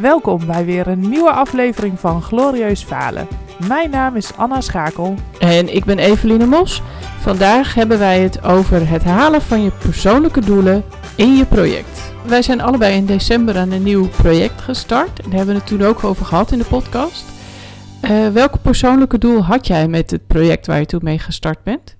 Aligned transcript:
Welkom 0.00 0.46
bij 0.46 0.64
weer 0.64 0.86
een 0.86 1.08
nieuwe 1.08 1.30
aflevering 1.30 2.00
van 2.00 2.22
Glorieus 2.22 2.82
Falen. 2.82 3.28
Mijn 3.68 3.90
naam 3.90 4.16
is 4.16 4.36
Anna 4.36 4.60
Schakel. 4.60 5.14
En 5.38 5.74
ik 5.74 5.84
ben 5.84 5.98
Eveline 5.98 6.46
Mos. 6.46 6.82
Vandaag 7.20 7.74
hebben 7.74 7.98
wij 7.98 8.20
het 8.20 8.44
over 8.44 8.88
het 8.88 9.04
halen 9.04 9.42
van 9.42 9.62
je 9.62 9.70
persoonlijke 9.70 10.40
doelen 10.40 10.84
in 11.16 11.36
je 11.36 11.46
project. 11.46 12.14
Wij 12.26 12.42
zijn 12.42 12.60
allebei 12.60 12.96
in 12.96 13.06
december 13.06 13.56
aan 13.58 13.70
een 13.70 13.82
nieuw 13.82 14.08
project 14.08 14.60
gestart. 14.60 15.20
En 15.20 15.30
daar 15.30 15.36
hebben 15.36 15.54
we 15.54 15.60
het 15.60 15.68
toen 15.68 15.82
ook 15.82 16.04
over 16.04 16.26
gehad 16.26 16.52
in 16.52 16.58
de 16.58 16.64
podcast. 16.64 17.24
Uh, 18.02 18.28
welke 18.28 18.58
persoonlijke 18.58 19.18
doel 19.18 19.44
had 19.44 19.66
jij 19.66 19.88
met 19.88 20.10
het 20.10 20.26
project 20.26 20.66
waar 20.66 20.78
je 20.78 20.86
toen 20.86 21.00
mee 21.02 21.18
gestart 21.18 21.62
bent? 21.62 21.96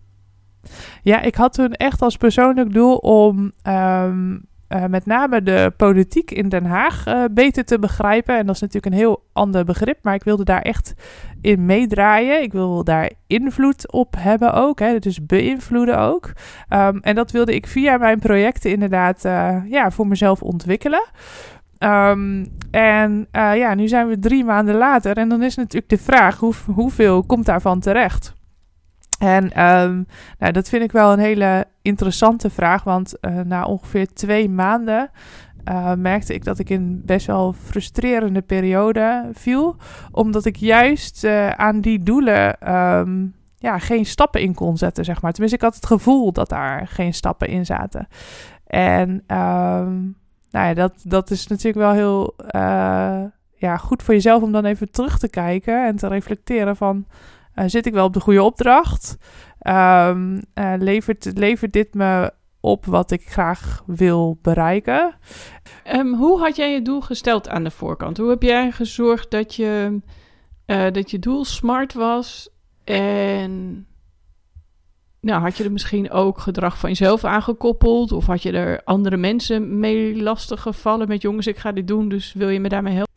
Ja, 1.03 1.21
ik 1.21 1.35
had 1.35 1.53
toen 1.53 1.73
echt 1.73 2.03
als 2.03 2.17
persoonlijk 2.17 2.73
doel 2.73 2.97
om 2.97 3.53
um, 3.67 4.51
uh, 4.75 4.85
met 4.85 5.07
name 5.07 5.43
de 5.43 5.73
politiek 5.77 6.31
in 6.31 6.49
Den 6.49 6.65
Haag 6.65 7.07
uh, 7.07 7.25
beter 7.31 7.65
te 7.65 7.79
begrijpen. 7.79 8.39
En 8.39 8.47
dat 8.47 8.55
is 8.55 8.61
natuurlijk 8.61 8.93
een 8.93 9.01
heel 9.01 9.23
ander 9.33 9.65
begrip, 9.65 9.99
maar 10.03 10.15
ik 10.15 10.25
wilde 10.25 10.45
daar 10.45 10.63
echt 10.63 10.95
in 11.41 11.67
meedraaien. 11.67 12.43
Ik 12.43 12.53
wil 12.53 12.85
daar 12.85 13.11
invloed 13.27 13.93
op 13.93 14.15
hebben 14.19 14.53
ook, 14.55 14.79
hè, 14.79 14.99
dus 14.99 15.27
beïnvloeden 15.27 15.99
ook. 15.99 16.33
Um, 16.71 17.01
en 17.01 17.15
dat 17.15 17.31
wilde 17.31 17.55
ik 17.55 17.67
via 17.67 17.97
mijn 17.97 18.19
projecten 18.19 18.71
inderdaad 18.71 19.25
uh, 19.25 19.57
ja, 19.69 19.91
voor 19.91 20.07
mezelf 20.07 20.43
ontwikkelen. 20.43 21.03
Um, 21.79 22.47
en 22.71 23.29
ja, 23.33 23.75
nu 23.75 23.89
zijn 23.89 24.09
we 24.09 24.19
drie 24.19 24.45
maanden 24.45 24.75
later 24.75 25.17
en 25.17 25.29
dan 25.29 25.43
is 25.43 25.57
natuurlijk 25.57 25.89
de 25.89 25.99
vraag 25.99 26.39
hoe, 26.39 26.55
hoeveel 26.75 27.23
komt 27.23 27.47
daarvan 27.47 27.81
terecht? 27.81 28.35
En 29.23 29.45
um, 29.45 30.07
nou, 30.39 30.53
dat 30.53 30.69
vind 30.69 30.83
ik 30.83 30.93
wel 30.93 31.13
een 31.13 31.19
hele 31.19 31.65
interessante 31.83 32.51
vraag, 32.51 32.85
want 32.85 33.15
uh, 33.21 33.41
na 33.41 33.65
ongeveer 33.65 34.13
twee 34.13 34.49
maanden 34.49 35.11
uh, 35.69 35.95
merkte 35.95 36.35
ik 36.35 36.45
dat 36.45 36.59
ik 36.59 36.71
in 36.71 37.03
best 37.05 37.27
wel 37.27 37.53
frustrerende 37.53 38.41
periode 38.41 39.31
viel, 39.33 39.77
omdat 40.11 40.45
ik 40.45 40.57
juist 40.57 41.25
uh, 41.25 41.49
aan 41.49 41.81
die 41.81 42.03
doelen 42.03 42.73
um, 42.75 43.35
ja, 43.57 43.79
geen 43.79 44.07
stappen 44.07 44.41
in 44.41 44.55
kon 44.55 44.77
zetten, 44.77 45.05
zeg 45.05 45.23
maar. 45.23 45.33
Tenminste, 45.33 45.59
ik 45.59 45.65
had 45.65 45.75
het 45.75 45.87
gevoel 45.87 46.33
dat 46.33 46.49
daar 46.49 46.87
geen 46.87 47.15
stappen 47.15 47.49
in 47.49 47.67
zaten. 47.67 48.09
En 48.67 49.11
um, 49.11 50.17
nou 50.51 50.67
ja, 50.67 50.75
dat, 50.75 50.93
dat 51.05 51.31
is 51.31 51.47
natuurlijk 51.47 51.77
wel 51.77 51.93
heel 51.93 52.35
ja, 53.55 53.77
goed 53.77 54.03
voor 54.03 54.15
jezelf 54.15 54.43
om 54.43 54.53
dan 54.53 54.65
even 54.65 54.91
terug 54.91 55.19
te 55.19 55.29
kijken 55.29 55.87
en 55.87 55.97
te 55.97 56.09
reflecteren 56.09 56.77
van 56.77 57.07
uh, 57.55 57.65
zit 57.67 57.87
ik 57.87 57.93
wel 57.93 58.05
op 58.05 58.13
de 58.13 58.21
goede 58.21 58.43
opdracht? 58.43 59.17
Um, 59.67 60.35
uh, 60.35 60.75
levert, 60.79 61.31
levert 61.35 61.73
dit 61.73 61.95
me 61.95 62.33
op 62.61 62.85
wat 62.85 63.11
ik 63.11 63.29
graag 63.29 63.83
wil 63.87 64.39
bereiken? 64.43 65.15
Um, 65.93 66.15
hoe 66.15 66.39
had 66.39 66.57
jij 66.57 66.73
je 66.73 66.83
doel 66.83 67.01
gesteld 67.01 67.49
aan 67.49 67.65
de 67.65 67.71
voorkant? 67.71 68.17
Hoe 68.17 68.31
heb 68.31 68.43
jij 68.43 68.71
gezorgd 68.71 69.31
dat 69.31 69.55
je, 69.55 70.01
uh, 70.67 70.91
dat 70.91 71.11
je 71.11 71.19
doel 71.19 71.45
smart 71.45 71.93
was? 71.95 72.49
En 72.85 73.87
nou, 75.21 75.43
had 75.43 75.57
je 75.57 75.65
er 75.65 75.73
misschien 75.73 76.11
ook 76.11 76.39
gedrag 76.39 76.79
van 76.79 76.89
jezelf 76.89 77.25
aangekoppeld? 77.25 78.13
Of 78.13 78.27
had 78.27 78.43
je 78.43 78.53
er 78.53 78.81
andere 78.85 79.17
mensen 79.17 79.79
mee 79.79 80.23
lastig 80.23 80.61
gevallen 80.61 81.09
met 81.09 81.23
jongens, 81.23 81.47
ik 81.47 81.59
ga 81.59 81.73
dit 81.73 81.89
doen, 81.89 82.09
dus 82.09 82.33
wil 82.33 82.49
je 82.49 82.61
me 82.61 82.69
daarmee 82.69 82.95
helpen? 82.95 83.12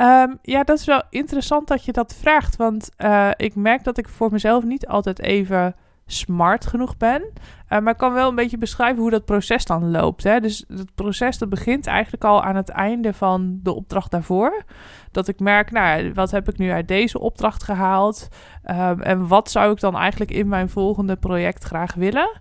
Um, 0.00 0.38
ja, 0.42 0.64
dat 0.64 0.78
is 0.78 0.84
wel 0.84 1.02
interessant 1.10 1.68
dat 1.68 1.84
je 1.84 1.92
dat 1.92 2.14
vraagt. 2.14 2.56
Want 2.56 2.90
uh, 2.98 3.30
ik 3.36 3.54
merk 3.54 3.84
dat 3.84 3.98
ik 3.98 4.08
voor 4.08 4.32
mezelf 4.32 4.64
niet 4.64 4.86
altijd 4.86 5.20
even 5.20 5.74
smart 6.06 6.66
genoeg 6.66 6.96
ben. 6.96 7.22
Uh, 7.22 7.78
maar 7.78 7.92
ik 7.92 7.96
kan 7.96 8.12
wel 8.12 8.28
een 8.28 8.34
beetje 8.34 8.58
beschrijven 8.58 9.00
hoe 9.00 9.10
dat 9.10 9.24
proces 9.24 9.64
dan 9.64 9.90
loopt. 9.90 10.22
Hè? 10.22 10.40
Dus 10.40 10.64
het 10.68 10.94
proces 10.94 11.38
dat 11.38 11.48
begint 11.48 11.86
eigenlijk 11.86 12.24
al 12.24 12.42
aan 12.42 12.56
het 12.56 12.68
einde 12.68 13.12
van 13.12 13.60
de 13.62 13.74
opdracht 13.74 14.10
daarvoor. 14.10 14.64
Dat 15.10 15.28
ik 15.28 15.40
merk, 15.40 15.70
nou, 15.70 16.12
wat 16.12 16.30
heb 16.30 16.48
ik 16.48 16.58
nu 16.58 16.70
uit 16.70 16.88
deze 16.88 17.18
opdracht 17.18 17.62
gehaald? 17.62 18.28
Um, 18.70 19.02
en 19.02 19.26
wat 19.26 19.50
zou 19.50 19.72
ik 19.72 19.80
dan 19.80 19.96
eigenlijk 19.96 20.30
in 20.30 20.48
mijn 20.48 20.68
volgende 20.68 21.16
project 21.16 21.64
graag 21.64 21.94
willen? 21.94 22.40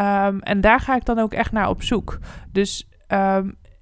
Um, 0.00 0.40
en 0.40 0.60
daar 0.60 0.80
ga 0.80 0.96
ik 0.96 1.04
dan 1.04 1.18
ook 1.18 1.32
echt 1.32 1.52
naar 1.52 1.68
op 1.68 1.82
zoek. 1.82 2.18
Dus 2.52 2.88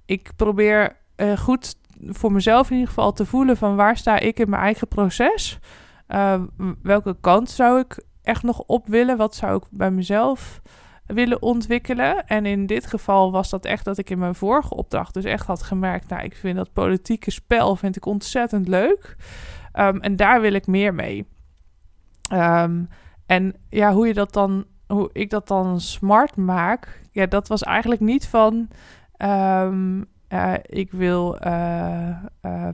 ik 0.05 0.31
probeer 0.35 0.97
uh, 1.17 1.37
goed 1.37 1.75
voor 2.07 2.31
mezelf 2.31 2.67
in 2.69 2.73
ieder 2.73 2.87
geval 2.93 3.13
te 3.13 3.25
voelen 3.25 3.57
van 3.57 3.75
waar 3.75 3.97
sta 3.97 4.19
ik 4.19 4.39
in 4.39 4.49
mijn 4.49 4.61
eigen 4.61 4.87
proces? 4.87 5.59
Uh, 6.07 6.41
welke 6.81 7.17
kant 7.21 7.49
zou 7.49 7.79
ik 7.79 8.03
echt 8.21 8.43
nog 8.43 8.59
op 8.59 8.87
willen? 8.87 9.17
Wat 9.17 9.35
zou 9.35 9.57
ik 9.57 9.63
bij 9.69 9.91
mezelf 9.91 10.61
willen 11.05 11.41
ontwikkelen? 11.41 12.27
En 12.27 12.45
in 12.45 12.65
dit 12.65 12.87
geval 12.87 13.31
was 13.31 13.49
dat 13.49 13.65
echt 13.65 13.85
dat 13.85 13.97
ik 13.97 14.09
in 14.09 14.19
mijn 14.19 14.35
vorige 14.35 14.75
opdracht 14.75 15.13
dus 15.13 15.23
echt 15.23 15.45
had 15.47 15.63
gemerkt... 15.63 16.09
nou, 16.09 16.23
ik 16.23 16.35
vind 16.35 16.55
dat 16.55 16.73
politieke 16.73 17.31
spel 17.31 17.75
vind 17.75 17.95
ik 17.95 18.05
ontzettend 18.05 18.67
leuk. 18.67 19.15
Um, 19.73 20.01
en 20.01 20.15
daar 20.15 20.41
wil 20.41 20.53
ik 20.53 20.67
meer 20.67 20.93
mee. 20.93 21.27
Um, 22.33 22.89
en 23.25 23.55
ja, 23.69 23.93
hoe 23.93 24.07
je 24.07 24.13
dat 24.13 24.33
dan... 24.33 24.65
Hoe 24.87 25.09
ik 25.11 25.29
dat 25.29 25.47
dan 25.47 25.79
smart 25.79 26.35
maak... 26.35 27.01
Ja, 27.11 27.25
dat 27.25 27.47
was 27.47 27.63
eigenlijk 27.63 28.01
niet 28.01 28.27
van... 28.27 28.67
Um, 29.17 30.05
uh, 30.29 30.53
ik 30.61 30.91
wil, 30.91 31.37
uh, 31.45 32.17
uh, 32.41 32.67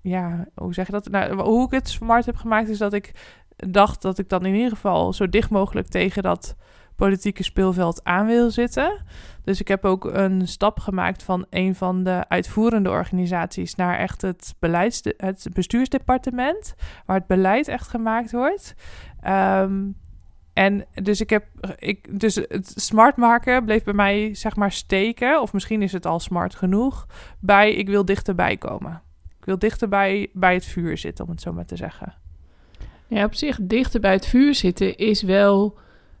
ja, 0.00 0.46
hoe 0.54 0.74
zeg 0.74 0.86
je 0.86 0.92
dat? 0.92 1.08
Nou, 1.08 1.40
hoe 1.42 1.64
ik 1.64 1.70
het 1.70 1.88
smart 1.88 2.26
heb 2.26 2.36
gemaakt 2.36 2.68
is 2.68 2.78
dat 2.78 2.92
ik 2.92 3.12
dacht 3.56 4.02
dat 4.02 4.18
ik 4.18 4.28
dan 4.28 4.44
in 4.46 4.54
ieder 4.54 4.70
geval 4.70 5.12
zo 5.12 5.28
dicht 5.28 5.50
mogelijk 5.50 5.86
tegen 5.86 6.22
dat 6.22 6.56
politieke 6.96 7.42
speelveld 7.42 8.04
aan 8.04 8.26
wil 8.26 8.50
zitten. 8.50 9.02
Dus 9.44 9.60
ik 9.60 9.68
heb 9.68 9.84
ook 9.84 10.04
een 10.04 10.48
stap 10.48 10.78
gemaakt 10.78 11.22
van 11.22 11.46
een 11.50 11.74
van 11.74 12.04
de 12.04 12.24
uitvoerende 12.28 12.90
organisaties 12.90 13.74
naar 13.74 13.98
echt 13.98 14.22
het, 14.22 14.54
beleids, 14.58 15.00
het 15.16 15.48
bestuursdepartement, 15.52 16.74
waar 17.06 17.16
het 17.16 17.26
beleid 17.26 17.68
echt 17.68 17.88
gemaakt 17.88 18.32
wordt. 18.32 18.74
Um, 19.26 19.96
en 20.60 20.84
dus 21.02 21.20
ik 21.20 21.30
heb, 21.30 21.44
ik, 21.78 22.20
dus 22.20 22.34
het 22.34 22.72
smart 22.76 23.16
maken 23.16 23.64
bleef 23.64 23.84
bij 23.84 23.94
mij 23.94 24.34
zeg 24.34 24.56
maar 24.56 24.72
steken, 24.72 25.40
of 25.40 25.52
misschien 25.52 25.82
is 25.82 25.92
het 25.92 26.06
al 26.06 26.20
smart 26.20 26.54
genoeg, 26.54 27.06
bij 27.38 27.74
ik 27.74 27.88
wil 27.88 28.04
dichterbij 28.04 28.56
komen. 28.56 29.02
Ik 29.38 29.44
wil 29.44 29.58
dichterbij 29.58 30.28
bij 30.32 30.54
het 30.54 30.64
vuur 30.64 30.98
zitten, 30.98 31.24
om 31.24 31.30
het 31.30 31.40
zo 31.40 31.52
maar 31.52 31.66
te 31.66 31.76
zeggen. 31.76 32.14
Ja, 33.06 33.24
op 33.24 33.34
zich 33.34 33.58
dichter 33.62 34.00
bij 34.00 34.12
het 34.12 34.26
vuur 34.26 34.54
zitten 34.54 34.96
is 34.96 35.22
wel, 35.22 35.78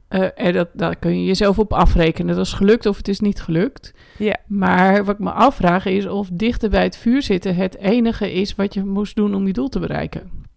uh, 0.08 0.28
en 0.34 0.52
dat, 0.52 0.68
daar 0.72 0.96
kun 0.96 1.18
je 1.18 1.24
jezelf 1.24 1.58
op 1.58 1.72
afrekenen. 1.72 2.36
Dat 2.36 2.46
is 2.46 2.52
gelukt 2.52 2.86
of 2.86 2.96
het 2.96 3.08
is 3.08 3.20
niet 3.20 3.40
gelukt. 3.40 3.94
Ja. 4.18 4.36
Maar 4.46 5.04
wat 5.04 5.14
ik 5.14 5.20
me 5.20 5.30
afvraag 5.30 5.86
is 5.86 6.06
of 6.06 6.28
dichter 6.32 6.70
bij 6.70 6.82
het 6.82 6.96
vuur 6.96 7.22
zitten 7.22 7.54
het 7.54 7.76
enige 7.76 8.32
is 8.32 8.54
wat 8.54 8.74
je 8.74 8.84
moest 8.84 9.16
doen 9.16 9.34
om 9.34 9.46
je 9.46 9.52
doel 9.52 9.68
te 9.68 9.80
bereiken. 9.80 10.48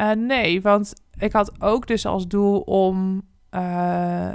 Uh, 0.00 0.10
nee, 0.10 0.62
want 0.62 0.94
ik 1.18 1.32
had 1.32 1.62
ook 1.62 1.86
dus 1.86 2.06
als 2.06 2.28
doel 2.28 2.60
om 2.60 3.22
uh, 3.50 4.32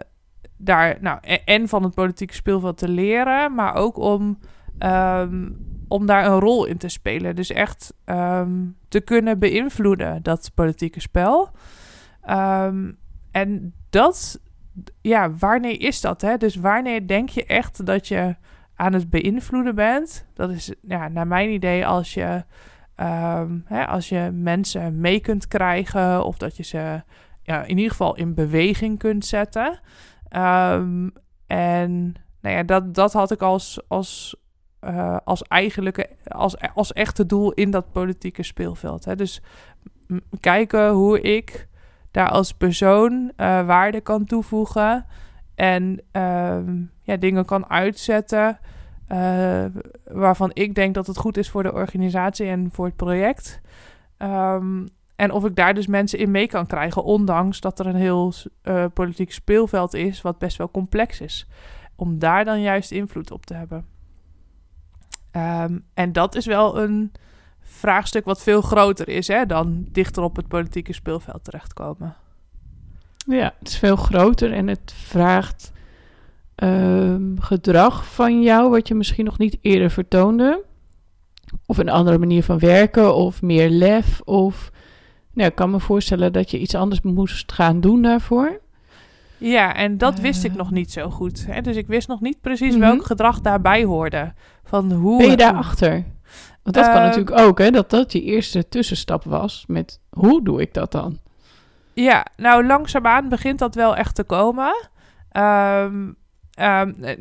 daar, 0.57 0.97
nou, 1.01 1.19
en 1.45 1.68
van 1.68 1.84
het 1.84 1.94
politieke 1.94 2.34
speelveld 2.34 2.78
te 2.78 2.88
leren, 2.88 3.56
maar 3.56 3.73
ook 3.75 3.97
om, 3.97 4.40
um, 4.79 5.57
om 5.88 6.06
daar 6.06 6.25
een 6.25 6.40
rol 6.40 6.66
in 6.66 6.78
te 6.78 6.88
spelen. 6.88 7.35
Dus 7.35 7.51
echt 7.51 7.94
um, 8.06 8.78
te 8.88 9.01
kunnen 9.01 9.40
beïnvloeden, 9.40 10.23
dat 10.23 10.51
politieke 10.53 11.00
spel. 11.00 11.50
Um, 12.29 12.97
en 13.31 13.74
dat, 13.89 14.41
ja, 15.01 15.31
wanneer 15.31 15.81
is 15.81 16.01
dat? 16.01 16.22
Hè? 16.22 16.38
Dus 16.38 16.56
wanneer 16.56 17.07
denk 17.07 17.29
je 17.29 17.45
echt 17.45 17.85
dat 17.85 18.07
je 18.07 18.35
aan 18.75 18.94
het 18.94 19.09
beïnvloeden 19.09 19.75
bent? 19.75 20.28
Dat 20.34 20.50
is, 20.50 20.74
ja, 20.81 21.07
naar 21.07 21.28
mijn 21.28 21.50
idee, 21.50 21.88
als 21.88 22.13
je 22.13 22.44
Um, 23.02 23.63
hè, 23.66 23.88
als 23.88 24.09
je 24.09 24.30
mensen 24.34 25.00
mee 25.00 25.19
kunt 25.19 25.47
krijgen 25.47 26.25
of 26.25 26.38
dat 26.38 26.58
je 26.58 26.63
ze 26.63 27.03
ja, 27.41 27.63
in 27.63 27.78
ieder 27.78 27.91
geval 27.91 28.16
in 28.16 28.34
beweging 28.34 29.00
kunt 29.00 29.25
zetten. 29.25 29.80
Um, 30.35 31.12
en 31.47 32.13
nou 32.41 32.56
ja, 32.56 32.63
dat, 32.63 32.94
dat 32.94 33.13
had 33.13 33.31
ik 33.31 33.41
als, 33.41 33.81
als, 33.88 34.36
uh, 34.81 35.18
als 35.24 35.42
eigenlijke, 35.42 36.10
als, 36.27 36.56
als 36.74 36.94
echte 36.94 37.25
doel 37.25 37.51
in 37.51 37.72
dat 37.72 37.92
politieke 37.92 38.44
speelveld. 38.44 39.06
Hè. 39.06 39.16
Dus 39.16 39.42
kijken 40.39 40.89
hoe 40.89 41.22
ik 41.22 41.68
daar 42.12 42.30
als 42.30 42.51
persoon 42.51 43.13
uh, 43.13 43.66
waarde 43.66 44.01
kan 44.01 44.25
toevoegen 44.25 45.06
en 45.56 46.01
um, 46.12 46.92
ja, 47.01 47.18
dingen 47.18 47.45
kan 47.45 47.69
uitzetten 47.69 48.60
uh, 49.12 49.65
waarvan 50.04 50.51
ik 50.54 50.75
denk 50.75 50.94
dat 50.94 51.07
het 51.07 51.18
goed 51.18 51.38
is 51.38 51.50
voor 51.50 51.63
de 51.63 51.74
organisatie 51.74 52.48
en 52.48 52.69
voor 52.71 52.86
het 52.86 52.95
project. 52.95 53.62
Um, 54.18 54.88
en 55.15 55.31
of 55.31 55.45
ik 55.45 55.56
daar 55.56 55.74
dus 55.74 55.88
mensen 55.88 56.19
in 56.19 56.31
mee 56.31 56.48
kan 56.48 56.65
krijgen, 56.68 57.04
ondanks 57.04 57.59
dat 57.59 57.80
er 57.80 57.86
een 57.86 57.95
heel 57.95 58.33
uh, 58.63 58.86
politiek 58.94 59.31
speelveld 59.31 59.94
is, 59.94 60.21
wat 60.21 60.38
best 60.38 60.57
wel 60.57 60.71
complex 60.71 61.21
is. 61.21 61.48
Om 61.95 62.19
daar 62.19 62.45
dan 62.45 62.62
juist 62.62 62.92
invloed 62.92 63.31
op 63.31 63.45
te 63.45 63.54
hebben. 63.54 63.86
Um, 65.31 65.86
en 65.94 66.12
dat 66.12 66.36
is 66.36 66.45
wel 66.45 66.80
een 66.81 67.12
vraagstuk 67.60 68.25
wat 68.25 68.44
veel 68.44 68.62
groter 68.62 69.10
is 69.10 69.27
hè, 69.27 69.45
dan 69.45 69.86
dichter 69.92 70.24
op 70.24 70.36
het 70.36 70.48
politieke 70.48 70.94
speelveld 70.94 71.44
terechtkomen. 71.44 72.15
Ja, 73.27 73.53
het 73.60 73.68
is 73.68 73.77
veel 73.77 73.95
groter 73.95 74.53
en 74.53 74.68
het 74.68 74.94
vraagt 74.95 75.71
um, 76.63 77.36
gedrag 77.39 78.06
van 78.13 78.42
jou, 78.42 78.69
wat 78.69 78.88
je 78.88 78.95
misschien 78.95 79.25
nog 79.25 79.38
niet 79.38 79.57
eerder 79.62 79.89
vertoonde. 79.89 80.63
Of 81.65 81.77
een 81.77 81.89
andere 81.89 82.18
manier 82.18 82.44
van 82.44 82.59
werken, 82.59 83.15
of 83.15 83.42
meer 83.42 83.69
lef, 83.69 84.21
of... 84.21 84.71
Nou, 85.33 85.50
ik 85.50 85.56
kan 85.56 85.71
me 85.71 85.80
voorstellen 85.80 86.33
dat 86.33 86.51
je 86.51 86.59
iets 86.59 86.75
anders 86.75 87.01
moest 87.01 87.51
gaan 87.51 87.81
doen 87.81 88.01
daarvoor. 88.01 88.59
Ja, 89.38 89.75
en 89.75 89.98
dat 89.98 90.19
wist 90.19 90.44
ik 90.44 90.51
Eh. 90.51 90.57
nog 90.57 90.71
niet 90.71 90.92
zo 90.92 91.09
goed. 91.09 91.45
Hè? 91.48 91.62
Dus 91.62 91.75
ik 91.75 91.88
wist 91.88 92.07
nog 92.07 92.21
niet 92.21 92.42
precies 92.42 92.71
Mhm. 92.71 92.80
welk 92.80 93.06
gedrag 93.06 93.42
daarbij 93.42 93.83
hoorde. 93.83 94.33
Van 94.63 94.92
hoe 94.92 95.18
Ben 95.18 95.30
je 95.30 95.38
daarachter? 95.38 95.92
Want 96.63 96.75
dat 96.75 96.86
kan 96.86 96.95
Eh, 96.95 97.01
natuurlijk 97.03 97.39
ook, 97.39 97.60
hè? 97.60 97.69
Dat 97.71 97.89
dat 97.89 98.12
je 98.12 98.21
eerste 98.21 98.68
tussenstap 98.69 99.24
was 99.24 99.63
met 99.68 100.00
hoe 100.10 100.44
doe 100.44 100.62
ik 100.62 100.74
dat 100.74 100.92
dan? 100.92 101.19
Ja, 101.94 102.25
nou 102.36 102.65
langzaamaan 102.65 103.30
begint 103.30 103.60
dat 103.60 103.75
wel 103.75 103.95
echt 103.95 104.15
te 104.15 104.24
komen. 104.24 104.88
Ehm, 105.31 106.12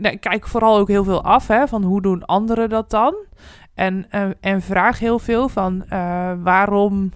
ik 0.01 0.21
kijk 0.21 0.49
vooral 0.49 0.77
ook 0.79 0.89
heel 0.89 1.05
veel 1.05 1.23
af 1.23 1.47
hè, 1.49 1.69
van 1.69 1.83
hoe 1.83 2.03
doen 2.03 2.25
anderen 2.25 2.69
dat 2.69 2.91
dan. 2.91 3.15
En, 3.77 4.07
eh, 4.11 4.29
en 4.41 4.63
vraag 4.63 4.99
heel 4.99 5.19
veel 5.19 5.49
van 5.49 5.85
eh, 5.89 6.33
waarom 6.39 7.13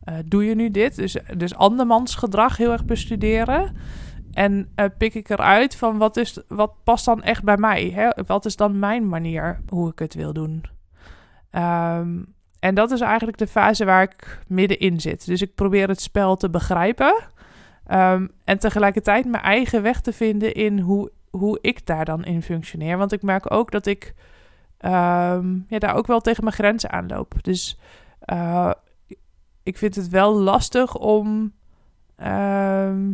eh, 0.00 0.14
doe 0.24 0.44
je 0.44 0.54
nu 0.54 0.70
dit? 0.70 0.96
Dus, 0.96 1.16
dus 1.36 1.54
andermans 1.54 2.14
gedrag 2.14 2.56
heel 2.56 2.72
erg 2.72 2.84
bestuderen. 2.84 3.76
En 4.32 4.74
pik 4.98 5.14
ik 5.14 5.28
eruit 5.28 5.76
van 5.76 5.98
wat, 5.98 6.16
is, 6.16 6.40
wat 6.48 6.72
past 6.84 7.04
dan 7.04 7.22
echt 7.22 7.42
bij 7.42 7.56
mij? 7.56 7.90
Hè? 7.94 8.08
Wat 8.26 8.44
is 8.44 8.56
dan 8.56 8.78
mijn 8.78 9.08
manier 9.08 9.60
hoe 9.68 9.90
ik 9.90 9.98
het 9.98 10.14
wil 10.14 10.32
doen? 10.32 10.64
Ehm, 11.50 12.18
en 12.60 12.74
dat 12.74 12.90
is 12.90 13.00
eigenlijk 13.00 13.38
de 13.38 13.46
fase 13.46 13.84
waar 13.84 14.02
ik 14.02 14.42
middenin 14.46 15.00
zit. 15.00 15.26
Dus 15.26 15.42
ik 15.42 15.54
probeer 15.54 15.88
het 15.88 16.00
spel 16.00 16.36
te 16.36 16.50
begrijpen. 16.50 17.14
ehm, 17.86 18.26
en 18.44 18.58
tegelijkertijd 18.58 19.24
mijn 19.24 19.42
eigen 19.42 19.82
weg 19.82 20.00
te 20.00 20.12
vinden 20.12 20.54
in 20.54 20.78
hoe, 20.78 21.10
hoe 21.30 21.58
ik 21.60 21.86
daar 21.86 22.04
dan 22.04 22.24
in 22.24 22.42
functioneer. 22.42 22.98
Want 22.98 23.12
ik 23.12 23.22
merk 23.22 23.52
ook 23.52 23.70
dat 23.70 23.86
ik 23.86 24.14
ehm, 24.78 25.54
ja, 25.68 25.78
daar 25.78 25.94
ook 25.94 26.06
wel 26.06 26.20
tegen 26.20 26.44
mijn 26.44 26.56
grenzen 26.56 26.90
aanloop. 26.90 27.34
Dus 27.42 27.78
eh, 28.20 28.70
ik 29.62 29.78
vind 29.78 29.94
het 29.94 30.08
wel 30.08 30.34
lastig 30.40 30.96
om. 30.96 31.52
ehm, 32.16 33.08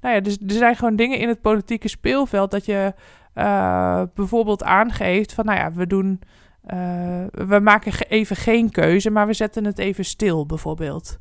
nou 0.00 0.14
ja, 0.14 0.20
dus 0.20 0.38
er 0.46 0.50
zijn 0.50 0.76
gewoon 0.76 0.96
dingen 0.96 1.18
in 1.18 1.28
het 1.28 1.40
politieke 1.40 1.88
speelveld 1.88 2.50
dat 2.50 2.64
je 2.66 2.94
eh, 3.34 4.02
bijvoorbeeld 4.14 4.62
aangeeft 4.62 5.32
van, 5.32 5.44
nou 5.44 5.58
ja, 5.58 5.72
we 5.72 5.86
doen. 5.86 6.20
eh, 6.62 7.24
we 7.30 7.58
maken 7.62 7.92
even 8.08 8.36
geen 8.36 8.70
keuze, 8.70 9.10
maar 9.10 9.26
we 9.26 9.32
zetten 9.32 9.64
het 9.64 9.78
even 9.78 10.04
stil, 10.04 10.46
bijvoorbeeld. 10.46 11.18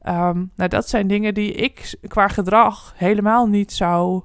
Ehm, 0.00 0.44
nou, 0.56 0.68
dat 0.68 0.88
zijn 0.88 1.06
dingen 1.06 1.34
die 1.34 1.52
ik 1.52 1.94
qua 2.08 2.28
gedrag 2.28 2.92
helemaal 2.96 3.46
niet 3.46 3.72
zou 3.72 4.22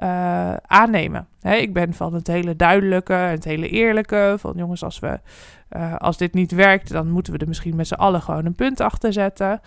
eh, 0.00 0.54
aannemen. 0.54 1.26
Ik 1.42 1.72
ben 1.72 1.94
van 1.94 2.14
het 2.14 2.26
hele 2.26 2.56
duidelijke, 2.56 3.12
het 3.12 3.44
hele 3.44 3.68
eerlijke. 3.68 4.34
Van 4.38 4.52
jongens, 4.56 4.84
als, 4.84 4.98
we, 4.98 5.20
eh, 5.68 5.96
als 5.96 6.16
dit 6.16 6.34
niet 6.34 6.52
werkt, 6.52 6.92
dan 6.92 7.10
moeten 7.10 7.32
we 7.32 7.38
er 7.38 7.48
misschien 7.48 7.76
met 7.76 7.86
z'n 7.86 7.94
allen 7.94 8.22
gewoon 8.22 8.46
een 8.46 8.54
punt 8.54 8.80
achter 8.80 9.12
zetten. 9.12 9.60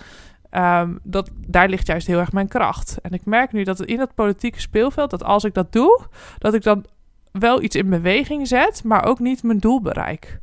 Ehm, 0.50 0.96
dat, 1.04 1.30
daar 1.48 1.70
ligt 1.70 1.88
juist 1.88 2.08
heel 2.08 2.20
erg 2.20 2.32
mijn 2.32 2.48
kracht. 2.48 2.98
En 3.02 3.12
ik 3.12 3.26
merk 3.26 3.52
nu 3.52 3.64
dat 3.64 3.82
in 3.82 4.00
het 4.00 4.16
politieke 4.16 4.60
speelveld, 4.60 5.10
dat 5.10 5.24
als 5.24 5.44
ik 5.44 5.54
dat 5.54 5.72
doe, 5.72 6.06
dat 6.38 6.54
ik 6.54 6.64
dan 6.64 6.86
wel 7.32 7.62
iets 7.62 7.76
in 7.76 7.90
beweging 7.90 8.48
zet, 8.48 8.84
maar 8.84 9.06
ook 9.06 9.20
niet 9.20 9.44
mijn 9.44 9.60
doel 9.60 9.82
bereik. 9.82 10.40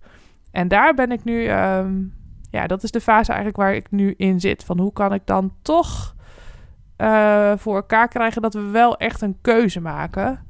En 0.50 0.68
daar 0.68 0.94
ben 0.94 1.12
ik 1.12 1.24
nu, 1.24 1.46
ehm, 1.46 1.92
ja, 2.50 2.66
dat 2.66 2.82
is 2.82 2.90
de 2.90 3.00
fase 3.00 3.28
eigenlijk 3.28 3.56
waar 3.56 3.74
ik 3.74 3.90
nu 3.90 4.14
in 4.16 4.40
zit. 4.40 4.64
Van 4.64 4.78
hoe 4.78 4.92
kan 4.92 5.12
ik 5.12 5.22
dan 5.24 5.52
toch 5.62 6.14
eh, 7.00 7.52
voor 7.56 7.74
elkaar 7.74 8.08
krijgen 8.08 8.42
dat 8.42 8.54
we 8.54 8.60
wel 8.60 8.96
echt 8.96 9.20
een 9.22 9.36
keuze 9.40 9.80
maken. 9.80 10.46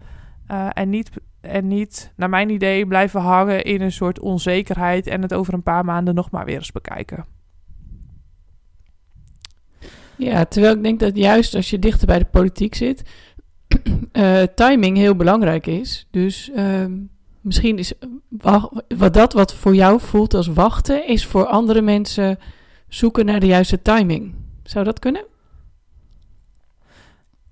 eh, 0.47 0.69
en, 0.73 0.91
niet, 0.91 1.11
en 1.41 1.69
niet, 1.69 2.13
naar 2.17 2.29
mijn 2.29 2.51
idee, 2.51 2.87
blijven 2.87 3.21
hangen 3.21 3.65
in 3.65 3.81
een 3.81 3.93
soort 3.93 4.19
onzekerheid 4.21 5.07
en 5.07 5.23
het 5.23 5.35
over 5.35 5.55
een 5.55 5.63
paar 5.63 5.85
maanden 5.85 6.15
nog 6.15 6.31
maar 6.31 6.45
weer 6.45 6.57
eens 6.57 6.73
bekijken. 6.73 7.25
Ja, 10.17 10.45
terwijl 10.45 10.75
ik 10.77 10.83
denk 10.83 11.01
dat 11.01 11.17
juist 11.17 11.55
als 11.55 11.71
je 11.71 11.79
dichter 11.79 12.07
bij 12.07 12.19
de 12.19 12.25
politiek 12.25 12.75
zit, 12.75 13.03
eh, 14.13 14.43
timing 14.55 14.97
heel 14.97 15.15
belangrijk 15.17 15.67
is. 15.67 16.07
Dus 16.11 16.51
ehm, 16.55 16.93
misschien 17.41 17.79
is 17.79 17.93
wa- 18.29 18.71
wat 18.97 19.15
dat 19.15 19.33
wat 19.33 19.55
voor 19.55 19.75
jou 19.75 20.01
voelt 20.01 20.35
als 20.35 20.47
wachten, 20.47 21.07
is 21.09 21.27
voor 21.27 21.47
andere 21.47 21.81
mensen 21.83 22.39
zoeken 22.89 23.25
naar 23.27 23.41
de 23.41 23.47
juiste 23.47 23.83
timing. 23.83 24.35
Zou 24.63 24.85
dat 24.85 24.99
kunnen? 24.99 25.25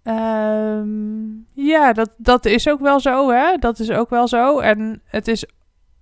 Ehm, 0.02 1.28
ja, 1.52 1.92
dat, 1.92 2.10
dat 2.16 2.44
is 2.44 2.68
ook 2.68 2.80
wel 2.80 3.00
zo, 3.00 3.30
hè. 3.30 3.56
Dat 3.56 3.78
is 3.78 3.90
ook 3.90 4.10
wel 4.10 4.28
zo. 4.28 4.58
En 4.58 5.02
het 5.04 5.28
is 5.28 5.46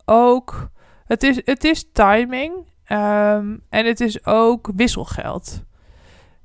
ook... 0.04 0.70
Het 1.06 1.22
is, 1.22 1.40
het 1.44 1.64
is 1.64 1.90
timing. 1.92 2.52
ehm, 2.84 3.56
en 3.68 3.86
het 3.86 4.00
is 4.00 4.26
ook 4.26 4.70
wisselgeld. 4.76 5.64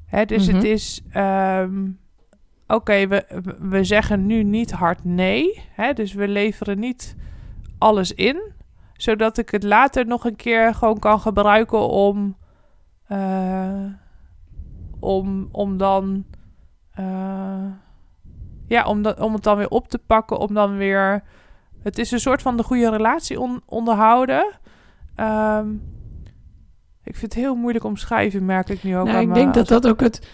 Hè, 0.06 0.25
dus 0.25 0.48
Mhm. 0.48 0.56
het 0.56 0.63
is... 0.63 1.01
ehm, 1.12 1.89
Oké, 2.68 3.07
we, 3.07 3.25
we 3.59 3.83
zeggen 3.83 4.25
nu 4.25 4.44
niet 4.44 4.71
hard 4.71 5.03
nee. 5.03 5.62
Hè, 5.71 5.94
dus 5.94 6.13
we 6.13 6.27
leveren 6.27 6.80
niet 6.80 7.15
alles 7.77 8.12
in. 8.13 8.51
Zodat 8.94 9.38
ik 9.38 9.50
het 9.50 9.63
later 9.63 10.06
nog 10.06 10.25
een 10.25 10.36
keer 10.36 10.74
gewoon 10.75 11.00
kan 11.00 11.19
gebruiken 11.19 11.88
om... 11.89 12.38
eh, 13.07 13.83
om, 15.00 15.48
om 15.51 15.77
dan... 15.77 16.25
eh, 17.01 17.71
ja, 18.68 18.86
om, 18.86 19.01
dat, 19.01 19.19
om 19.19 19.33
het 19.33 19.44
dan 19.44 19.57
weer 19.57 19.69
op 19.69 19.88
te 19.88 19.98
pakken, 19.98 20.38
om 20.38 20.53
dan 20.53 20.77
weer... 20.77 21.24
Het 21.81 21.98
is 21.98 22.12
een 22.12 22.19
soort 22.19 22.42
van 22.42 22.57
de 22.57 22.63
goede 22.63 22.89
relatie 22.89 23.39
on- 23.39 23.62
onderhouden. 23.65 24.51
Ehm, 25.15 25.69
ik 27.03 27.15
vind 27.15 27.33
het 27.33 27.44
heel 27.44 27.56
moeilijk 27.56 27.86
omschrijven, 27.86 28.45
merk 28.45 28.69
ik 28.69 28.83
nu 28.83 28.98
ook. 28.98 29.07
Nou, 29.07 29.21
ik 29.21 29.33
denk 29.33 29.53
dat 29.53 29.68
dat 29.68 29.88
ook 29.88 30.00
het, 30.00 30.27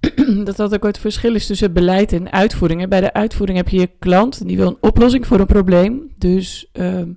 dat 0.44 0.56
dat 0.56 0.74
ook 0.74 0.82
het 0.82 0.98
verschil 0.98 1.34
is 1.34 1.46
tussen 1.46 1.72
beleid 1.72 2.12
en 2.12 2.32
uitvoering. 2.32 2.82
En 2.82 2.88
bij 2.88 3.00
de 3.00 3.12
uitvoering 3.12 3.58
heb 3.58 3.68
je 3.68 3.80
je 3.80 3.90
klant, 3.98 4.46
die 4.46 4.56
wil 4.56 4.66
een 4.66 4.76
oplossing 4.80 5.26
voor 5.26 5.40
een 5.40 5.46
probleem. 5.46 6.12
Dus 6.16 6.68
ehm, 6.72 7.12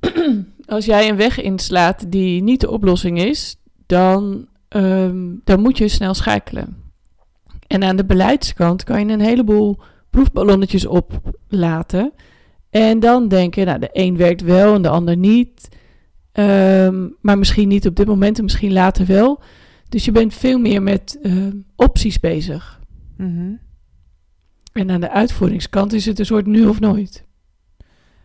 als 0.66 0.84
jij 0.84 1.08
een 1.08 1.16
weg 1.16 1.40
inslaat 1.40 2.10
die 2.10 2.42
niet 2.42 2.60
de 2.60 2.70
oplossing 2.70 3.18
is, 3.18 3.56
dan, 3.86 4.46
ehm, 4.68 5.16
dan 5.44 5.60
moet 5.60 5.78
je 5.78 5.88
snel 5.88 6.14
schakelen. 6.14 6.83
En 7.74 7.84
aan 7.84 7.96
de 7.96 8.04
beleidskant 8.04 8.84
kan 8.84 9.06
je 9.06 9.12
een 9.12 9.20
heleboel 9.20 9.78
proefballonnetjes 10.10 10.86
oplaten. 10.86 12.12
En 12.70 13.00
dan 13.00 13.28
denken, 13.28 13.66
nou, 13.66 13.78
de 13.78 13.88
een 13.92 14.16
werkt 14.16 14.42
wel 14.42 14.74
en 14.74 14.82
de 14.82 14.88
ander 14.88 15.16
niet. 15.16 15.68
Ehm, 16.32 17.08
maar 17.20 17.38
misschien 17.38 17.68
niet 17.68 17.86
op 17.86 17.96
dit 17.96 18.06
moment 18.06 18.38
en 18.38 18.44
misschien 18.44 18.72
later 18.72 19.06
wel. 19.06 19.42
Dus 19.88 20.04
je 20.04 20.12
bent 20.12 20.34
veel 20.34 20.58
meer 20.58 20.82
met 20.82 21.18
ehm, 21.22 21.56
opties 21.76 22.20
bezig. 22.20 22.80
Mhm. 23.16 23.54
En 24.72 24.90
aan 24.90 25.00
de 25.00 25.10
uitvoeringskant 25.10 25.92
is 25.92 26.06
het 26.06 26.18
een 26.18 26.26
soort 26.26 26.46
nu 26.46 26.66
of 26.66 26.80
nooit. 26.80 27.24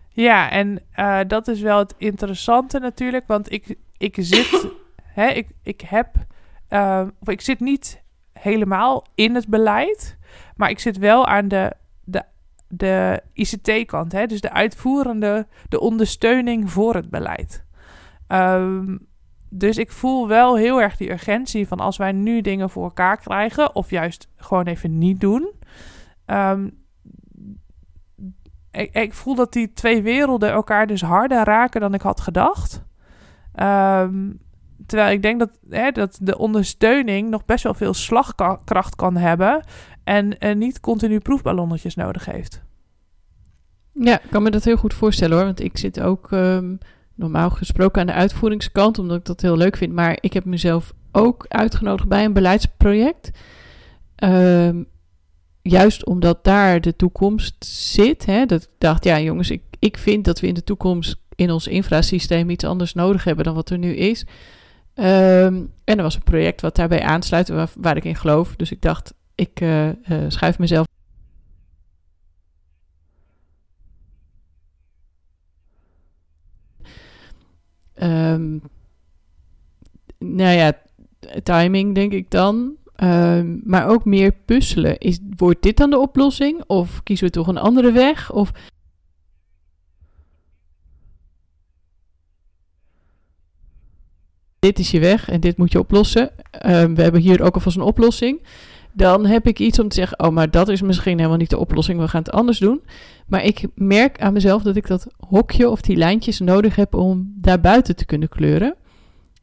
Ja, 0.10 0.52
en 0.52 0.82
eh, 0.92 1.20
dat 1.28 1.48
is 1.48 1.62
wel 1.62 1.78
het 1.78 1.94
interessante 1.98 2.80
natuurlijk, 2.80 3.28
want 3.28 3.52
ik, 3.52 3.76
ik 3.98 4.16
zit, 4.20 4.68
hè, 5.20 5.28
ik, 5.28 5.48
ik 5.64 5.82
heb, 5.82 6.16
eh, 6.68 7.08
of 7.20 7.30
ik 7.30 7.42
zit 7.42 7.60
niet 7.60 8.02
helemaal 8.42 9.06
in 9.16 9.36
het 9.36 9.48
beleid, 9.48 10.18
maar 10.56 10.70
ik 10.70 10.80
zit 10.80 10.98
wel 10.98 11.28
aan 11.28 11.48
de, 11.48 11.74
de, 12.04 12.24
de 12.68 13.22
ICT-kant, 13.34 14.12
hè, 14.12 14.26
dus 14.26 14.42
de 14.42 14.52
uitvoerende, 14.52 15.48
de 15.70 15.80
ondersteuning 15.80 16.72
voor 16.72 16.96
het 16.96 17.10
beleid. 17.10 17.66
Ehm, 18.28 18.98
dus 19.50 19.78
ik 19.78 19.92
voel 19.92 20.28
wel 20.28 20.58
heel 20.58 20.82
erg 20.82 20.98
die 20.98 21.12
urgentie 21.12 21.68
van 21.68 21.80
als 21.80 21.98
wij 21.98 22.12
nu 22.12 22.42
dingen 22.42 22.70
voor 22.70 22.84
elkaar 22.84 23.18
krijgen, 23.18 23.76
of 23.76 23.90
juist 23.90 24.28
gewoon 24.36 24.66
even 24.66 24.98
niet 24.98 25.20
doen. 25.20 25.52
Ehm, 26.26 26.70
ik, 28.72 28.94
ik 28.94 29.14
voel 29.14 29.36
dat 29.36 29.54
die 29.54 29.74
twee 29.74 30.02
werelden 30.02 30.52
elkaar 30.52 30.88
dus 30.88 31.02
harder 31.02 31.44
raken 31.44 31.82
dan 31.82 31.94
ik 31.94 32.02
had 32.02 32.22
gedacht. 32.22 32.84
Ehm, 33.54 34.32
terwijl 34.86 35.12
ik 35.12 35.22
denk 35.22 35.40
dat, 35.40 35.50
hè, 35.70 35.92
dat 35.92 36.18
de 36.22 36.38
ondersteuning 36.38 37.30
nog 37.30 37.46
best 37.46 37.64
wel 37.64 37.74
veel 37.74 37.94
slagkracht 37.94 38.96
kan 38.96 39.18
hebben. 39.18 39.64
En, 40.04 40.38
niet 40.58 40.80
continu 40.80 41.20
proefballonnetjes 41.20 41.96
nodig 41.96 42.26
heeft. 42.26 42.62
Ja, 43.94 44.22
ik 44.22 44.30
kan 44.30 44.44
me 44.44 44.52
dat 44.52 44.64
heel 44.64 44.78
goed 44.78 44.94
voorstellen 44.94 45.36
hoor. 45.36 45.46
Want 45.46 45.64
ik 45.64 45.78
zit 45.78 46.00
ook 46.00 46.32
ehm, 46.32 46.76
normaal 47.16 47.50
gesproken 47.50 48.02
aan 48.02 48.08
de 48.08 48.14
uitvoeringskant, 48.14 49.00
omdat 49.00 49.18
ik 49.18 49.26
dat 49.26 49.42
heel 49.42 49.58
leuk 49.58 49.78
vind. 49.78 49.94
Maar 49.94 50.18
ik 50.22 50.34
heb 50.34 50.46
mezelf 50.46 50.94
ook 51.12 51.46
uitgenodigd 51.48 52.08
bij 52.08 52.26
een 52.26 52.34
beleidsproject. 52.34 53.32
Ehm, 54.16 54.84
juist 55.62 56.06
omdat 56.06 56.44
daar 56.44 56.82
de 56.82 56.96
toekomst 56.96 57.66
zit. 57.66 58.26
Hè, 58.26 58.46
dat 58.46 58.64
ik 58.64 58.70
dacht, 58.78 59.04
ja 59.04 59.20
jongens, 59.20 59.50
ik, 59.50 59.62
ik 59.80 59.98
vind 59.98 60.26
dat 60.26 60.40
we 60.40 60.48
in 60.48 60.54
de 60.54 60.64
toekomst 60.64 61.18
in 61.36 61.52
ons 61.52 61.68
infrasysteem 61.68 62.50
iets 62.50 62.64
anders 62.64 62.94
nodig 62.94 63.24
hebben 63.24 63.46
dan 63.46 63.56
wat 63.56 63.70
er 63.70 63.78
nu 63.78 63.96
is. 63.96 64.26
Ehm, 65.00 65.64
en 65.84 65.98
er 65.98 66.04
was 66.04 66.16
een 66.16 66.24
project 66.24 66.62
wat 66.62 66.76
daarbij 66.76 67.02
aansluit, 67.02 67.50
waar, 67.50 67.70
waar 67.76 67.98
ik 67.98 68.04
in 68.04 68.16
geloof. 68.16 68.56
Dus 68.56 68.72
ik 68.72 68.82
dacht, 68.82 69.14
ik 69.36 69.62
eh, 69.62 69.90
eh, 69.90 69.96
schuif 70.28 70.60
mezelf 70.60 70.86
ehm, 77.94 78.58
nou 80.18 80.56
ja, 80.56 80.74
timing 81.44 81.96
denk 81.96 82.12
ik 82.12 82.32
dan. 82.32 82.76
Ehm, 82.96 83.58
maar 83.64 83.88
ook 83.88 84.06
meer 84.06 84.32
puzzelen. 84.32 84.98
Is, 84.98 85.20
wordt 85.36 85.62
dit 85.62 85.78
dan 85.78 85.90
de 85.90 86.00
oplossing? 86.00 86.64
Of 86.68 87.04
kiezen 87.04 87.28
we 87.28 87.32
toch 87.32 87.48
een 87.48 87.58
andere 87.58 87.92
weg? 87.92 88.32
Of 88.32 88.52
dit 94.60 94.80
is 94.80 94.92
je 94.92 95.00
weg 95.00 95.30
en 95.30 95.40
dit 95.40 95.58
moet 95.58 95.72
je 95.72 95.80
oplossen. 95.80 96.32
Ehm, 96.52 96.94
we 96.94 97.02
hebben 97.02 97.22
hier 97.22 97.42
ook 97.42 97.56
alvast 97.56 97.76
een 97.76 97.82
oplossing. 97.82 98.42
Dan 98.92 99.26
heb 99.26 99.48
ik 99.48 99.60
iets 99.60 99.80
om 99.80 99.88
te 99.88 99.96
zeggen, 99.96 100.20
oh, 100.20 100.30
maar 100.30 100.52
dat 100.52 100.68
is 100.68 100.82
misschien 100.82 101.18
helemaal 101.18 101.38
niet 101.38 101.50
de 101.50 101.58
oplossing. 101.58 102.00
We 102.00 102.08
gaan 102.08 102.22
het 102.22 102.32
anders 102.32 102.58
doen. 102.58 102.82
Maar 103.28 103.44
ik 103.44 103.68
merk 103.76 104.22
aan 104.22 104.34
mezelf 104.34 104.62
dat 104.62 104.76
ik 104.76 104.88
dat 104.88 105.08
hokje 105.18 105.70
of 105.70 105.82
die 105.82 105.96
lijntjes 105.96 106.40
nodig 106.40 106.76
heb 106.76 106.94
om 106.94 107.34
daar 107.36 107.60
buiten 107.60 107.96
te 107.96 108.06
kunnen 108.06 108.30
kleuren. 108.30 108.76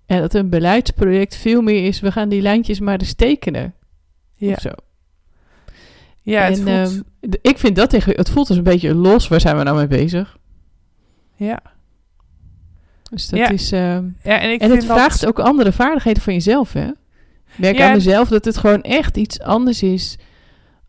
En 0.07 0.21
dat 0.21 0.35
een 0.35 0.49
beleidsproject 0.49 1.37
veel 1.37 1.63
meer 1.63 1.87
is, 1.87 2.01
we 2.01 2.13
gaan 2.13 2.29
die 2.29 2.43
lijntjes 2.43 2.81
maar 2.81 2.99
eens 2.99 3.15
tekenen. 3.15 3.75
Ja. 4.35 4.53
Of 4.53 4.61
zo. 4.61 4.71
Ja, 6.21 6.43
het 6.43 6.61
voelt... 6.61 7.05
Ehm, 7.21 7.33
ik 7.43 7.59
vind 7.59 7.77
dat 7.77 7.91
tegen, 7.91 8.17
het 8.17 8.31
voelt 8.31 8.49
als 8.49 8.59
een 8.59 8.65
beetje 8.65 8.95
los. 8.95 9.29
Waar 9.29 9.41
zijn 9.41 9.57
we 9.57 9.63
nou 9.63 9.77
mee 9.77 9.87
bezig? 9.87 10.39
Ja. 11.35 11.63
Dus 13.11 13.29
dat 13.29 13.51
is. 13.51 13.73
Uh, 13.73 13.81
ja, 14.23 14.41
en 14.41 14.51
ik 14.51 14.61
en 14.61 14.71
het 14.71 14.85
vraagt 14.85 15.27
ook 15.27 15.39
andere 15.39 15.73
vaardigheden 15.73 16.23
van 16.23 16.33
jezelf, 16.33 16.73
hè? 16.73 16.87
Ik 16.87 17.59
merk 17.59 17.81
aan 17.81 17.93
mezelf 17.93 18.29
dat 18.29 18.45
het 18.45 18.57
gewoon 18.57 18.83
echt 18.83 19.17
iets 19.17 19.41
anders 19.41 19.83
is 19.83 20.19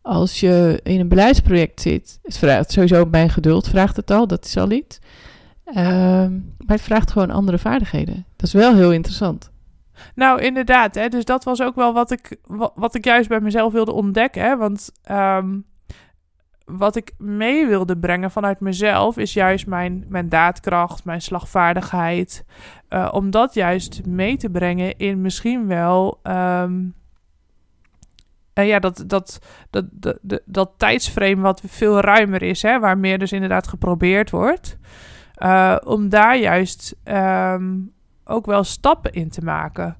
als 0.01 0.39
je 0.39 0.79
in 0.83 0.99
een 0.99 1.07
beleidsproject 1.07 1.81
zit. 1.81 2.19
Het 2.23 2.37
vraagt 2.37 2.71
sowieso 2.71 3.05
mijn 3.05 3.29
geduld, 3.29 3.67
vraagt 3.67 3.95
het 3.95 4.11
al, 4.11 4.27
dat 4.27 4.45
is 4.45 4.57
al 4.57 4.71
iets. 4.71 4.99
Ehm, 5.65 6.31
maar 6.33 6.75
het 6.75 6.81
vraagt 6.81 7.11
gewoon 7.11 7.31
andere 7.31 7.57
vaardigheden. 7.57 8.25
Dat 8.35 8.47
is 8.47 8.53
wel 8.53 8.75
heel 8.75 8.91
interessant. 8.91 9.51
Nou, 10.15 10.41
inderdaad. 10.41 10.95
Hè? 10.95 11.07
Dus 11.07 11.25
dat 11.25 11.43
was 11.43 11.61
ook 11.61 11.75
wel 11.75 11.93
wat 11.93 12.11
ik, 12.11 12.37
wat, 12.75 12.95
ik 12.95 13.05
juist 13.05 13.29
bij 13.29 13.39
mezelf 13.39 13.73
wilde 13.73 13.91
ontdekken. 13.91 14.41
Hè? 14.41 14.57
Want 14.57 14.91
um, 15.11 15.65
wat 16.67 16.95
ik 16.95 17.11
mee 17.17 17.65
wilde 17.65 17.97
brengen 17.97 18.31
vanuit 18.31 18.59
mezelf 18.59 19.17
is 19.17 19.33
juist 19.33 19.67
mijn, 19.67 20.05
mijn 20.07 20.29
daadkracht, 20.29 21.05
mijn 21.05 21.21
slagvaardigheid. 21.21 22.45
Uh, 22.89 23.09
om 23.11 23.31
dat 23.31 23.53
juist 23.53 24.05
mee 24.05 24.37
te 24.37 24.49
brengen 24.49 24.97
in 24.97 25.21
misschien 25.21 25.67
wel. 25.67 26.19
Um, 26.23 26.95
ja, 28.53 28.79
dat, 28.79 29.03
dat, 29.07 29.39
dat, 29.69 29.85
dat, 29.91 30.41
dat, 30.45 30.71
tijdsframe 30.77 31.41
wat 31.41 31.61
veel 31.65 31.99
ruimer 31.99 32.41
is, 32.41 32.61
hè, 32.61 32.79
waar 32.79 32.97
meer 32.97 33.19
dus 33.19 33.31
inderdaad 33.31 33.67
geprobeerd 33.67 34.29
wordt. 34.29 34.77
Uh, 35.43 35.75
om 35.83 36.09
daar 36.09 36.37
juist 36.37 36.95
um, 37.03 37.93
ook 38.23 38.45
wel 38.45 38.63
stappen 38.63 39.11
in 39.11 39.29
te 39.29 39.41
maken. 39.41 39.97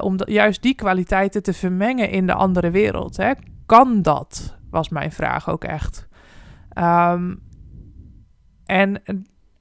Om 0.00 0.16
juist 0.24 0.62
die 0.62 0.74
kwaliteiten 0.74 1.42
te 1.42 1.52
vermengen 1.52 2.10
in 2.10 2.26
de 2.26 2.34
andere 2.34 2.70
wereld. 2.70 3.16
Hè. 3.16 3.32
Kan 3.66 4.02
dat? 4.02 4.57
Was 4.70 4.88
mijn 4.88 5.12
vraag 5.12 5.48
ook 5.50 5.64
echt. 5.64 6.08
Um, 6.78 7.42
en, 8.66 9.02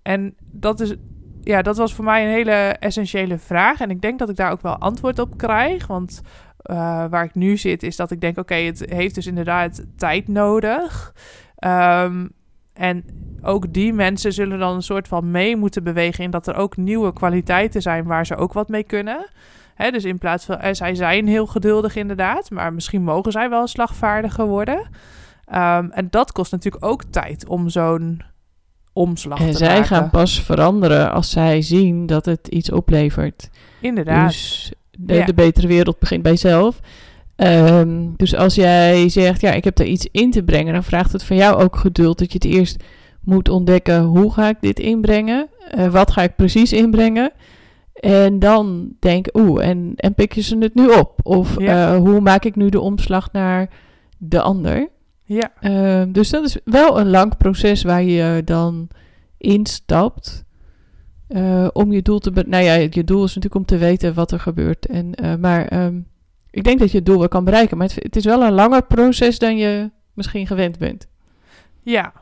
en 0.02 0.36
dat, 0.52 0.80
is, 0.80 0.96
ja, 1.42 1.62
dat 1.62 1.78
was 1.78 1.94
voor 1.94 2.06
mij 2.06 2.24
een 2.24 2.32
hele 2.32 2.52
essentiële 2.80 3.38
vraag. 3.38 3.80
En 3.80 3.90
ik 3.90 4.02
denk 4.02 4.20
dat 4.20 4.30
ik 4.30 4.36
daar 4.36 4.52
ook 4.52 4.62
wel 4.62 4.78
antwoord 4.78 5.20
op 5.20 5.38
krijg. 5.38 5.88
Want 5.88 6.22
uh, 6.72 6.76
waar 7.10 7.24
ik 7.24 7.36
nu 7.36 7.58
zit, 7.58 7.84
is 7.84 7.96
dat 7.96 8.12
ik 8.12 8.22
denk: 8.22 8.38
oké, 8.38 8.56
het 8.56 8.86
heeft 8.90 9.16
dus 9.16 9.28
inderdaad 9.28 9.86
tijd 9.96 10.28
nodig. 10.28 11.14
Um, 11.66 12.32
en 12.74 13.06
ook 13.42 13.74
die 13.74 13.94
mensen 13.94 14.34
zullen 14.34 14.60
dan 14.60 14.76
een 14.76 14.82
soort 14.82 15.08
van 15.08 15.32
mee 15.32 15.56
moeten 15.56 15.84
bewegen 15.84 16.24
in 16.24 16.32
dat 16.32 16.48
er 16.48 16.56
ook 16.56 16.78
nieuwe 16.78 17.14
kwaliteiten 17.14 17.82
zijn 17.82 18.06
waar 18.06 18.26
ze 18.26 18.36
ook 18.36 18.54
wat 18.54 18.70
mee 18.70 18.84
kunnen. 18.84 19.30
Hè, 19.78 19.92
dus 19.92 20.04
in 20.04 20.18
plaats 20.18 20.46
van, 20.46 20.60
eh, 20.60 20.74
zij 20.74 20.96
zijn 20.96 21.28
heel 21.28 21.46
geduldig 21.46 21.96
inderdaad, 21.96 22.50
maar 22.50 22.74
misschien 22.74 23.04
mogen 23.04 23.32
zij 23.32 23.50
wel 23.50 23.68
slagvaardiger 23.68 24.46
worden. 24.46 24.78
Um, 25.54 25.92
en 25.92 26.08
dat 26.10 26.32
kost 26.32 26.52
natuurlijk 26.52 26.86
ook 26.86 27.04
tijd 27.04 27.48
om 27.48 27.70
zo'n 27.70 28.22
omslag 28.94 29.40
en 29.40 29.52
te 29.52 29.58
zij 29.58 29.84
gaan 29.84 30.10
pas 30.10 30.42
veranderen 30.42 31.12
als 31.12 31.30
zij 31.30 31.62
zien 31.62 32.06
dat 32.06 32.26
het 32.26 32.48
iets 32.48 32.72
oplevert. 32.72 33.50
Inderdaad. 33.82 34.28
Dus 34.28 34.72
de, 34.92 35.24
de 35.26 35.34
betere 35.34 35.68
wereld 35.68 36.00
begint 36.00 36.24
bij 36.24 36.36
zelf. 36.36 36.80
Um, 37.36 38.14
dus 38.16 38.36
als 38.36 38.56
jij 38.56 39.10
zegt, 39.10 39.42
ja, 39.42 39.52
ik 39.52 39.64
heb 39.64 39.76
daar 39.76 39.88
iets 39.88 40.08
in 40.12 40.32
te 40.32 40.44
brengen, 40.44 40.74
dan 40.74 40.84
vraagt 40.84 41.12
het 41.12 41.24
van 41.24 41.36
jou 41.36 41.64
ook 41.64 41.76
geduld 41.76 42.20
dat 42.20 42.32
je 42.32 42.40
het 42.42 42.58
eerst 42.58 42.84
moet 43.22 43.50
ontdekken, 43.50 44.02
hoe 44.02 44.34
ga 44.34 44.50
ik 44.50 44.58
dit 44.60 44.80
inbrengen? 44.80 45.48
Uh, 45.78 45.88
wat 45.88 46.12
ga 46.12 46.22
ik 46.22 46.36
precies 46.36 46.74
inbrengen? 46.74 47.32
En 48.00 48.40
dan 48.40 48.96
denk, 49.00 49.28
oeh, 49.34 49.68
en, 49.68 49.94
en 49.96 50.14
pik 50.14 50.34
je 50.34 50.42
ze 50.42 50.58
het 50.58 50.76
nu 50.76 50.88
op? 50.88 51.20
Of 51.24 51.60
uh, 51.60 51.96
hoe 51.96 52.20
maak 52.20 52.44
ik 52.44 52.56
nu 52.56 52.70
de 52.70 52.80
omslag 52.80 53.32
naar 53.32 53.70
de 54.18 54.42
ander? 54.42 54.90
Ja. 55.24 55.52
Uh, 55.62 56.14
dus 56.14 56.30
dat 56.30 56.44
is 56.44 56.58
wel 56.64 57.00
een 57.00 57.10
lang 57.10 57.38
proces 57.38 57.84
waar 57.84 58.04
je 58.04 58.42
dan 58.46 58.88
instapt. 59.38 60.46
Uh, 61.30 61.68
om 61.74 61.92
je 61.92 62.02
doel 62.02 62.20
te... 62.20 62.32
Nou 62.48 62.64
ja, 62.64 62.74
je 62.74 63.04
doel 63.04 63.24
is 63.24 63.36
natuurlijk 63.36 63.56
om 63.56 63.66
te 63.66 63.78
weten 63.78 64.14
wat 64.14 64.32
er 64.32 64.40
gebeurt. 64.40 64.86
En, 64.86 65.24
uh, 65.24 65.36
maar 65.36 65.84
um, 65.84 66.08
ik 66.50 66.64
denk 66.64 66.80
dat 66.80 66.92
je 66.92 66.98
het 66.98 67.06
doel 67.06 67.20
wel 67.20 67.28
kan 67.28 67.44
bereiken. 67.44 67.78
Maar 67.78 67.88
het, 67.88 68.04
het, 68.04 68.16
is 68.16 68.26
wel 68.26 68.44
een 68.44 68.54
langer 68.54 68.84
proces 68.84 69.40
dan 69.40 69.58
je 69.58 69.92
misschien 70.14 70.48
gewend 70.48 70.78
bent. 70.78 71.08
Ja. 71.82 72.14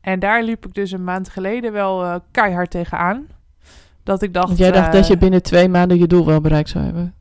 En 0.00 0.18
daar 0.18 0.42
liep 0.42 0.66
ik 0.66 0.74
dus 0.74 0.90
een 0.90 1.04
maand 1.04 1.28
geleden 1.28 1.72
wel 1.72 2.22
keihard 2.30 2.70
tegenaan. 2.70 3.26
Dat 4.08 4.22
ik 4.22 4.34
dacht... 4.34 4.58
Jij 4.58 4.72
dacht 4.72 4.92
dat 4.92 5.06
je 5.06 5.16
binnen 5.16 5.42
twee 5.42 5.68
maanden 5.68 5.98
je 5.98 6.06
doel 6.06 6.26
wel 6.26 6.40
bereikt 6.40 6.68
zou 6.68 6.84
hebben. 6.84 7.14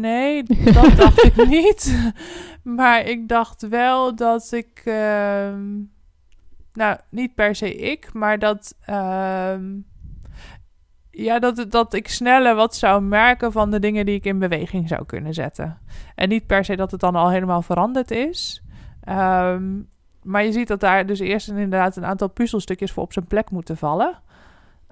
Nee, 0.00 0.42
dat 0.64 0.96
dacht 0.96 1.24
ik 1.24 1.46
niet. 1.46 2.12
Maar 2.78 3.04
ik 3.04 3.28
dacht 3.28 3.68
wel 3.68 4.14
dat 4.14 4.52
ik. 4.52 4.82
Uh, 4.84 4.94
nou, 6.72 6.96
niet 7.10 7.34
per 7.34 7.54
se 7.54 7.74
ik, 7.74 8.12
maar 8.12 8.38
dat. 8.38 8.74
Uh, 8.88 9.54
ja, 11.10 11.38
dat, 11.38 11.66
dat 11.68 11.94
ik 11.94 12.08
sneller 12.08 12.54
wat 12.54 12.76
zou 12.76 13.02
merken 13.02 13.52
van 13.52 13.70
de 13.70 13.78
dingen 13.78 14.06
die 14.06 14.14
ik 14.14 14.24
in 14.24 14.38
beweging 14.38 14.88
zou 14.88 15.04
kunnen 15.06 15.34
zetten. 15.34 15.78
En 16.14 16.28
niet 16.28 16.46
per 16.46 16.64
se 16.64 16.76
dat 16.76 16.90
het 16.90 17.00
dan 17.00 17.16
al 17.16 17.30
helemaal 17.30 17.62
veranderd 17.62 18.10
is. 18.10 18.62
Um, 19.08 19.88
maar 20.22 20.44
je 20.44 20.52
ziet 20.52 20.68
dat 20.68 20.80
daar 20.80 21.06
dus 21.06 21.18
eerst 21.18 21.48
inderdaad 21.48 21.96
een 21.96 22.06
aantal 22.06 22.28
puzzelstukjes 22.28 22.92
voor 22.92 23.02
op 23.02 23.12
zijn 23.12 23.26
plek 23.26 23.50
moeten 23.50 23.76
vallen. 23.76 24.18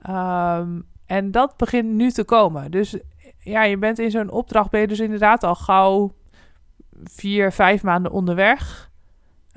Um, 0.09 0.87
en 1.07 1.31
dat 1.31 1.57
begint 1.57 1.93
nu 1.93 2.11
te 2.11 2.25
komen. 2.25 2.71
Dus 2.71 2.97
ja, 3.39 3.63
je 3.63 3.79
bent 3.79 3.99
in 3.99 4.11
zo'n 4.11 4.31
opdracht, 4.31 4.71
ben 4.71 4.81
je 4.81 4.87
dus 4.87 5.01
inderdaad 5.01 5.45
al 5.45 5.55
gauw 5.55 6.15
vier, 7.05 7.53
vijf 7.53 7.83
maanden 7.83 8.13
onderweg. 8.13 8.91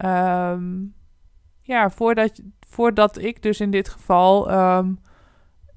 Um, 0.05 0.93
ja, 1.61 1.89
voordat, 1.89 2.41
voordat 2.59 3.17
ik 3.17 3.41
dus 3.41 3.59
in 3.59 3.71
dit 3.71 3.89
geval 3.89 4.51
um, 4.51 4.99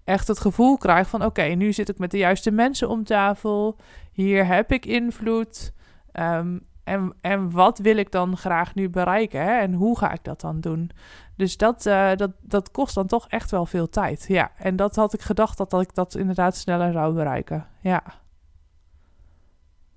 echt 0.05 0.29
het 0.29 0.39
gevoel 0.39 0.77
krijg 0.77 1.09
van... 1.09 1.25
oké, 1.25 1.43
nu 1.43 1.73
zit 1.73 1.89
ik 1.89 1.99
met 1.99 2.11
de 2.11 2.19
juiste 2.19 2.51
mensen 2.51 2.89
om 2.89 3.05
tafel. 3.05 3.77
Hier 4.13 4.47
heb 4.47 4.73
ik 4.73 4.87
invloed. 4.87 5.73
Um, 6.13 6.67
en, 6.85 7.15
en 7.21 7.51
wat 7.51 7.79
wil 7.79 7.97
ik 7.97 8.11
dan 8.11 8.37
graag 8.37 8.75
nu 8.75 8.91
bereiken? 8.91 9.43
Hè? 9.43 9.59
En 9.59 9.73
hoe 9.73 9.99
ga 9.99 10.13
ik 10.13 10.25
dat 10.25 10.41
dan 10.41 10.61
doen? 10.61 10.91
Dus 11.37 11.57
dat, 11.57 11.87
uh, 11.87 12.11
dat, 12.17 12.31
dat 12.41 12.71
kost 12.71 12.95
dan 12.95 13.07
toch 13.07 13.29
echt 13.29 13.51
wel 13.51 13.67
veel 13.67 13.89
tijd. 13.89 14.25
Ja, 14.29 14.53
en 14.57 14.77
dat 14.77 14.97
had 14.97 15.15
ik 15.15 15.21
gedacht 15.21 15.59
dat, 15.59 15.71
dat 15.71 15.81
ik 15.81 15.95
dat 15.95 16.15
inderdaad 16.15 16.57
sneller 16.57 16.93
zou 16.93 17.15
bereiken. 17.15 17.67
Ja. 17.81 18.03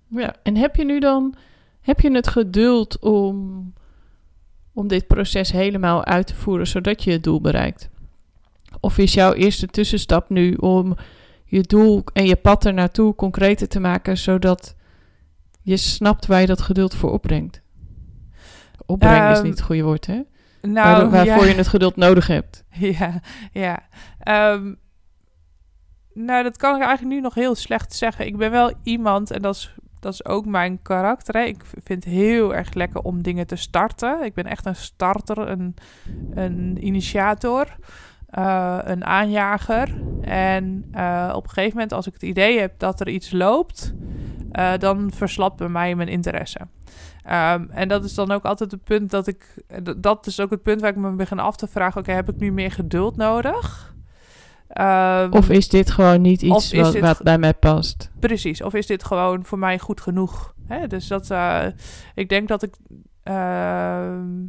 Ja, 0.07 0.35
en 0.43 0.55
heb 0.55 0.75
je 0.75 0.85
nu 0.85 0.99
dan 0.99 1.35
heb 1.85 1.99
je 1.99 2.11
het 2.11 2.27
geduld 2.27 2.99
om, 2.99 3.73
om 4.73 4.87
dit 4.87 5.07
proces 5.07 5.51
helemaal 5.51 6.05
uit 6.05 6.27
te 6.27 6.35
voeren 6.35 6.67
zodat 6.67 7.03
je 7.03 7.11
het 7.11 7.23
doel 7.23 7.41
bereikt? 7.41 7.89
Of 8.79 8.97
is 8.97 9.13
jouw 9.13 9.33
eerste 9.33 9.67
tussenstap 9.67 10.29
nu 10.29 10.53
om 10.53 10.95
je 11.45 11.61
doel 11.61 12.03
en 12.13 12.25
je 12.25 12.35
pad 12.35 12.65
er 12.65 12.73
naartoe 12.73 13.15
concreter 13.15 13.67
te 13.67 13.79
maken 13.79 14.17
zodat 14.17 14.75
je 15.61 15.77
snapt 15.77 16.25
waar 16.25 16.41
je 16.41 16.47
dat 16.47 16.61
geduld 16.61 16.95
voor 16.95 17.11
opbrengt? 17.11 17.61
Opbrengen 18.85 19.31
is 19.31 19.37
ehm, 19.37 19.45
niet 19.45 19.55
het 19.55 19.65
goede 19.65 19.83
woord, 19.83 20.05
hè? 20.05 20.21
Nou, 20.65 21.09
waarvoor 21.09 21.45
je 21.45 21.53
het 21.53 21.67
geduld 21.67 21.95
nodig 21.95 22.27
hebt. 22.27 22.63
Ja, 22.77 23.19
ja. 23.51 23.79
Um, 24.53 24.79
nou, 26.13 26.43
dat 26.43 26.57
kan 26.57 26.75
ik 26.75 26.81
eigenlijk 26.81 27.15
nu 27.15 27.21
nog 27.21 27.33
heel 27.33 27.55
slecht 27.55 27.93
zeggen. 27.93 28.25
Ik 28.25 28.37
ben 28.37 28.51
wel 28.51 28.73
iemand, 28.83 29.31
en 29.31 29.41
dat 29.41 29.55
is, 29.55 29.75
dat 29.99 30.13
is 30.13 30.25
ook 30.25 30.45
mijn 30.45 30.81
karakter. 30.81 31.35
Hè. 31.35 31.43
Ik 31.43 31.63
vind 31.83 32.03
het 32.03 32.13
heel 32.13 32.55
erg 32.55 32.73
lekker 32.73 33.01
om 33.01 33.21
dingen 33.21 33.47
te 33.47 33.55
starten. 33.55 34.23
Ik 34.23 34.33
ben 34.33 34.45
echt 34.45 34.65
een 34.65 34.75
starter, 34.75 35.37
een, 35.37 35.75
een 36.33 36.77
initiator, 36.85 37.75
uh, 38.37 38.77
een 38.83 39.05
aanjager. 39.05 40.01
En 40.21 40.85
uh, 40.95 41.33
op 41.35 41.43
een 41.43 41.49
gegeven 41.49 41.73
moment, 41.73 41.93
als 41.93 42.07
ik 42.07 42.13
het 42.13 42.23
idee 42.23 42.59
heb 42.59 42.73
dat 42.79 42.99
er 42.99 43.09
iets 43.09 43.31
loopt, 43.31 43.93
uh, 44.51 44.71
dan 44.77 45.11
verslapt 45.13 45.57
bij 45.57 45.69
mij 45.69 45.95
mijn 45.95 46.09
interesse. 46.09 46.59
Um, 47.31 47.69
en 47.69 47.87
dat 47.87 48.03
is 48.03 48.13
dan 48.13 48.31
ook 48.31 48.43
altijd 48.45 48.71
het 48.71 48.83
punt 48.83 49.09
dat 49.11 49.27
ik. 49.27 49.63
Dat 49.97 50.27
is 50.27 50.39
ook 50.39 50.49
het 50.49 50.61
punt 50.61 50.81
waar 50.81 50.89
ik 50.89 50.95
me 50.95 51.11
begin 51.11 51.39
af 51.39 51.55
te 51.55 51.67
vragen: 51.67 52.01
oké, 52.01 52.11
heb 52.11 52.29
ik 52.29 52.37
nu 52.37 52.51
meer 52.51 52.71
geduld 52.71 53.15
nodig? 53.15 53.93
Ehm, 54.67 55.31
Of 55.31 55.49
is 55.49 55.67
dit 55.69 55.91
gewoon 55.91 56.21
niet 56.21 56.41
iets 56.41 56.71
wat, 56.73 56.91
dit 56.91 57.01
wat 57.01 57.17
ge- 57.17 57.23
bij 57.23 57.37
mij 57.37 57.53
past? 57.53 58.11
Precies. 58.19 58.61
Of 58.61 58.73
is 58.73 58.87
dit 58.87 59.03
gewoon 59.03 59.45
voor 59.45 59.59
mij 59.59 59.79
goed 59.79 60.01
genoeg? 60.01 60.53
Hè? 60.67 60.87
Dus 60.87 61.07
dat, 61.07 61.31
eh, 61.31 61.65
ik 62.15 62.29
denk 62.29 62.47
dat 62.47 62.63
ik, 62.63 62.75
ehm, 63.23 64.41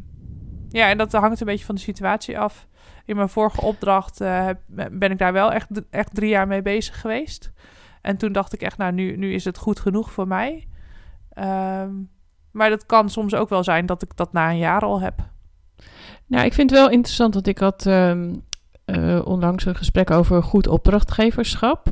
ja, 0.68 0.88
en 0.88 0.99
dat 0.99 1.12
hangt 1.12 1.40
een 1.40 1.47
beetje 1.47 1.64
van 1.64 1.75
de 1.75 1.80
situatie 1.80 2.38
af. 2.38 2.66
In 3.04 3.16
mijn 3.16 3.28
vorige 3.28 3.61
opdracht 3.61 4.21
eh, 4.21 4.49
ben 4.90 5.11
ik 5.11 5.18
daar 5.18 5.33
wel 5.33 5.52
echt, 5.52 5.68
echt 5.90 6.14
drie 6.14 6.28
jaar 6.30 6.47
mee 6.47 6.62
bezig 6.62 7.00
geweest. 7.00 7.52
En 8.02 8.16
toen 8.16 8.33
dacht 8.33 8.52
ik 8.52 8.62
echt, 8.62 8.76
nou, 8.78 8.92
nu, 8.92 9.16
nu 9.16 9.33
is 9.35 9.45
het 9.45 9.59
goed 9.59 9.80
genoeg 9.80 10.12
voor 10.12 10.26
mij. 10.28 10.68
Ehm, 11.33 11.90
maar 12.56 12.70
dat 12.70 12.86
kan 12.86 13.10
soms 13.10 13.34
ook 13.34 13.48
wel 13.48 13.64
zijn 13.64 13.86
dat 13.86 14.02
ik 14.02 14.16
dat 14.16 14.32
na 14.32 14.50
een 14.50 14.58
jaar 14.58 14.82
al 14.82 15.00
heb. 15.00 15.14
Nou, 16.26 16.44
ik 16.44 16.52
vind 16.52 16.70
het 16.70 16.78
wel 16.78 16.90
interessant, 16.90 17.34
want 17.34 17.46
ik 17.46 17.58
had 17.58 17.86
ehm, 17.86 18.34
eh, 18.84 19.20
onlangs 19.25 19.64
een 19.64 19.75
gesprek 19.76 20.10
over 20.10 20.42
goed 20.42 20.66
opdrachtgeverschap. 20.66 21.88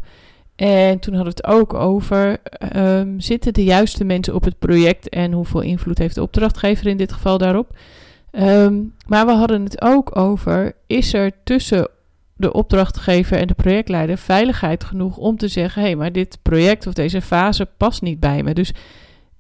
En 0.57 0.99
toen 0.99 1.15
hadden 1.15 1.35
we 1.35 1.41
het 1.43 1.57
ook 1.57 1.75
over, 1.75 2.43
ehm, 2.43 3.19
zitten 3.19 3.53
de 3.53 3.65
juiste 3.65 4.05
mensen 4.05 4.35
op 4.35 4.45
het 4.45 4.59
project 4.59 5.09
en 5.09 5.33
hoeveel 5.33 5.61
invloed 5.61 5.99
heeft 5.99 6.15
de 6.15 6.23
opdrachtgever 6.23 6.87
in 6.87 6.97
dit 6.97 7.13
geval 7.13 7.39
daarop? 7.39 7.77
Ehm, 8.31 8.75
maar 9.07 9.27
we 9.27 9.33
hadden 9.33 9.65
het 9.65 9.83
ook 9.83 10.17
over, 10.17 10.73
is 10.87 11.15
er 11.15 11.31
tussen 11.45 11.89
de 12.37 12.53
opdrachtgever 12.53 13.39
en 13.39 13.47
de 13.47 13.55
projectleider 13.55 14.19
veiligheid 14.19 14.85
genoeg 14.85 15.17
om 15.17 15.37
te 15.37 15.49
zeggen, 15.49 15.83
hé, 15.83 15.89
hey, 15.89 15.97
maar 15.97 16.13
dit 16.13 16.39
project 16.43 16.87
of 16.87 16.95
deze 16.95 17.21
fase 17.21 17.67
past 17.77 18.03
niet 18.03 18.21
bij 18.21 18.43
me. 18.43 18.55
Dus 18.55 18.73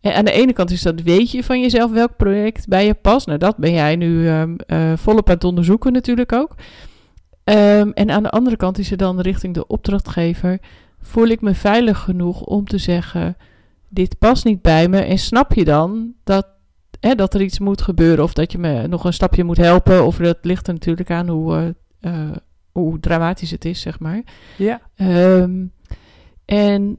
eh, 0.04 0.16
aan 0.16 0.24
de 0.24 0.32
ene 0.32 0.52
kant 0.52 0.70
is 0.70 0.82
dat, 0.82 1.00
weet 1.00 1.30
je 1.30 1.44
van 1.44 1.60
jezelf 1.60 1.90
welk 1.90 2.16
project 2.16 2.68
bij 2.68 2.86
je 2.86 2.94
past? 2.94 3.26
Nou, 3.26 3.38
dat 3.38 3.56
ben 3.56 3.72
jij 3.72 3.96
nu 3.96 4.28
ehm, 4.28 4.54
eh, 4.66 4.92
volop 4.96 5.28
aan 5.28 5.34
het 5.34 5.44
onderzoeken 5.44 5.92
natuurlijk 5.92 6.32
ook. 6.32 6.54
Ehm, 7.44 7.88
en 7.88 8.10
aan 8.10 8.22
de 8.22 8.30
andere 8.30 8.56
kant 8.56 8.78
is 8.78 8.90
er 8.90 8.96
dan 8.96 9.20
richting 9.20 9.54
de 9.54 9.66
opdrachtgever, 9.66 10.58
voel 11.00 11.26
ik 11.26 11.40
me 11.40 11.54
veilig 11.54 11.98
genoeg 11.98 12.42
om 12.42 12.64
te 12.64 12.78
zeggen, 12.78 13.36
dit 13.88 14.18
past 14.18 14.44
niet 14.44 14.62
bij 14.62 14.88
me. 14.88 14.98
En 14.98 15.18
snap 15.18 15.52
je 15.52 15.64
dan 15.64 16.12
dat, 16.24 16.46
hè, 17.00 17.14
dat 17.14 17.34
er 17.34 17.42
iets 17.42 17.58
moet 17.58 17.82
gebeuren 17.82 18.24
of 18.24 18.32
dat 18.32 18.52
je 18.52 18.58
me 18.58 18.86
nog 18.86 19.04
een 19.04 19.12
stapje 19.12 19.44
moet 19.44 19.56
helpen? 19.56 20.06
Of 20.06 20.16
dat 20.16 20.38
ligt 20.42 20.66
er 20.66 20.72
natuurlijk 20.72 21.10
aan 21.10 21.28
hoe, 21.28 21.74
eh, 22.00 22.12
eh, 22.12 22.36
hoe 22.72 23.00
dramatisch 23.00 23.50
het 23.50 23.64
is, 23.64 23.80
zeg 23.80 23.98
maar. 23.98 24.22
Ja. 24.56 24.80
Ehm, 24.94 25.64
en 26.44 26.98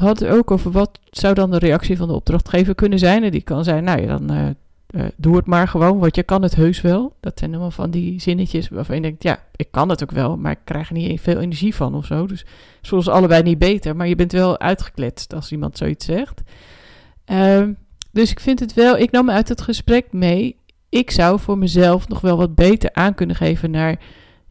hadden 0.00 0.28
het 0.28 0.36
ook 0.36 0.50
over 0.50 0.70
wat 0.70 0.98
zou 1.10 1.34
dan 1.34 1.50
de 1.50 1.58
reactie 1.58 1.96
van 1.96 2.08
de 2.08 2.14
opdrachtgever 2.14 2.74
kunnen 2.74 2.98
zijn. 2.98 3.22
En 3.22 3.30
die 3.30 3.42
kan 3.42 3.64
zijn, 3.64 3.84
nou 3.84 4.00
ja, 4.00 4.18
dan 4.18 4.30
eh, 4.30 4.48
eh, 4.90 5.10
doe 5.16 5.36
het 5.36 5.46
maar 5.46 5.68
gewoon, 5.68 5.98
want 5.98 6.16
je 6.16 6.22
kan 6.22 6.42
het 6.42 6.54
heus 6.54 6.80
wel. 6.80 7.16
Dat 7.20 7.38
zijn 7.38 7.50
allemaal 7.50 7.70
van 7.70 7.90
die 7.90 8.20
zinnetjes 8.20 8.68
waarvan 8.68 8.96
je 8.96 9.02
denkt, 9.02 9.22
ja, 9.22 9.44
ik 9.56 9.70
kan 9.70 9.88
het 9.88 10.02
ook 10.02 10.10
wel, 10.10 10.36
maar 10.36 10.52
ik 10.52 10.60
krijg 10.64 10.88
er 10.88 10.94
niet 10.94 11.20
veel 11.20 11.38
energie 11.38 11.74
van 11.74 11.94
of 11.94 12.06
zo. 12.06 12.26
Dus 12.26 12.44
zoals 12.80 13.08
allebei 13.08 13.42
niet 13.42 13.58
beter, 13.58 13.96
maar 13.96 14.08
je 14.08 14.16
bent 14.16 14.32
wel 14.32 14.58
uitgekletst 14.58 15.34
als 15.34 15.52
iemand 15.52 15.76
zoiets 15.76 16.04
zegt. 16.04 16.42
Ehm, 17.24 17.72
dus 18.12 18.30
ik 18.30 18.40
vind 18.40 18.60
het 18.60 18.74
wel, 18.74 18.98
ik 18.98 19.10
nam 19.10 19.30
uit 19.30 19.48
het 19.48 19.60
gesprek 19.60 20.12
mee, 20.12 20.56
ik 20.88 21.10
zou 21.10 21.40
voor 21.40 21.58
mezelf 21.58 22.08
nog 22.08 22.20
wel 22.20 22.36
wat 22.36 22.54
beter 22.54 22.92
aan 22.92 23.14
kunnen 23.14 23.36
geven 23.36 23.70
naar 23.70 24.00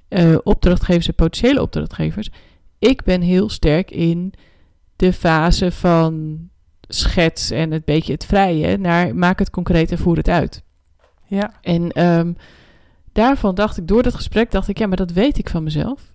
eh, 0.07 0.35
opdrachtgevers 0.43 1.07
en 1.07 1.15
potentiële 1.15 1.61
opdrachtgevers. 1.61 2.29
Ik 2.79 3.03
ben 3.03 3.21
heel 3.21 3.49
sterk 3.49 3.91
in 3.91 4.33
de 4.99 5.13
fase 5.13 5.71
van 5.71 6.39
schets 6.81 7.51
en 7.51 7.71
het 7.71 7.85
beetje 7.85 8.13
het 8.13 8.25
vrije 8.25 8.77
naar 8.77 9.15
maak 9.15 9.39
het 9.39 9.49
concreet 9.49 9.91
en 9.91 9.97
voer 9.97 10.17
het 10.17 10.29
uit. 10.29 10.63
Ja. 11.25 11.53
En 11.61 11.91
ehm, 11.91 12.33
daarvan 13.11 13.55
dacht 13.55 13.77
ik, 13.77 13.87
door 13.87 14.03
dat 14.03 14.15
gesprek 14.15 14.51
dacht 14.51 14.67
ik, 14.67 14.77
ja, 14.77 14.87
maar 14.87 14.97
dat 14.97 15.11
weet 15.11 15.37
ik 15.37 15.49
van 15.49 15.63
mezelf. 15.63 16.13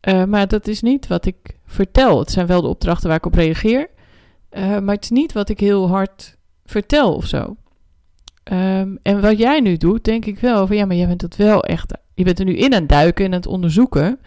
Eh, 0.00 0.24
maar 0.24 0.48
dat 0.48 0.66
is 0.66 0.82
niet 0.82 1.06
wat 1.06 1.26
ik 1.26 1.56
vertel. 1.66 2.18
Het 2.18 2.30
zijn 2.30 2.46
wel 2.46 2.60
de 2.60 2.68
opdrachten 2.68 3.08
waar 3.08 3.16
ik 3.16 3.26
op 3.26 3.34
reageer. 3.34 3.88
eh, 4.48 4.78
maar 4.78 4.94
het 4.94 5.04
is 5.04 5.10
niet 5.10 5.32
wat 5.32 5.48
ik 5.48 5.60
heel 5.60 5.88
hard 5.88 6.36
vertel 6.64 7.14
of 7.14 7.26
zo. 7.26 7.56
Ehm, 8.44 8.96
en 9.02 9.20
wat 9.20 9.38
jij 9.38 9.60
nu 9.60 9.76
doet, 9.76 10.04
denk 10.04 10.24
ik 10.24 10.38
wel 10.38 10.66
van 10.66 10.76
ja, 10.76 10.84
maar 10.84 10.96
jij 10.96 11.06
bent 11.06 11.22
het 11.22 11.36
wel 11.36 11.64
echt. 11.64 11.92
Je 12.14 12.24
bent 12.24 12.38
er 12.38 12.44
nu 12.44 12.56
in 12.56 12.74
aan 12.74 12.80
het 12.80 12.88
duiken 12.88 13.24
en 13.24 13.30
aan 13.30 13.38
het 13.38 13.46
onderzoeken. 13.46 14.20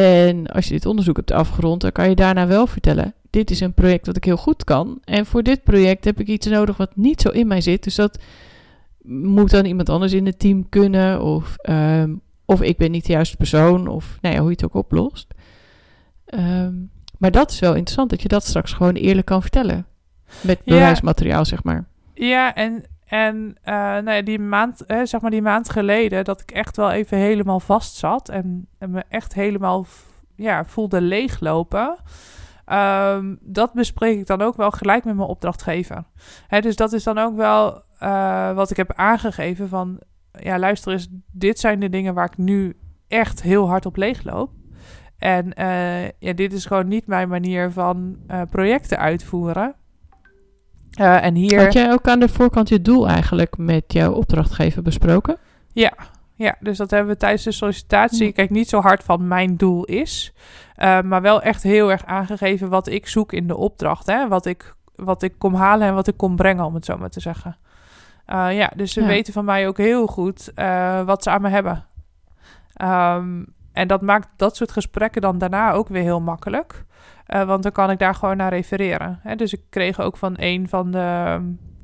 En 0.00 0.46
als 0.46 0.66
je 0.66 0.72
dit 0.72 0.86
onderzoek 0.86 1.16
hebt 1.16 1.30
afgerond, 1.30 1.80
dan 1.80 1.92
kan 1.92 2.08
je 2.08 2.14
daarna 2.14 2.46
wel 2.46 2.66
vertellen: 2.66 3.14
dit 3.30 3.50
is 3.50 3.60
een 3.60 3.74
project 3.74 4.04
dat 4.04 4.16
ik 4.16 4.24
heel 4.24 4.36
goed 4.36 4.64
kan. 4.64 4.98
En 5.04 5.26
voor 5.26 5.42
dit 5.42 5.62
project 5.64 6.04
heb 6.04 6.20
ik 6.20 6.26
iets 6.26 6.46
nodig 6.46 6.76
wat 6.76 6.96
niet 6.96 7.20
zo 7.20 7.28
in 7.28 7.46
mij 7.46 7.60
zit. 7.60 7.84
Dus 7.84 7.94
dat 7.94 8.18
moet 9.04 9.50
dan 9.50 9.64
iemand 9.64 9.88
anders 9.88 10.12
in 10.12 10.26
het 10.26 10.38
team 10.38 10.68
kunnen. 10.68 11.22
Of, 11.22 11.56
ehm, 11.56 12.14
of 12.44 12.62
ik 12.62 12.76
ben 12.76 12.90
niet 12.90 13.06
de 13.06 13.12
juiste 13.12 13.36
persoon. 13.36 13.88
Of 13.88 14.18
nou 14.20 14.34
ja, 14.34 14.40
hoe 14.40 14.50
je 14.50 14.56
het 14.56 14.64
ook 14.64 14.74
oplost. 14.74 15.26
Ehm, 16.24 16.74
maar 17.18 17.30
dat 17.30 17.50
is 17.50 17.58
wel 17.58 17.74
interessant, 17.74 18.10
dat 18.10 18.22
je 18.22 18.28
dat 18.28 18.44
straks 18.46 18.72
gewoon 18.72 18.94
eerlijk 18.94 19.26
kan 19.26 19.42
vertellen. 19.42 19.86
Met 20.40 20.58
Ja. 20.64 20.74
bewijsmateriaal, 20.74 21.44
zeg 21.44 21.62
maar. 21.62 21.84
Ja, 22.14 22.54
en, 22.54 22.82
en 23.12 23.56
eh, 23.62 23.74
nou 23.74 24.22
die 24.22 24.38
maand, 24.38 24.82
hè, 24.86 25.06
zeg 25.06 25.20
maar 25.20 25.30
die 25.30 25.42
maand 25.42 25.70
geleden, 25.70 26.24
dat 26.24 26.40
ik 26.40 26.50
echt 26.50 26.76
wel 26.76 26.90
even 26.90 27.18
helemaal 27.18 27.60
vast 27.60 27.96
zat 27.96 28.28
en, 28.28 28.68
en 28.78 28.90
me 28.90 29.04
echt 29.08 29.34
helemaal 29.34 29.86
ja, 30.36 30.64
voelde 30.64 31.00
leeglopen. 31.00 31.96
Ehm, 32.64 33.34
dat 33.40 33.72
bespreek 33.72 34.18
ik 34.18 34.26
dan 34.26 34.42
ook 34.42 34.56
wel 34.56 34.70
gelijk 34.70 35.04
met 35.04 35.16
mijn 35.16 35.28
opdrachtgever. 35.28 36.04
Hè, 36.46 36.60
dus 36.60 36.76
dat 36.76 36.92
is 36.92 37.04
dan 37.04 37.18
ook 37.18 37.36
wel 37.36 37.82
eh, 37.98 38.52
wat 38.52 38.70
ik 38.70 38.76
heb 38.76 38.92
aangegeven 38.92 39.68
van, 39.68 40.00
ja 40.32 40.58
luister 40.58 40.92
eens, 40.92 41.08
dit 41.32 41.58
zijn 41.58 41.80
de 41.80 41.88
dingen 41.88 42.14
waar 42.14 42.26
ik 42.26 42.38
nu 42.38 42.76
echt 43.08 43.42
heel 43.42 43.68
hard 43.68 43.86
op 43.86 43.96
leegloop. 43.96 44.50
En 45.18 45.54
eh, 45.54 46.04
ja, 46.04 46.32
dit 46.34 46.52
is 46.52 46.66
gewoon 46.66 46.88
niet 46.88 47.06
mijn 47.06 47.28
manier 47.28 47.70
van 47.70 48.16
eh, 48.26 48.42
projecten 48.50 48.98
uitvoeren. 48.98 49.74
Eh, 50.92 51.24
en 51.24 51.34
hier... 51.34 51.62
Had 51.62 51.72
jij 51.72 51.92
ook 51.92 52.08
aan 52.08 52.20
de 52.20 52.28
voorkant 52.28 52.68
je 52.68 52.82
doel 52.82 53.08
eigenlijk 53.08 53.56
met 53.56 53.84
jouw 53.92 54.12
opdrachtgever 54.12 54.82
besproken? 54.82 55.36
Ja, 55.72 55.92
ja, 56.34 56.56
dus 56.60 56.76
dat 56.76 56.90
hebben 56.90 57.12
we 57.12 57.18
tijdens 57.18 57.42
de 57.42 57.52
sollicitatie. 57.52 58.26
Ja. 58.26 58.32
Kijk, 58.32 58.50
niet 58.50 58.68
zo 58.68 58.80
hard 58.80 59.02
van 59.04 59.28
mijn 59.28 59.56
doel 59.56 59.84
is. 59.84 60.32
eh, 60.76 61.00
maar 61.00 61.22
wel 61.22 61.42
echt 61.42 61.62
heel 61.62 61.90
erg 61.90 62.04
aangegeven 62.04 62.68
wat 62.68 62.86
ik 62.88 63.06
zoek 63.08 63.32
in 63.32 63.46
de 63.46 63.56
opdracht. 63.56 64.06
Hè? 64.06 64.28
Wat, 64.28 64.46
ik, 64.46 64.74
wat 64.94 65.22
ik 65.22 65.34
kom 65.38 65.54
halen 65.54 65.86
en 65.88 65.94
wat 65.94 66.06
ik 66.08 66.16
kom 66.16 66.36
brengen, 66.36 66.64
om 66.64 66.74
het 66.74 66.84
zo 66.84 66.96
maar 66.98 67.10
te 67.10 67.20
zeggen. 67.20 67.56
Eh, 68.26 68.56
ja, 68.56 68.70
dus 68.76 68.92
ze 68.92 69.00
Ja. 69.00 69.06
weten 69.06 69.32
van 69.32 69.44
mij 69.44 69.66
ook 69.68 69.78
heel 69.78 70.06
goed 70.06 70.52
wat 71.04 71.22
ze 71.22 71.30
aan 71.30 71.42
me 71.42 71.48
hebben. 71.48 71.84
Ehm, 72.74 73.42
en 73.72 73.88
dat 73.88 74.02
maakt 74.02 74.28
dat 74.36 74.56
soort 74.56 74.72
gesprekken 74.72 75.22
dan 75.22 75.38
daarna 75.38 75.72
ook 75.72 75.88
weer 75.88 76.02
heel 76.02 76.20
makkelijk. 76.20 76.84
Eh, 77.26 77.44
want 77.44 77.62
dan 77.62 77.72
kan 77.72 77.90
ik 77.90 77.98
daar 77.98 78.14
gewoon 78.14 78.36
naar 78.36 78.52
refereren. 78.52 79.20
Hè? 79.22 79.36
Dus 79.36 79.52
ik 79.52 79.60
kreeg 79.70 80.00
ook 80.00 80.16
van 80.16 80.34
een 80.36 80.68
van 80.68 80.90
de... 80.90 80.98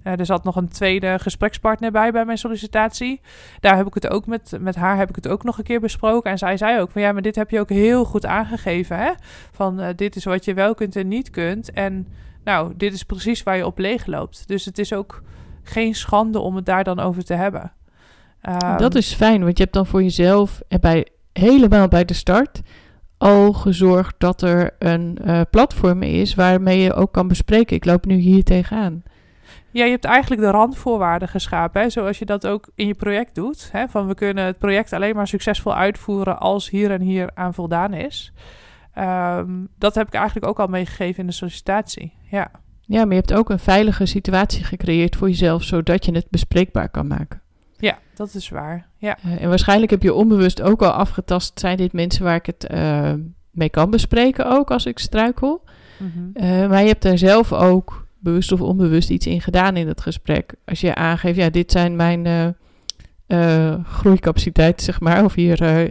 eh, 0.03 0.18
er 0.18 0.27
zat 0.27 0.44
nog 0.44 0.57
een 0.57 0.68
tweede 0.68 1.18
gesprekspartner 1.18 1.90
bij 1.90 2.12
bij 2.12 2.24
mijn 2.24 2.38
sollicitatie. 2.38 3.20
Daar 3.61 3.77
heb 3.77 3.87
ik 3.87 3.94
het 3.94 4.09
ook 4.09 4.27
met, 4.27 4.57
met 4.61 4.74
haar 4.74 4.96
heb 4.96 5.09
ik 5.09 5.14
het 5.14 5.29
ook 5.29 5.44
nog 5.44 5.59
een 5.59 5.64
keer 5.64 5.81
besproken. 5.81 6.31
En 6.31 6.38
zij 6.38 6.57
zei 6.57 6.81
ook 6.81 6.90
van 6.90 7.03
ja, 7.03 7.12
maar 7.12 7.22
dit 7.22 7.37
heb 7.37 7.51
je 7.51 7.61
ook 7.61 7.68
heel 7.68 8.05
goed 8.05 8.27
aangegeven. 8.27 8.98
Hè? 8.98 9.12
Van 9.53 9.81
eh, 9.81 9.88
dit 9.96 10.16
is 10.16 10.24
wat 10.24 10.44
je 10.44 10.55
wel 10.55 10.74
kunt 10.74 10.96
en 10.96 11.09
niet 11.09 11.31
kunt. 11.31 11.72
En 11.72 12.09
nou, 12.44 12.72
dit 12.77 12.92
is 12.92 13.03
precies 13.03 13.42
waar 13.42 13.57
je 13.57 13.66
op 13.66 13.79
leeg 13.79 14.07
loopt. 14.07 14.48
Dus 14.48 14.64
het 14.64 14.79
is 14.79 14.92
ook 14.92 15.22
geen 15.62 15.94
schande 15.94 16.38
om 16.38 16.57
het 16.57 16.66
daar 16.66 16.85
dan 16.85 17.01
over 17.01 17.24
te 17.24 17.35
hebben. 17.35 17.72
Ehm, 18.40 18.79
dat 18.79 18.94
is 18.94 19.14
fijn, 19.14 19.42
want 19.44 19.57
je 19.57 19.62
hebt 19.62 19.74
dan 19.74 19.87
voor 19.87 20.03
jezelf 20.03 20.61
en 20.68 20.81
bij, 20.81 21.07
helemaal 21.33 21.88
bij 21.88 22.05
de 22.05 22.14
start 22.14 22.61
al 23.18 23.52
gezorgd 23.52 24.14
dat 24.18 24.42
er 24.42 24.74
een 24.78 25.18
eh, 25.24 25.40
platform 25.50 26.02
is 26.02 26.35
waarmee 26.35 26.81
je 26.81 26.94
ook 26.94 27.12
kan 27.12 27.28
bespreken. 27.28 27.76
Ik 27.76 27.85
loop 27.85 28.04
nu 28.07 28.14
hier 28.14 28.44
tegenaan. 28.44 29.02
Ja, 29.70 29.85
je 29.85 29.90
hebt 29.90 30.04
eigenlijk 30.04 30.42
de 30.42 30.50
randvoorwaarden 30.50 31.28
geschapen, 31.28 31.83
hè, 31.83 31.90
zoals 31.90 32.18
je 32.18 32.24
dat 32.24 32.46
ook 32.46 32.68
in 32.74 32.87
je 32.87 32.94
project 32.94 33.35
doet. 33.35 33.68
Hè, 33.72 33.88
van 33.88 34.07
we 34.07 34.14
kunnen 34.14 34.44
het 34.44 34.59
project 34.59 34.92
alleen 34.92 35.14
maar 35.14 35.28
succesvol 35.28 35.74
uitvoeren 35.74 36.38
als 36.38 36.70
hier 36.70 36.90
en 36.90 37.00
hier 37.00 37.31
aan 37.35 37.54
voldaan 37.54 37.92
is. 37.92 38.33
Ehm, 38.94 39.50
dat 39.78 39.94
heb 39.94 40.07
ik 40.07 40.14
eigenlijk 40.14 40.46
ook 40.46 40.61
al 40.61 40.66
meegegeven 40.66 41.20
in 41.20 41.26
de 41.26 41.33
sollicitatie. 41.33 42.12
Ja, 42.31 42.50
Ja, 42.81 43.00
maar 43.04 43.14
je 43.14 43.20
hebt 43.20 43.35
ook 43.35 43.50
een 43.50 43.59
veilige 43.59 44.07
situatie 44.07 44.64
gecreëerd 44.64 45.16
voor 45.16 45.28
jezelf, 45.28 45.62
zodat 45.62 46.04
je 46.04 46.12
het 46.12 46.26
bespreekbaar 46.31 46.88
kan 46.88 47.07
maken. 47.07 47.42
Ja 47.78 47.98
dat 48.18 48.34
is 48.34 48.48
waar. 48.48 48.86
Ja, 48.96 49.18
Eh, 49.22 49.42
en 49.42 49.48
waarschijnlijk 49.48 49.90
heb 49.90 50.02
je 50.02 50.14
onbewust 50.14 50.62
ook 50.62 50.82
al 50.82 50.90
afgetast, 50.90 51.60
zijn 51.60 51.76
dit 51.76 51.92
mensen 51.92 52.24
waar 52.24 52.34
ik 52.34 52.46
het 52.46 52.66
eh, 52.66 53.12
mee 53.50 53.68
kan 53.68 53.90
bespreken 53.90 54.50
ook 54.50 54.70
als 54.70 54.86
ik 54.86 54.98
struikel. 54.98 55.64
Mhm. 55.98 56.08
Eh, 56.32 56.68
maar 56.68 56.82
je 56.82 56.88
hebt 56.88 57.02
daar 57.02 57.18
zelf 57.18 57.52
ook 57.52 58.06
bewust 58.18 58.52
of 58.52 58.60
onbewust 58.60 59.10
iets 59.10 59.26
in 59.26 59.40
gedaan 59.40 59.76
in 59.76 59.88
het 59.88 60.00
gesprek. 60.00 60.54
Als 60.64 60.80
je 60.80 60.94
aangeeft, 60.94 61.36
ja, 61.36 61.50
dit 61.50 61.72
zijn 61.72 61.96
mijn 61.96 62.56
groeicapaciteiten, 63.84 64.84
zeg 64.84 65.00
maar, 65.00 65.24
of 65.24 65.34
hier, 65.34 65.90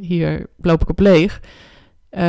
hier 0.00 0.46
loop 0.56 0.82
ik 0.82 0.88
op 0.88 0.98
leeg. 0.98 1.40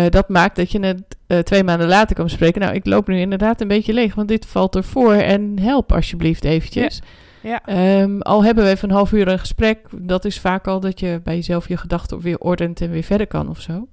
Dat 0.09 0.29
maakt 0.29 0.55
dat 0.55 0.71
je 0.71 0.79
het 0.79 1.45
twee 1.45 1.63
maanden 1.63 1.87
later 1.87 2.15
kan 2.15 2.25
bespreken. 2.25 2.61
Nou, 2.61 2.73
ik 2.73 2.85
loop 2.85 3.07
nu 3.07 3.19
inderdaad 3.19 3.61
een 3.61 3.67
beetje 3.67 3.93
leeg, 3.93 4.15
want 4.15 4.27
dit 4.27 4.45
valt 4.45 4.75
ervoor 4.75 5.13
en 5.13 5.59
help 5.59 5.91
alsjeblieft 5.91 6.43
eventjes. 6.43 6.97
Ja. 6.97 7.03
Ehm, 7.43 8.19
al 8.19 8.43
hebben 8.43 8.63
we 8.63 8.69
even 8.69 8.89
een 8.89 8.95
half 8.95 9.11
uur 9.11 9.27
een 9.27 9.39
gesprek, 9.39 9.87
dat 9.91 10.25
is 10.25 10.39
vaak 10.39 10.67
al 10.67 10.79
dat 10.79 10.99
je 10.99 11.21
bij 11.23 11.35
jezelf 11.35 11.67
je 11.67 11.77
gedachten 11.77 12.19
weer 12.19 12.37
ordent 12.37 12.81
en 12.81 12.89
weer 12.89 13.03
verder 13.03 13.27
kan 13.27 13.49
of 13.49 13.59
zo. 13.61 13.87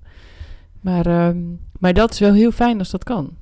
Maar, 0.81 1.07
ehm, 1.07 1.39
maar 1.79 1.95
dat 1.95 2.13
is 2.13 2.19
wel 2.19 2.33
heel 2.33 2.51
fijn 2.51 2.79
als 2.79 2.91
dat 2.91 3.05
kan. 3.05 3.37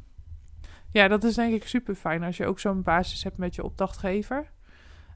Ja, 0.91 1.09
dat 1.09 1.25
is 1.25 1.35
denk 1.35 1.55
ik 1.55 1.69
super 1.69 1.95
fijn 1.95 2.23
als 2.23 2.37
je 2.37 2.47
ook 2.47 2.59
zo'n 2.59 2.83
basis 2.83 3.25
hebt 3.25 3.37
met 3.37 3.55
je 3.55 3.65
opdrachtgever. 3.65 4.51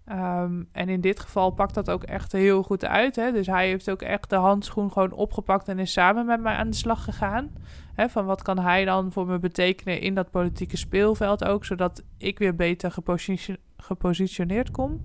Ehm, 0.04 0.62
en 0.72 0.88
in 0.88 1.00
dit 1.00 1.20
geval 1.20 1.50
pakt 1.50 1.74
dat 1.74 1.90
ook 1.90 2.02
echt 2.02 2.32
heel 2.32 2.62
goed 2.62 2.84
uit. 2.84 3.16
Hè? 3.16 3.32
Dus 3.32 3.46
hij 3.46 3.66
heeft 3.66 3.90
ook 3.90 4.02
echt 4.02 4.30
de 4.30 4.36
handschoen 4.36 4.92
gewoon 4.92 5.12
opgepakt 5.12 5.68
en 5.68 5.78
is 5.78 5.92
samen 5.92 6.26
met 6.26 6.40
mij 6.40 6.54
aan 6.54 6.70
de 6.70 6.76
slag 6.76 7.04
gegaan. 7.04 7.50
Hè? 7.94 8.08
Van 8.08 8.24
wat 8.24 8.42
kan 8.42 8.58
hij 8.58 8.84
dan 8.84 9.12
voor 9.12 9.26
me 9.26 9.38
betekenen 9.38 10.00
in 10.00 10.14
dat 10.14 10.30
politieke 10.30 10.76
speelveld 10.76 11.44
ook, 11.44 11.64
zodat 11.64 12.02
ik 12.16 12.38
weer 12.38 12.54
beter 12.54 12.90
geposition 12.90 13.56
gepositioneerd 13.82 14.70
kom. 14.70 15.04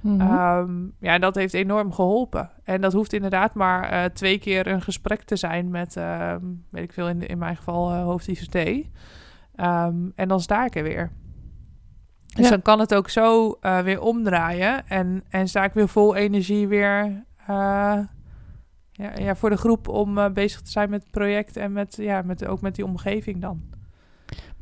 Mhm. 0.00 0.20
Ehm, 0.20 0.72
ja, 0.98 1.18
dat 1.18 1.34
heeft 1.34 1.54
enorm 1.54 1.92
geholpen. 1.92 2.50
En 2.64 2.80
dat 2.80 2.92
hoeft 2.92 3.12
inderdaad 3.12 3.54
maar 3.54 3.90
eh, 3.90 4.04
twee 4.04 4.38
keer 4.38 4.66
een 4.66 4.82
gesprek 4.82 5.22
te 5.22 5.36
zijn 5.36 5.70
met, 5.70 5.96
ehm, 5.96 6.44
weet 6.70 6.84
ik 6.84 6.92
veel, 6.92 7.08
in, 7.08 7.26
in 7.26 7.38
mijn 7.38 7.56
geval 7.56 7.92
uh, 7.92 8.02
hoofd 8.02 8.26
ICT. 8.26 8.88
Ehm, 9.54 9.96
en 10.14 10.28
dan 10.28 10.40
sta 10.40 10.64
ik 10.64 10.76
er 10.76 10.82
weer. 10.82 11.10
Dus 12.34 12.44
Ja. 12.44 12.50
dan 12.50 12.62
kan 12.62 12.78
het 12.80 12.94
ook 12.94 13.08
zo 13.08 13.56
eh, 13.60 13.78
weer 13.78 14.00
omdraaien. 14.00 14.88
En, 14.88 15.24
en 15.28 15.48
sta 15.48 15.64
ik 15.64 15.72
weer 15.72 15.88
vol 15.88 16.14
energie 16.14 16.68
weer 16.68 17.24
eh, 17.46 17.98
ja, 18.92 19.12
ja, 19.18 19.34
voor 19.34 19.50
de 19.50 19.56
groep 19.56 19.88
om 19.88 20.18
eh, 20.18 20.30
bezig 20.30 20.60
te 20.60 20.70
zijn 20.70 20.90
met 20.90 21.02
het 21.02 21.10
project 21.10 21.56
en 21.56 21.72
met, 21.72 21.96
ja, 21.96 22.22
met, 22.22 22.46
ook 22.46 22.60
met 22.60 22.74
die 22.74 22.84
omgeving 22.84 23.40
dan. 23.40 23.62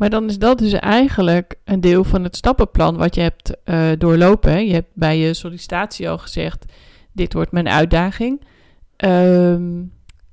Maar 0.02 0.10
dan 0.10 0.28
is 0.28 0.38
dat 0.38 0.58
dus 0.58 0.72
eigenlijk 0.72 1.54
een 1.64 1.80
deel 1.80 2.04
van 2.04 2.24
het 2.24 2.36
stappenplan 2.36 2.96
wat 2.96 3.14
je 3.14 3.20
hebt 3.20 3.56
eh, 3.64 3.90
doorlopen. 3.98 4.52
hè. 4.52 4.58
Je 4.58 4.72
hebt 4.72 4.88
bij 4.94 5.18
je 5.18 5.34
sollicitatie 5.34 6.10
al 6.10 6.18
gezegd, 6.18 6.64
dit 7.12 7.32
wordt 7.32 7.52
mijn 7.52 7.68
uitdaging. 7.68 8.40
Ehm, 8.96 9.82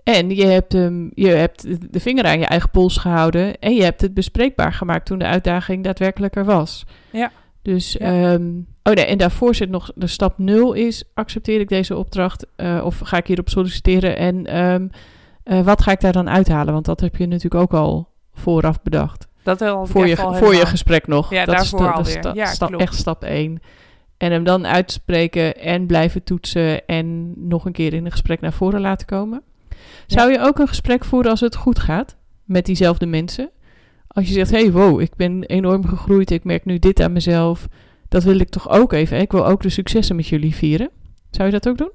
en 0.03 0.29
je 0.35 0.45
hebt, 0.45 0.73
je 1.13 1.27
hebt 1.27 1.91
de 1.93 1.99
vinger 1.99 2.25
aan 2.25 2.39
je 2.39 2.45
eigen 2.45 2.69
pols 2.69 2.97
gehouden 2.97 3.59
en 3.59 3.73
je 3.73 3.83
hebt 3.83 4.01
het 4.01 4.13
bespreekbaar 4.13 4.73
gemaakt 4.73 5.05
toen 5.05 5.19
de 5.19 5.25
uitdaging 5.25 5.83
daadwerkelijk 5.83 6.35
er 6.35 6.45
was. 6.45 6.85
Ja. 7.11 7.31
Dus, 7.61 7.91
Ja. 7.91 8.31
ehm, 8.31 8.47
oh 8.83 8.93
nee, 8.93 9.05
en 9.05 9.17
daarvoor 9.17 9.55
zit 9.55 9.69
nog 9.69 9.91
de 9.95 10.07
stap 10.07 10.37
nul 10.37 10.73
is, 10.73 11.03
accepteer 11.13 11.59
ik 11.59 11.69
deze 11.69 11.97
opdracht 11.97 12.45
eh, 12.55 12.81
of 12.83 12.99
ga 12.99 13.17
ik 13.17 13.27
hierop 13.27 13.49
solliciteren 13.49 14.17
en 14.17 14.45
ehm, 14.45 14.87
eh, 15.43 15.61
wat 15.61 15.81
ga 15.81 15.91
ik 15.91 16.01
daar 16.01 16.13
dan 16.13 16.29
uithalen? 16.29 16.73
Want 16.73 16.85
dat 16.85 16.99
heb 16.99 17.15
je 17.15 17.27
natuurlijk 17.27 17.61
ook 17.63 17.73
al 17.73 18.07
vooraf 18.33 18.81
bedacht 18.81 19.28
Dat 19.57 19.89
voor 19.89 20.07
je, 20.07 20.15
voor 20.15 20.55
je 20.55 20.65
gesprek 20.65 21.07
nog. 21.07 21.29
Ja, 21.31 21.45
dat 21.45 21.55
daarvoor 21.55 21.79
is, 21.79 21.85
de- 21.87 21.93
alweer. 21.93 22.11
sta- 22.17 22.31
Ja, 22.33 22.45
stap- 22.45 22.75
echt 22.75 22.95
stap 22.95 23.23
1. 23.23 23.59
En 24.17 24.31
hem 24.31 24.43
dan 24.43 24.67
uitspreken 24.67 25.57
en 25.57 25.85
blijven 25.85 26.23
toetsen 26.23 26.85
en 26.85 27.33
nog 27.47 27.65
een 27.65 27.71
keer 27.71 27.93
in 27.93 28.05
een 28.05 28.11
gesprek 28.11 28.41
naar 28.41 28.53
voren 28.53 28.81
laten 28.81 29.07
komen. 29.07 29.41
Zou 30.07 30.31
je 30.31 30.39
ook 30.39 30.59
een 30.59 30.67
gesprek 30.67 31.05
voeren 31.05 31.31
als 31.31 31.39
het 31.39 31.55
goed 31.55 31.79
gaat 31.79 32.15
met 32.43 32.65
diezelfde 32.65 33.05
mensen? 33.05 33.49
Als 34.07 34.27
je 34.27 34.33
zegt, 34.33 34.51
hey, 34.51 34.71
wow, 34.71 35.01
ik 35.01 35.15
ben 35.15 35.43
enorm 35.43 35.85
gegroeid, 35.87 36.31
ik 36.31 36.43
merk 36.43 36.65
nu 36.65 36.79
dit 36.79 37.01
aan 37.01 37.11
mezelf. 37.13 37.67
Dat 38.09 38.23
wil 38.23 38.39
ik 38.39 38.49
toch 38.49 38.69
ook 38.69 38.93
even. 38.93 39.15
hè? 39.17 39.21
Ik 39.23 39.31
wil 39.31 39.47
ook 39.47 39.61
de 39.61 39.69
successen 39.69 40.15
met 40.15 40.27
jullie 40.27 40.55
vieren. 40.55 40.89
Zou 41.31 41.45
je 41.47 41.53
dat 41.53 41.67
ook 41.67 41.77
doen? 41.77 41.91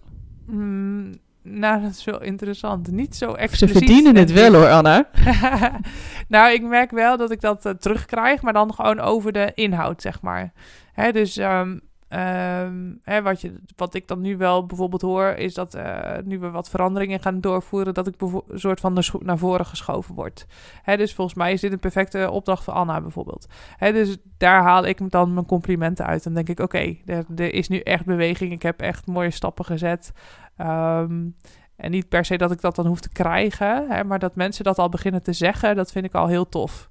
Mm, 0.46 1.10
nou, 1.42 1.82
dat 1.82 1.90
is 1.90 2.04
wel 2.04 2.22
interessant. 2.22 2.90
Niet 2.90 3.16
zo 3.16 3.30
Ze 3.30 3.36
expliciet. 3.36 3.76
verdienen 3.78 4.16
het 4.16 4.32
wel 4.32 4.52
hoor, 4.54 4.68
Anna. 4.70 5.08
nou, 6.28 6.52
ik 6.52 6.62
merk 6.62 6.90
wel 6.90 7.16
dat 7.16 7.30
ik 7.30 7.40
dat 7.40 7.66
eh, 7.66 7.72
terugkrijg, 7.72 8.42
maar 8.42 8.52
dan 8.52 8.74
gewoon 8.74 9.00
over 9.00 9.32
de 9.32 9.52
inhoud, 9.54 10.02
zeg 10.02 10.22
maar. 10.22 10.52
Hè, 10.92 11.12
dus 11.12 11.36
ehm, 11.36 11.78
ehm, 12.08 12.92
hè, 13.02 13.22
wat, 13.22 13.40
je, 13.40 13.54
wat 13.76 13.94
ik 13.94 14.08
dan 14.08 14.20
nu 14.20 14.36
wel 14.36 14.66
bijvoorbeeld 14.66 15.02
hoor, 15.02 15.26
is 15.26 15.54
dat 15.54 15.74
eh, 15.74 16.18
nu 16.24 16.38
we 16.38 16.50
wat 16.50 16.70
veranderingen 16.70 17.20
gaan 17.20 17.40
doorvoeren, 17.40 17.94
dat 17.94 18.06
ik 18.06 18.14
een 18.20 18.42
soort 18.54 18.80
van 18.80 19.02
naar 19.20 19.38
voren 19.38 19.66
geschoven 19.66 20.14
word. 20.14 20.46
Hè, 20.82 20.96
dus 20.96 21.14
volgens 21.14 21.36
mij 21.36 21.52
is 21.52 21.60
dit 21.60 21.72
een 21.72 21.78
perfecte 21.78 22.30
opdracht 22.30 22.64
voor 22.64 22.74
Anna 22.74 23.00
bijvoorbeeld. 23.00 23.46
Hè, 23.76 23.92
dus 23.92 24.16
daar 24.38 24.62
haal 24.62 24.84
ik 24.84 25.10
dan 25.10 25.34
mijn 25.34 25.46
complimenten 25.46 26.06
uit. 26.06 26.24
Dan 26.24 26.34
denk 26.34 26.48
ik, 26.48 26.60
oké, 26.60 26.96
er, 27.06 27.24
er 27.36 27.54
is 27.54 27.68
nu 27.68 27.78
echt 27.78 28.04
beweging. 28.04 28.52
Ik 28.52 28.62
heb 28.62 28.80
echt 28.80 29.06
mooie 29.06 29.30
stappen 29.30 29.64
gezet. 29.64 30.12
Ehm, 30.56 31.28
en 31.76 31.90
niet 31.90 32.08
per 32.08 32.24
se 32.24 32.36
dat 32.36 32.50
ik 32.50 32.60
dat 32.60 32.74
dan 32.76 32.86
hoef 32.86 33.00
te 33.00 33.08
krijgen, 33.08 33.86
hè, 33.88 34.04
maar 34.04 34.18
dat 34.18 34.34
mensen 34.36 34.64
dat 34.64 34.78
al 34.78 34.88
beginnen 34.88 35.22
te 35.22 35.32
zeggen, 35.32 35.76
dat 35.76 35.92
vind 35.92 36.04
ik 36.04 36.14
al 36.14 36.26
heel 36.26 36.48
tof. 36.48 36.90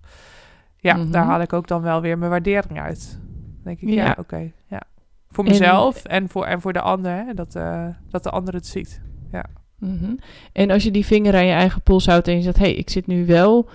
Ja, 0.77 0.95
Mhm. 0.95 1.11
daar 1.11 1.25
haal 1.25 1.41
ik 1.41 1.53
ook 1.53 1.67
dan 1.67 1.81
wel 1.81 2.01
weer 2.01 2.17
mijn 2.17 2.31
waardering 2.31 2.79
uit. 2.81 3.19
Dan 3.21 3.61
denk 3.63 3.79
ik, 3.81 3.89
ja, 3.89 4.05
Ja. 4.05 4.15
oké. 4.19 4.51
ja. 4.67 4.81
Voor 5.29 5.43
mezelf 5.43 6.03
en, 6.05 6.29
voor, 6.29 6.45
en 6.45 6.61
voor 6.61 6.73
de 6.73 6.81
ander, 6.81 7.11
hè, 7.11 7.33
dat, 7.33 7.55
eh, 7.55 7.85
dat 8.09 8.23
de 8.23 8.29
ander 8.29 8.53
het 8.53 8.67
ziet. 8.67 9.01
Mhm. 9.79 10.15
En 10.53 10.71
als 10.71 10.83
je 10.83 10.91
die 10.91 11.05
vinger 11.05 11.35
aan 11.35 11.45
je 11.45 11.51
eigen 11.53 11.81
pols 11.81 12.05
houdt 12.05 12.27
en 12.27 12.35
je 12.35 12.41
zegt: 12.41 12.57
hé, 12.57 12.63
hey, 12.63 12.73
ik 12.73 12.89
zit 12.89 13.07
nu 13.07 13.25
wel 13.25 13.69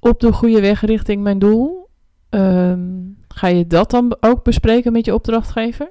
op 0.00 0.20
de 0.20 0.32
goede 0.32 0.60
weg 0.60 0.80
richting 0.80 1.22
mijn 1.22 1.38
doel. 1.38 1.88
ehm, 2.28 2.80
ga 3.28 3.46
je 3.46 3.66
dat 3.66 3.90
dan 3.90 4.16
ook 4.20 4.44
bespreken 4.44 4.92
met 4.92 5.04
je 5.04 5.14
opdrachtgever? 5.14 5.90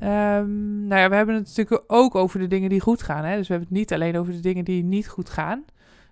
Ehm, 0.00 0.86
nou 0.86 1.00
ja, 1.00 1.08
we 1.08 1.14
hebben 1.14 1.34
het 1.34 1.46
natuurlijk 1.56 1.82
ook 1.86 2.14
over 2.14 2.38
de 2.38 2.46
dingen 2.46 2.68
die 2.68 2.80
goed 2.80 3.02
gaan. 3.02 3.24
Hè? 3.24 3.36
Dus 3.36 3.46
we 3.48 3.52
hebben 3.54 3.68
het 3.68 3.78
niet 3.78 3.92
alleen 3.92 4.16
over 4.16 4.32
de 4.32 4.40
dingen 4.40 4.64
die 4.64 4.82
niet 4.82 5.08
goed 5.08 5.30
gaan. 5.30 5.64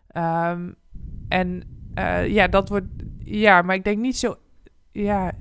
Ehm, 0.08 0.72
en 1.28 1.62
eh, 1.94 2.28
ja, 2.28 2.48
dat 2.48 2.68
wordt. 2.68 2.86
Ja, 3.18 3.62
maar 3.62 3.74
ik 3.74 3.84
denk 3.84 3.98
niet 3.98 4.16
zo. 4.16 4.36
Ja, 4.92 5.32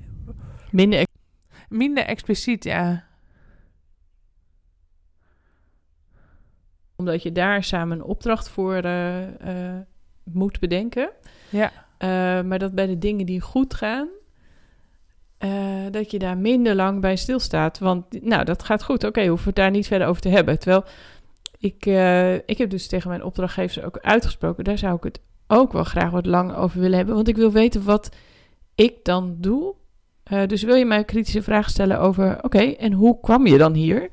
Minder. 0.70 0.98
ex- 0.98 1.12
minder 1.68 2.04
expliciet, 2.04 2.64
ja. 2.64 3.04
Omdat 6.96 7.22
je 7.22 7.32
daar 7.32 7.64
samen 7.64 7.98
een 7.98 8.04
opdracht 8.04 8.48
voor 8.48 8.74
eh, 8.74 9.74
eh, 9.76 9.80
moet 10.22 10.60
bedenken. 10.60 11.10
Ja. 11.50 11.72
Maar 12.42 12.58
dat 12.58 12.74
bij 12.74 12.86
de 12.86 12.98
dingen 12.98 13.26
die 13.26 13.40
goed 13.40 13.74
gaan. 13.74 14.08
Eh, 15.38 15.50
dat 15.90 16.10
je 16.10 16.18
daar 16.18 16.38
minder 16.38 16.74
lang 16.74 17.00
bij 17.00 17.16
stilstaat. 17.16 17.78
Want 17.78 18.22
nou, 18.24 18.44
dat 18.44 18.62
gaat 18.62 18.84
goed. 18.84 19.04
Oké, 19.04 19.26
hoeven 19.26 19.44
we 19.44 19.50
het 19.50 19.58
daar 19.58 19.70
niet 19.70 19.86
verder 19.86 20.08
over 20.08 20.22
te 20.22 20.28
hebben. 20.28 20.58
Terwijl 20.58 20.84
ik, 21.58 21.86
eh, 21.86 22.34
ik 22.34 22.58
heb 22.58 22.70
dus 22.70 22.86
tegen 22.86 23.08
mijn 23.08 23.24
opdrachtgevers 23.24 23.82
ook 23.82 23.98
uitgesproken. 23.98 24.64
Daar 24.64 24.78
zou 24.78 24.96
ik 24.96 25.02
het 25.02 25.20
ook 25.46 25.72
wel 25.72 25.84
graag 25.84 26.10
wat 26.10 26.26
lang 26.26 26.54
over 26.54 26.80
willen 26.80 26.96
hebben. 26.96 27.14
Want 27.14 27.28
ik 27.28 27.36
wil 27.36 27.52
weten 27.52 27.84
wat 27.84 28.16
ik 28.74 28.94
dan 29.02 29.36
doe. 29.38 29.74
Eh, 30.22 30.46
dus 30.46 30.62
wil 30.62 30.74
je 30.74 30.84
mij 30.84 31.04
kritische 31.04 31.42
vragen 31.42 31.70
stellen 31.70 32.00
over... 32.00 32.44
Oké, 32.44 32.58
en 32.58 32.92
hoe 32.92 33.20
kwam 33.20 33.46
je 33.46 33.58
dan 33.58 33.74
hier? 33.74 34.10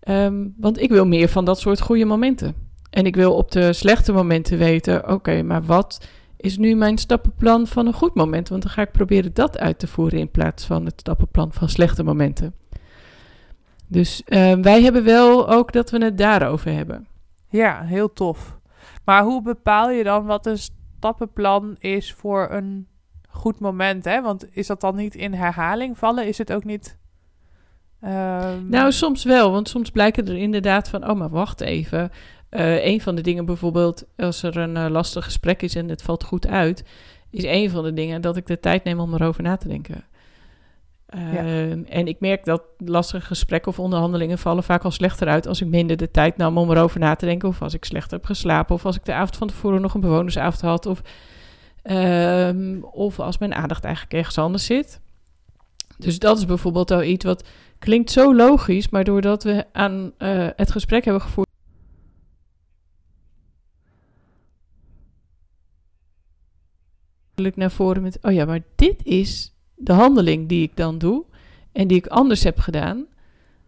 Ehm, 0.00 0.48
want 0.56 0.80
ik 0.80 0.90
wil 0.90 1.06
meer 1.06 1.28
van 1.28 1.44
dat 1.44 1.60
soort 1.60 1.80
goede 1.80 2.04
momenten. 2.04 2.54
En 2.90 3.06
ik 3.06 3.16
wil 3.16 3.34
op 3.34 3.50
de 3.50 3.72
slechte 3.72 4.12
momenten 4.12 4.58
weten... 4.58 5.08
Oké, 5.08 5.42
maar 5.42 5.62
wat 5.62 6.06
is 6.36 6.58
nu 6.58 6.74
mijn 6.74 6.98
stappenplan 6.98 7.66
van 7.66 7.86
een 7.86 7.92
goed 7.92 8.14
moment? 8.14 8.48
Want 8.48 8.62
dan 8.62 8.70
ga 8.70 8.82
ik 8.82 8.92
proberen 8.92 9.34
dat 9.34 9.58
uit 9.58 9.78
te 9.78 9.86
voeren... 9.86 10.18
in 10.18 10.30
plaats 10.30 10.64
van 10.64 10.84
het 10.84 11.00
stappenplan 11.00 11.52
van 11.52 11.68
slechte 11.68 12.02
momenten. 12.02 12.54
Dus 13.86 14.22
eh, 14.24 14.52
wij 14.52 14.82
hebben 14.82 15.04
wel 15.04 15.48
ook 15.48 15.72
dat 15.72 15.90
we 15.90 16.04
het 16.04 16.18
daarover 16.18 16.72
hebben. 16.72 17.06
Ja, 17.48 17.82
heel 17.82 18.12
tof. 18.12 18.58
Maar 19.04 19.22
hoe 19.22 19.42
bepaal 19.42 19.90
je 19.90 20.04
dan 20.04 20.24
wat 20.26 20.46
een 20.46 20.58
stappenplan 20.58 21.76
is 21.78 22.12
voor 22.12 22.48
een 22.50 22.86
goed 23.28 23.58
moment? 23.60 24.04
Hè? 24.04 24.22
Want 24.22 24.56
is 24.56 24.66
dat 24.66 24.80
dan 24.80 24.96
niet 24.96 25.14
in 25.14 25.32
herhaling 25.34 25.98
vallen? 25.98 26.26
Is 26.26 26.38
het 26.38 26.52
ook 26.52 26.64
niet. 26.64 26.98
ehm, 28.00 28.68
Nou, 28.68 28.92
soms 28.92 29.24
wel, 29.24 29.50
want 29.50 29.68
soms 29.68 29.90
blijken 29.90 30.26
er 30.28 30.36
inderdaad 30.36 30.88
van, 30.88 31.08
oh, 31.10 31.16
maar 31.16 31.30
wacht 31.30 31.60
even. 31.60 32.10
Eh 32.56 32.84
een 32.84 33.00
van 33.00 33.14
de 33.14 33.22
dingen 33.22 33.44
bijvoorbeeld, 33.44 34.04
als 34.16 34.42
er 34.42 34.56
een 34.56 34.76
eh, 34.76 34.86
lastig 34.88 35.24
gesprek 35.24 35.62
is 35.62 35.74
en 35.74 35.88
het 35.88 36.02
valt 36.02 36.24
goed 36.24 36.46
uit, 36.46 36.84
is 37.30 37.44
een 37.44 37.70
van 37.70 37.84
de 37.84 37.92
dingen 37.92 38.20
dat 38.20 38.36
ik 38.36 38.46
de 38.46 38.60
tijd 38.60 38.84
neem 38.84 39.00
om 39.00 39.14
erover 39.14 39.42
na 39.42 39.56
te 39.56 39.68
denken. 39.68 40.04
Ehm, 41.06 41.82
En 41.88 42.06
ik 42.06 42.20
merk 42.20 42.44
dat 42.44 42.62
lastige 42.78 43.26
gesprekken 43.26 43.70
of 43.70 43.78
onderhandelingen 43.78 44.38
vallen 44.38 44.62
vaak 44.62 44.82
al 44.82 44.90
slechter 44.90 45.28
uit 45.28 45.46
als 45.46 45.60
ik 45.60 45.68
minder 45.68 45.96
de 45.96 46.10
tijd 46.10 46.36
nam 46.36 46.58
om 46.58 46.70
erover 46.70 47.00
na 47.00 47.14
te 47.14 47.26
denken. 47.26 47.48
Of 47.48 47.62
als 47.62 47.74
ik 47.74 47.84
slechter 47.84 48.16
heb 48.16 48.26
geslapen. 48.26 48.74
Of 48.74 48.84
als 48.86 48.96
ik 48.96 49.04
de 49.04 49.12
avond 49.12 49.36
van 49.36 49.48
tevoren 49.48 49.80
nog 49.80 49.94
een 49.94 50.00
bewonersavond 50.00 50.60
had. 50.60 50.86
Of, 50.86 51.02
ehm, 51.82 52.78
of 52.82 53.20
als 53.20 53.38
mijn 53.38 53.54
aandacht 53.54 53.84
eigenlijk 53.84 54.14
ergens 54.14 54.38
anders 54.38 54.64
zit. 54.64 55.00
Dus 55.98 56.18
dat 56.18 56.38
is 56.38 56.46
bijvoorbeeld 56.46 56.90
al 56.90 57.02
iets 57.02 57.24
wat 57.24 57.48
klinkt 57.78 58.10
zo 58.10 58.34
logisch. 58.34 58.88
Maar 58.88 59.04
doordat 59.04 59.42
we 59.42 59.64
aan 59.72 60.12
eh, 60.18 60.48
het 60.56 60.70
gesprek 60.70 61.04
hebben 61.04 61.22
gevoerd. 61.22 61.45
Naar 67.36 67.70
voren 67.70 68.02
met, 68.02 68.18
oh 68.22 68.32
ja, 68.32 68.44
maar 68.44 68.60
dit 68.76 69.04
is 69.04 69.54
de 69.74 69.92
handeling 69.92 70.48
die 70.48 70.62
ik 70.62 70.76
dan 70.76 70.98
doe 70.98 71.24
en 71.72 71.86
die 71.88 71.96
ik 71.96 72.06
anders 72.06 72.42
heb 72.44 72.58
gedaan. 72.58 73.04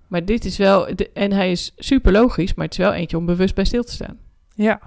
Maar 0.07 0.25
dit 0.25 0.45
is 0.45 0.57
wel, 0.57 0.95
de- 0.97 1.11
en 1.13 1.33
hij 1.33 1.51
is 1.51 1.73
super 1.77 2.13
logisch, 2.13 2.55
maar 2.55 2.65
het 2.65 2.75
is 2.79 2.85
wel 2.85 2.93
eentje 2.93 3.17
om 3.17 3.27
bewust 3.27 3.55
bij 3.55 3.65
stil 3.65 3.83
te 3.85 3.93
staan. 3.93 4.19
Ja, 4.55 4.81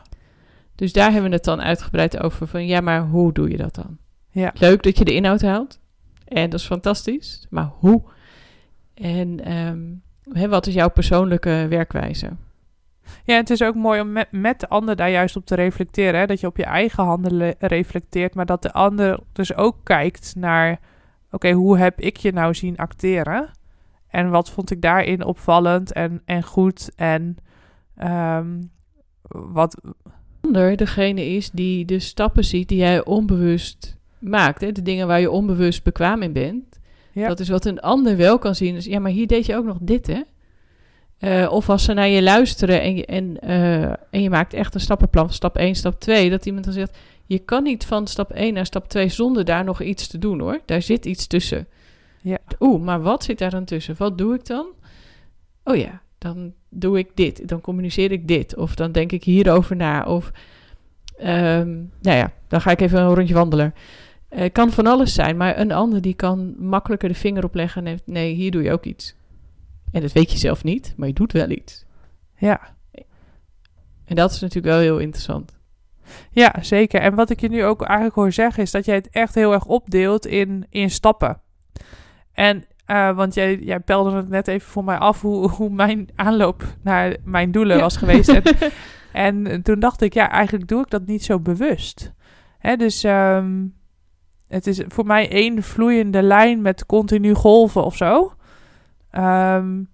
Dus 0.75 0.93
daar 0.93 1.11
hebben 1.11 1.29
we 1.29 1.35
het 1.35 1.45
dan 1.45 1.61
uitgebreid 1.61 2.19
over 2.19 2.47
van, 2.47 2.65
ja, 2.67 2.81
maar 2.81 3.01
hoe 3.07 3.33
doe 3.33 3.49
je 3.49 3.57
dat 3.57 3.75
dan? 3.75 3.97
ja, 4.31 4.51
Leuk 4.59 4.83
dat 4.83 4.97
je 4.97 5.05
de 5.05 5.13
inhoud 5.13 5.41
haalt. 5.41 5.79
En 6.25 6.49
dat 6.49 6.59
is 6.59 6.65
fantastisch. 6.65 7.45
Maar 7.49 7.71
hoe? 7.79 8.01
En 8.93 9.43
ehm, 9.45 9.79
hè, 10.37 10.47
wat 10.49 10.67
is 10.67 10.73
jouw 10.73 10.89
persoonlijke 10.89 11.65
werkwijze? 11.69 12.29
Ja, 13.23 13.35
het 13.35 13.49
is 13.49 13.63
ook 13.63 13.75
mooi 13.75 14.01
om 14.01 14.11
met, 14.11 14.27
met 14.31 14.59
de 14.59 14.69
ander 14.69 14.95
daar 14.95 15.09
juist 15.09 15.35
op 15.35 15.45
te 15.45 15.55
reflecteren. 15.55 16.19
Hè? 16.19 16.25
Dat 16.25 16.39
je 16.39 16.47
op 16.47 16.57
je 16.57 16.63
eigen 16.63 17.03
handelen 17.03 17.55
reflecteert, 17.59 18.35
maar 18.35 18.45
dat 18.45 18.61
de 18.61 18.73
ander 18.73 19.19
dus 19.33 19.55
ook 19.55 19.77
kijkt 19.83 20.33
naar: 20.37 20.79
oké, 21.31 21.51
hoe 21.51 21.77
heb 21.77 21.99
ik 21.99 22.17
je 22.17 22.31
nou 22.31 22.53
zien 22.53 22.77
acteren? 22.77 23.49
En 24.07 24.29
wat 24.29 24.49
vond 24.49 24.71
ik 24.71 24.81
daarin 24.81 25.23
opvallend 25.23 25.93
en, 25.93 26.21
en 26.25 26.43
goed? 26.43 26.91
En 26.95 27.37
um, 28.03 28.71
wat. 29.27 29.81
Ander 30.41 30.77
degene 30.77 31.25
is 31.25 31.51
die 31.51 31.85
de 31.85 31.99
stappen 31.99 32.43
ziet 32.43 32.69
die 32.69 32.77
jij 32.77 33.05
onbewust 33.05 33.97
maakt. 34.19 34.61
Hè? 34.61 34.71
De 34.71 34.81
dingen 34.81 35.07
waar 35.07 35.19
je 35.19 35.31
onbewust 35.31 35.83
bekwaam 35.83 36.21
in 36.21 36.33
bent. 36.33 36.79
Ja. 37.11 37.27
Dat 37.27 37.39
is 37.39 37.49
wat 37.49 37.65
een 37.65 37.79
ander 37.79 38.17
wel 38.17 38.39
kan 38.39 38.55
zien. 38.55 38.73
Dus 38.73 38.85
ja, 38.85 38.99
maar 38.99 39.11
hier 39.11 39.27
deed 39.27 39.45
je 39.45 39.55
ook 39.55 39.65
nog 39.65 39.77
dit, 39.81 40.07
hè? 40.07 40.21
Uh, 41.21 41.51
of 41.51 41.69
als 41.69 41.83
ze 41.83 41.93
naar 41.93 42.07
je 42.07 42.21
luisteren 42.23 42.81
en 42.81 42.95
je, 42.95 43.05
en, 43.05 43.37
uh, 43.43 43.83
en 43.83 44.21
je 44.21 44.29
maakt 44.29 44.53
echt 44.53 44.73
een 44.73 44.79
stappenplan 44.79 45.25
van 45.25 45.33
stap 45.33 45.55
1, 45.57 45.75
stap 45.75 45.99
2, 45.99 46.29
dat 46.29 46.45
iemand 46.45 46.65
dan 46.65 46.73
zegt: 46.73 46.97
Je 47.25 47.39
kan 47.39 47.63
niet 47.63 47.85
van 47.85 48.07
stap 48.07 48.31
1 48.31 48.53
naar 48.53 48.65
stap 48.65 48.89
2 48.89 49.09
zonder 49.09 49.45
daar 49.45 49.63
nog 49.63 49.81
iets 49.81 50.07
te 50.07 50.17
doen 50.17 50.39
hoor. 50.39 50.59
Daar 50.65 50.81
zit 50.81 51.05
iets 51.05 51.27
tussen. 51.27 51.67
Ja. 52.21 52.37
Oeh, 52.59 52.81
maar 52.81 53.01
wat 53.01 53.23
zit 53.23 53.37
daar 53.37 53.49
dan 53.49 53.65
tussen? 53.65 53.95
Wat 53.97 54.17
doe 54.17 54.35
ik 54.35 54.45
dan? 54.45 54.65
Oh 55.63 55.75
ja, 55.75 56.01
dan 56.17 56.53
doe 56.69 56.97
ik 56.97 57.09
dit. 57.13 57.47
Dan 57.47 57.61
communiceer 57.61 58.11
ik 58.11 58.27
dit. 58.27 58.55
Of 58.55 58.75
dan 58.75 58.91
denk 58.91 59.11
ik 59.11 59.23
hierover 59.23 59.75
na. 59.75 60.03
Of, 60.03 60.31
um, 61.19 61.91
nou 62.01 62.17
ja, 62.17 62.33
dan 62.47 62.61
ga 62.61 62.71
ik 62.71 62.81
even 62.81 63.01
een 63.01 63.15
rondje 63.15 63.33
wandelen. 63.33 63.73
Het 64.29 64.41
uh, 64.41 64.51
kan 64.51 64.71
van 64.71 64.87
alles 64.87 65.13
zijn, 65.13 65.37
maar 65.37 65.59
een 65.59 65.71
ander 65.71 66.01
die 66.01 66.13
kan 66.13 66.55
makkelijker 66.57 67.09
de 67.09 67.15
vinger 67.15 67.43
opleggen 67.43 67.81
en 67.81 67.87
heeft, 67.87 68.03
nee, 68.05 68.33
hier 68.33 68.51
doe 68.51 68.63
je 68.63 68.71
ook 68.71 68.85
iets. 68.85 69.15
En 69.91 70.01
dat 70.01 70.11
weet 70.11 70.31
je 70.31 70.37
zelf 70.37 70.63
niet, 70.63 70.93
maar 70.97 71.07
je 71.07 71.13
doet 71.13 71.31
wel 71.31 71.49
iets. 71.49 71.85
Ja. 72.37 72.75
En 74.05 74.15
dat 74.15 74.31
is 74.31 74.39
natuurlijk 74.39 74.73
wel 74.73 74.83
heel 74.83 74.99
interessant. 74.99 75.59
Ja, 76.31 76.55
zeker. 76.61 77.01
En 77.01 77.15
wat 77.15 77.29
ik 77.29 77.41
je 77.41 77.49
nu 77.49 77.63
ook 77.63 77.81
eigenlijk 77.81 78.15
hoor 78.15 78.31
zeggen, 78.31 78.63
is 78.63 78.71
dat 78.71 78.85
jij 78.85 78.95
het 78.95 79.09
echt 79.09 79.35
heel 79.35 79.53
erg 79.53 79.65
opdeelt 79.65 80.25
in, 80.25 80.65
in 80.69 80.89
stappen. 80.89 81.41
En, 82.33 82.65
uh, 82.87 83.15
want 83.15 83.33
jij, 83.33 83.57
jij 83.57 83.79
pelde 83.79 84.15
het 84.15 84.29
net 84.29 84.47
even 84.47 84.69
voor 84.69 84.83
mij 84.83 84.97
af 84.97 85.21
hoe, 85.21 85.49
hoe 85.49 85.69
mijn 85.69 86.09
aanloop 86.15 86.63
naar 86.81 87.15
mijn 87.23 87.51
doelen 87.51 87.75
ja. 87.75 87.81
was 87.81 87.97
geweest. 87.97 88.29
En, 88.29 88.43
en, 89.51 89.61
toen 89.61 89.79
dacht 89.79 90.01
ik, 90.01 90.13
ja, 90.13 90.29
eigenlijk 90.29 90.67
doe 90.67 90.81
ik 90.81 90.89
dat 90.89 91.05
niet 91.05 91.23
zo 91.23 91.39
bewust. 91.39 92.13
Hè, 92.57 92.75
dus 92.75 93.03
um, 93.03 93.75
het 94.47 94.67
is 94.67 94.81
voor 94.87 95.05
mij 95.05 95.29
één 95.29 95.63
vloeiende 95.63 96.21
lijn 96.21 96.61
met 96.61 96.85
continu 96.85 97.33
golven 97.33 97.83
of 97.83 97.95
zo. 97.95 98.33
Um, 99.11 99.89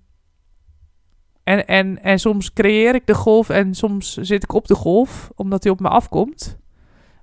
en, 1.44 1.68
en, 1.68 2.04
en 2.04 2.20
soms 2.20 2.54
creëer 2.54 2.96
ik 2.96 3.08
de 3.08 3.16
golf 3.16 3.50
en 3.50 3.74
soms 3.74 4.14
zit 4.14 4.44
ik 4.44 4.54
op 4.54 4.68
de 4.68 4.76
golf 4.76 5.32
omdat 5.36 5.64
hij 5.64 5.72
op 5.72 5.80
me 5.80 5.88
afkomt. 5.88 6.60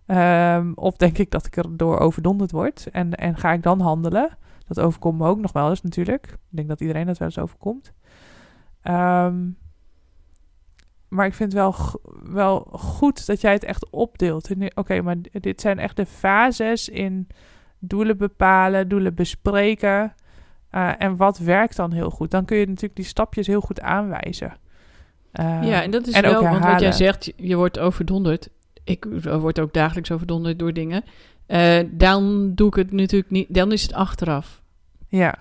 Um, 0.06 0.72
of 0.74 0.96
denk 0.96 1.18
ik 1.18 1.30
dat 1.30 1.46
ik 1.46 1.56
er 1.56 1.76
door 1.76 1.98
overdonderd 1.98 2.50
word 2.50 2.90
en, 2.90 3.14
en 3.14 3.36
ga 3.36 3.52
ik 3.52 3.62
dan 3.62 3.80
handelen. 3.80 4.38
Dat 4.66 4.80
overkomt 4.80 5.18
me 5.18 5.26
ook 5.26 5.38
nog 5.38 5.52
wel 5.52 5.68
eens 5.68 5.82
natuurlijk. 5.82 6.26
Ik 6.26 6.38
denk 6.48 6.68
dat 6.68 6.80
iedereen 6.80 7.06
dat 7.06 7.18
wel 7.18 7.28
eens 7.28 7.38
overkomt. 7.38 7.92
Um, 8.82 9.58
maar 11.08 11.26
ik 11.26 11.34
vind 11.34 11.52
wel, 11.52 11.74
wel 12.22 12.58
goed 12.72 13.26
dat 13.26 13.40
jij 13.40 13.52
het 13.52 13.64
echt 13.64 13.90
opdeelt. 13.90 14.50
Oké, 14.74 15.00
maar 15.02 15.16
dit 15.32 15.60
zijn 15.60 15.78
echt 15.78 15.96
de 15.96 16.06
fases 16.06 16.88
in 16.88 17.28
doelen 17.78 18.16
bepalen, 18.16 18.88
doelen 18.88 19.14
bespreken. 19.14 20.14
Uh, 20.74 20.90
en 20.98 21.16
wat 21.16 21.38
werkt 21.38 21.76
dan 21.76 21.92
heel 21.92 22.10
goed? 22.10 22.30
Dan 22.30 22.44
kun 22.44 22.56
je 22.56 22.66
natuurlijk 22.66 22.96
die 22.96 23.04
stapjes 23.04 23.46
heel 23.46 23.60
goed 23.60 23.80
aanwijzen. 23.80 24.56
Uh, 25.40 25.58
ja, 25.62 25.82
en 25.82 25.90
dat 25.90 26.06
is 26.06 26.14
en 26.14 26.22
wel, 26.22 26.42
want 26.42 26.64
wat 26.64 26.80
jij 26.80 26.92
zegt, 26.92 27.32
je 27.36 27.56
wordt 27.56 27.78
overdonderd. 27.78 28.48
Ik 28.84 29.06
word 29.22 29.60
ook 29.60 29.72
dagelijks 29.72 30.10
overdonderd 30.10 30.58
door 30.58 30.72
dingen. 30.72 31.04
Uh, 31.48 31.78
dan 31.90 32.52
doe 32.54 32.68
ik 32.68 32.74
het 32.74 32.92
natuurlijk 32.92 33.30
niet, 33.30 33.54
dan 33.54 33.72
is 33.72 33.82
het 33.82 33.92
achteraf. 33.92 34.62
Ja. 35.08 35.34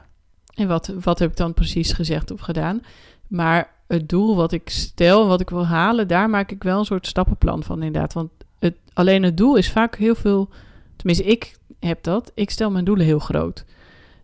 En 0.54 0.68
wat, 0.68 0.94
wat 1.00 1.20
heb 1.20 1.30
ik 1.30 1.38
dan 1.38 1.54
precies 1.54 1.92
gezegd 1.92 2.32
of 2.32 2.40
gedaan? 2.40 2.82
Maar 3.28 3.72
het 3.88 4.10
doel 4.10 4.36
wat 4.36 4.52
ik 4.52 4.70
stel, 4.70 5.28
wat 5.28 5.42
ik 5.42 5.50
wil 5.50 5.66
halen, 5.66 6.08
daar 6.08 6.30
maak 6.30 6.52
ik 6.52 6.64
wel 6.64 6.80
een 6.80 6.86
soort 6.86 7.08
stappenplan 7.08 7.64
van 7.64 7.84
inderdaad. 7.84 8.14
Want 8.14 8.32
het, 8.60 8.76
alleen 8.94 9.24
het 9.24 9.38
doel 9.38 9.56
is 9.56 9.72
vaak 9.72 9.96
heel 9.96 10.16
veel, 10.16 10.50
tenminste 10.96 11.26
ik 11.26 11.56
heb 11.80 12.04
dat, 12.04 12.32
ik 12.36 12.50
stel 12.50 12.72
mijn 12.72 12.86
doelen 12.86 13.06
heel 13.06 13.20
groot. 13.20 13.66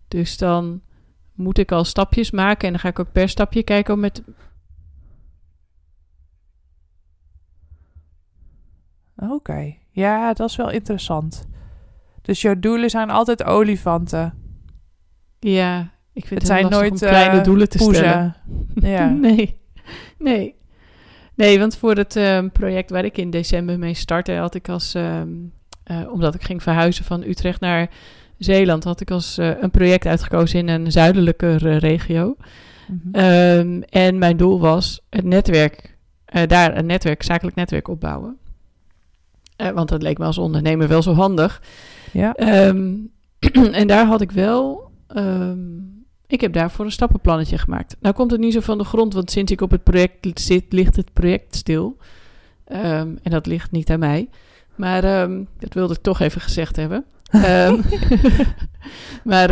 Dus 0.08 0.38
dan 0.38 0.82
moet 1.40 1.58
ik 1.58 1.72
al 1.72 1.84
stapjes 1.84 2.32
maken 2.32 2.66
en 2.66 2.74
dan 2.74 2.82
ga 2.82 2.90
ik 2.90 3.00
ook 3.00 3.12
per 3.12 3.30
stapje 3.30 3.64
kijken 3.64 4.00
met... 4.00 4.24
Oké, 9.16 9.34
okay. 9.34 9.80
ja, 9.92 10.34
dat 10.34 10.50
is 10.50 10.56
wel 10.56 10.70
interessant. 10.70 11.48
Dus 12.22 12.42
jouw 12.42 12.60
doelen 12.60 12.90
zijn 12.90 13.10
altijd 13.10 13.44
olifanten. 13.44 14.34
Ja, 15.40 15.92
ik 16.14 16.26
vind 16.26 16.42
het, 16.42 16.50
het 16.50 16.60
zijn 16.60 16.70
nooit 16.70 17.00
kleine 17.00 17.38
uh, 17.38 17.44
doelen 17.44 17.70
te 17.70 17.78
poezen. 17.78 17.96
stellen. 17.96 18.36
Ja. 18.74 19.10
nee, 19.28 19.60
nee. 20.18 20.56
Nee, 21.36 21.60
want 21.60 21.78
voor 21.78 21.96
het 21.96 22.16
um, 22.16 22.52
project 22.52 22.90
waar 22.90 23.06
ik 23.06 23.18
in 23.18 23.30
december 23.30 23.80
mee 23.80 23.94
startte, 23.94 24.34
had 24.34 24.56
ik 24.56 24.70
als, 24.70 24.94
um, 24.94 25.54
uh, 25.92 26.12
omdat 26.12 26.36
ik 26.36 26.44
ging 26.44 26.64
verhuizen 26.64 27.06
van 27.06 27.24
Utrecht 27.24 27.60
naar 27.60 27.90
Zeeland, 28.40 28.84
had 28.84 29.02
ik 29.02 29.12
als 29.12 29.38
uh, 29.38 29.62
een 29.62 29.72
project 29.72 30.06
uitgekozen 30.06 30.60
in 30.60 30.68
een 30.68 30.92
zuidelijke 30.92 31.56
regio. 31.78 32.36
Mm-hmm. 32.88 33.24
Um, 33.24 33.84
en 33.84 34.18
mijn 34.18 34.38
doel 34.38 34.60
was 34.60 35.02
het 35.10 35.26
netwerk, 35.26 35.98
daar 36.46 36.78
een 36.78 36.86
netwerk, 36.86 37.24
zakelijk 37.24 37.56
netwerk 37.56 37.88
opbouwen. 37.88 38.38
want 39.56 39.90
dat 39.90 40.02
leek 40.02 40.18
me 40.18 40.26
als 40.26 40.38
ondernemer 40.38 40.88
wel 40.88 41.02
zo 41.02 41.14
handig. 41.14 41.62
Ja. 42.12 42.34
en 43.72 43.88
daar 43.88 44.06
had 44.06 44.22
ik 44.22 44.32
wel 44.32 44.92
ik 46.30 46.42
heb 46.42 46.54
daarvoor 46.54 46.86
een 46.86 46.92
stappenplannetje 46.92 47.58
gemaakt. 47.58 47.96
Nou 48.00 48.16
komt 48.16 48.32
het 48.32 48.40
niet 48.40 48.54
zo 48.54 48.60
van 48.60 48.78
de 48.78 48.84
grond, 48.84 49.14
want 49.14 49.32
sinds 49.32 49.52
ik 49.52 49.62
op 49.62 49.72
het 49.72 49.84
project 49.84 50.40
zit, 50.40 50.66
ligt 50.70 50.96
het 50.96 51.14
project 51.14 51.56
stil. 51.56 51.98
Um, 52.72 53.20
en 53.24 53.32
dat 53.32 53.46
ligt 53.46 53.72
niet 53.72 53.90
aan 53.90 54.00
mij. 54.00 54.30
Maar 54.76 55.22
um, 55.22 55.48
dat 55.60 55.74
wilde 55.74 55.94
ik 55.94 56.02
toch 56.02 56.20
even 56.20 56.42
gezegd 56.42 56.76
hebben. 56.76 57.06
Um, 57.32 57.84
maar 59.32 59.50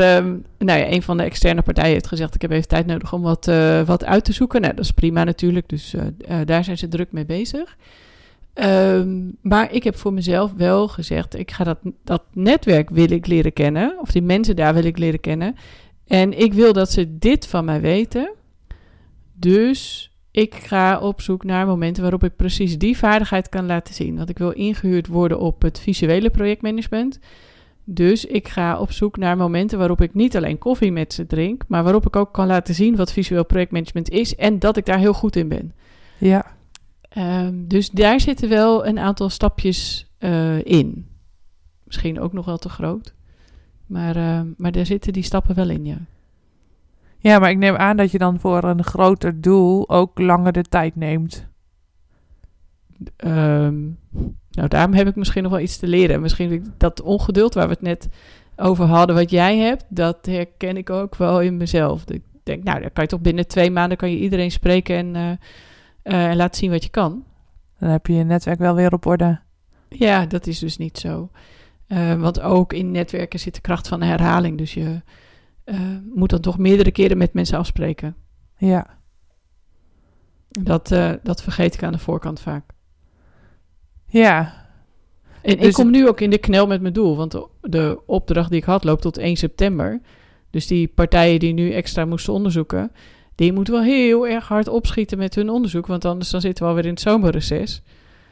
nou 0.58 0.80
ja, 0.80 0.92
een 0.92 1.02
van 1.02 1.18
de 1.18 1.24
externe 1.24 1.62
partijen 1.62 1.94
heeft 1.94 2.08
gezegd: 2.08 2.36
Ik 2.36 2.42
heb 2.42 2.52
even 2.52 2.68
tijd 2.68 2.86
nodig 2.86 3.13
om 3.13 3.22
wat, 3.22 3.48
uh, 3.48 3.82
wat 3.82 4.06
uit 4.06 4.26
te 4.26 4.34
zoeken. 4.34 4.62
Nou, 4.62 4.74
dat 4.76 4.84
is 4.84 4.92
prima 4.92 5.24
natuurlijk. 5.24 5.70
Dus 5.70 5.94
uh, 5.94 6.02
uh, 6.02 6.38
daar 6.46 6.63
zijn 6.63 6.78
ze 6.78 6.88
druk 6.88 7.12
mee 7.12 7.26
bezig. 7.26 7.78
maar 9.42 9.72
ik 9.72 9.84
heb 9.84 9.98
voor 9.98 10.13
mezelf 10.13 10.54
wel 10.58 10.88
gezegd: 10.88 11.40
ik 11.40 11.52
ga 11.52 11.63
dat, 11.63 11.80
dat 12.04 12.24
netwerk 12.34 12.90
wil 12.90 13.12
ik 13.12 13.28
leren 13.28 13.54
kennen. 13.54 13.96
Of 14.02 14.12
die 14.12 14.22
mensen 14.22 14.56
daar 14.56 14.74
wil 14.74 14.84
ik 14.84 14.98
leren 14.98 15.20
kennen. 15.20 15.56
En 16.08 16.40
ik 16.40 16.54
wil 16.54 16.74
dat 16.74 16.92
ze 16.92 17.18
dit 17.18 17.48
van 17.48 17.66
mij 17.66 17.82
weten. 17.82 18.32
Dus 19.34 20.12
ik 20.32 20.56
ga 20.56 21.00
op 21.00 21.22
zoek 21.22 21.44
naar 21.44 21.66
momenten 21.66 22.02
waarop 22.02 22.24
ik 22.24 22.36
precies 22.36 22.78
die 22.78 22.98
vaardigheid 22.98 23.50
kan 23.50 23.66
laten 23.66 23.94
zien. 23.94 24.18
Want 24.18 24.30
ik 24.30 24.38
wil 24.38 24.52
ingehuurd 24.52 25.08
worden 25.08 25.40
op 25.40 25.62
het 25.62 25.80
visuele 25.80 26.30
projectmanagement. 26.30 27.20
Dus 27.89 28.26
ik 28.26 28.47
ga 28.47 28.80
op 28.80 28.91
zoek 28.91 29.17
naar 29.17 29.38
momenten 29.38 29.78
waarop 29.78 30.02
ik 30.02 30.13
niet 30.13 30.36
alleen 30.36 30.58
koffie 30.58 30.91
met 30.91 31.13
ze 31.13 31.26
drink, 31.26 31.63
maar 31.67 31.84
waarop 31.84 32.06
ik 32.06 32.15
ook 32.15 32.34
kan 32.34 32.47
laten 32.47 32.76
zien 32.76 32.95
wat 32.95 33.13
visueel 33.13 33.45
projectmanagement 33.45 34.10
is 34.10 34.36
en 34.36 34.60
dat 34.60 34.78
ik 34.78 34.86
daar 34.86 34.97
heel 34.97 35.13
goed 35.13 35.36
in 35.36 35.47
ben. 35.47 35.73
Ja. 36.17 36.45
Um, 37.17 37.67
dus 37.67 37.89
daar 37.89 38.19
zitten 38.19 38.50
wel 38.50 38.88
een 38.88 39.00
aantal 39.00 39.30
stapjes 39.30 40.12
uh, 40.19 40.65
in. 40.65 41.08
Misschien 41.84 42.19
ook 42.19 42.34
nog 42.34 42.45
wel 42.45 42.58
te 42.58 42.69
groot. 42.69 43.13
Maar, 43.86 44.17
uh, 44.17 44.41
maar 44.58 44.71
daar 44.71 44.86
zitten 44.86 45.13
die 45.13 45.23
stappen 45.23 45.56
wel 45.56 45.69
in, 45.69 45.86
ja. 45.86 45.97
Ja, 47.17 47.39
maar 47.39 47.50
ik 47.50 47.58
neem 47.58 47.76
aan 47.76 47.97
dat 47.97 48.12
je 48.12 48.17
dan 48.17 48.39
voor 48.39 48.63
een 48.63 48.84
groter 48.84 49.41
doel 49.41 49.89
ook 49.89 50.19
langer 50.19 50.52
de 50.52 50.63
tijd 50.63 50.95
neemt. 50.95 51.47
Um, 53.17 53.97
nou, 54.58 54.70
daarom 54.70 54.93
heb 54.93 55.08
ik 55.08 55.15
misschien 55.15 55.43
nog 55.43 55.52
wel 55.52 55.62
iets 55.62 55.78
te 55.78 55.88
leren. 55.88 56.22
Misschien 56.22 56.74
dat 56.78 57.02
ongeduld 57.02 57.54
waar 57.54 57.67
we 57.67 57.74
het 57.74 57.82
net 57.82 58.10
over 58.56 58.86
hadden, 58.86 59.15
wat 59.15 59.30
jij 59.30 59.58
hebt, 59.58 59.86
dat 59.89 60.26
herken 60.26 60.78
ik 60.78 60.89
ook 60.89 61.15
wel 61.15 61.41
in 61.41 61.58
mezelf. 61.58 62.10
Ik 62.10 62.22
denk, 62.43 62.63
nou, 62.63 62.82
dan 62.82 62.91
kan 62.93 63.04
je 63.04 63.10
toch 63.10 63.22
binnen 63.22 63.48
twee 63.48 63.72
maanden 63.72 63.98
kan 63.98 64.12
je 64.12 64.17
iedereen 64.17 64.52
spreken 64.52 64.96
en, 64.96 65.15
uh, 65.15 65.30
uh, 66.13 66.30
en 66.30 66.36
laten 66.36 66.58
zien 66.58 66.72
wat 66.72 66.84
je 66.84 66.89
kan. 66.89 67.24
Dan 67.80 67.89
heb 67.89 68.06
je 68.08 68.13
je 68.13 68.24
netwerk 68.24 68.60
wel 68.60 68.76
weer 68.76 68.93
op 68.93 69.06
orde. 69.06 69.39
Ja, 69.89 70.26
dat 70.26 70.48
is 70.48 70.60
dus 70.60 70.78
niet 70.78 70.98
zo. 70.98 71.30
Uh, 71.88 72.22
want 72.22 72.39
ook 72.39 72.74
in 72.74 72.91
netwerken 72.91 73.39
zit 73.39 73.56
de 73.56 73.62
kracht 73.62 73.88
van 73.88 74.02
herhaling. 74.02 74.58
Dus 74.58 74.74
je 74.74 75.02
moet 76.13 76.30
dan 76.30 76.41
toch 76.41 76.58
meerdere 76.58 76.91
keren 76.91 77.17
met 77.17 77.34
mensen 77.34 77.58
afspreken. 77.58 78.15
Ja. 78.58 78.88
Dat, 80.50 80.88
dat 81.24 81.43
vergeet 81.43 81.74
ik 81.74 81.84
aan 81.84 81.91
de 81.91 81.98
voorkant 81.98 82.39
vaak. 82.39 82.76
Ja. 84.08 84.65
En 85.41 85.54
ik 85.54 85.62
Dus 85.62 85.74
kom 85.74 85.91
nu 85.91 86.08
ook 86.08 86.22
in 86.22 86.30
de 86.30 86.38
knel 86.38 86.67
met 86.67 86.82
mijn 86.82 86.93
doel, 86.93 87.15
want 87.15 87.48
de, 87.62 88.02
opdracht 88.06 88.50
die 88.50 88.60
ik 88.60 88.65
had 88.65 88.84
loopt 88.84 89.02
tot 89.02 89.17
1 89.17 89.36
september. 89.36 90.02
Dus 90.50 90.67
die 90.67 90.88
partijen 90.88 91.39
die 91.39 91.54
nu 91.54 91.72
extra 91.72 92.06
moesten 92.06 92.34
onderzoeken, 92.34 92.91
die 93.36 93.54
moeten 93.54 93.74
wel 93.74 93.84
heel 93.84 94.28
erg 94.28 94.48
hard 94.48 94.67
opschieten 94.67 95.17
met 95.17 95.36
hun 95.36 95.50
onderzoek, 95.50 95.88
want 95.88 96.06
anders 96.06 96.30
dan 96.30 96.41
zitten 96.41 96.63
we 96.63 96.70
alweer 96.70 96.86
in 96.86 96.91
het 96.91 97.02
zomerreces. 97.02 97.82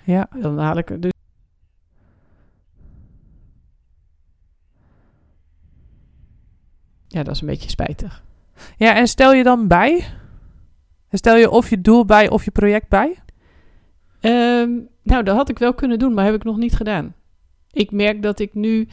Ja. 0.03 0.29
Dan 0.41 0.57
haal 0.57 0.77
ik 0.77 1.01
dus. 1.01 1.11
Ja, 7.07 7.23
dat 7.23 7.35
is 7.35 7.41
een 7.41 7.47
beetje 7.47 7.69
spijtig. 7.69 8.23
ja, 8.77 8.95
en 8.95 9.07
stel 9.07 9.33
je 9.33 9.43
dan 9.43 9.67
bij? 9.67 10.05
Stel 11.11 11.35
je 11.35 11.49
of 11.49 11.69
je 11.69 11.81
doel 11.81 12.05
bij 12.05 12.29
of 12.29 12.45
je 12.45 12.51
project 12.51 12.89
bij? 12.89 13.17
Ehm, 14.19 14.69
nou, 15.05 15.23
dat 15.23 15.35
had 15.35 15.49
ik 15.49 15.59
wel 15.59 15.73
kunnen 15.73 15.99
doen, 15.99 16.13
maar 16.13 16.25
heb 16.25 16.33
ik 16.33 16.43
nog 16.43 16.57
niet 16.57 16.75
gedaan. 16.75 17.15
Ik 17.71 17.91
merk 17.91 18.21
dat 18.21 18.39
ik 18.39 18.53
nu. 18.53 18.87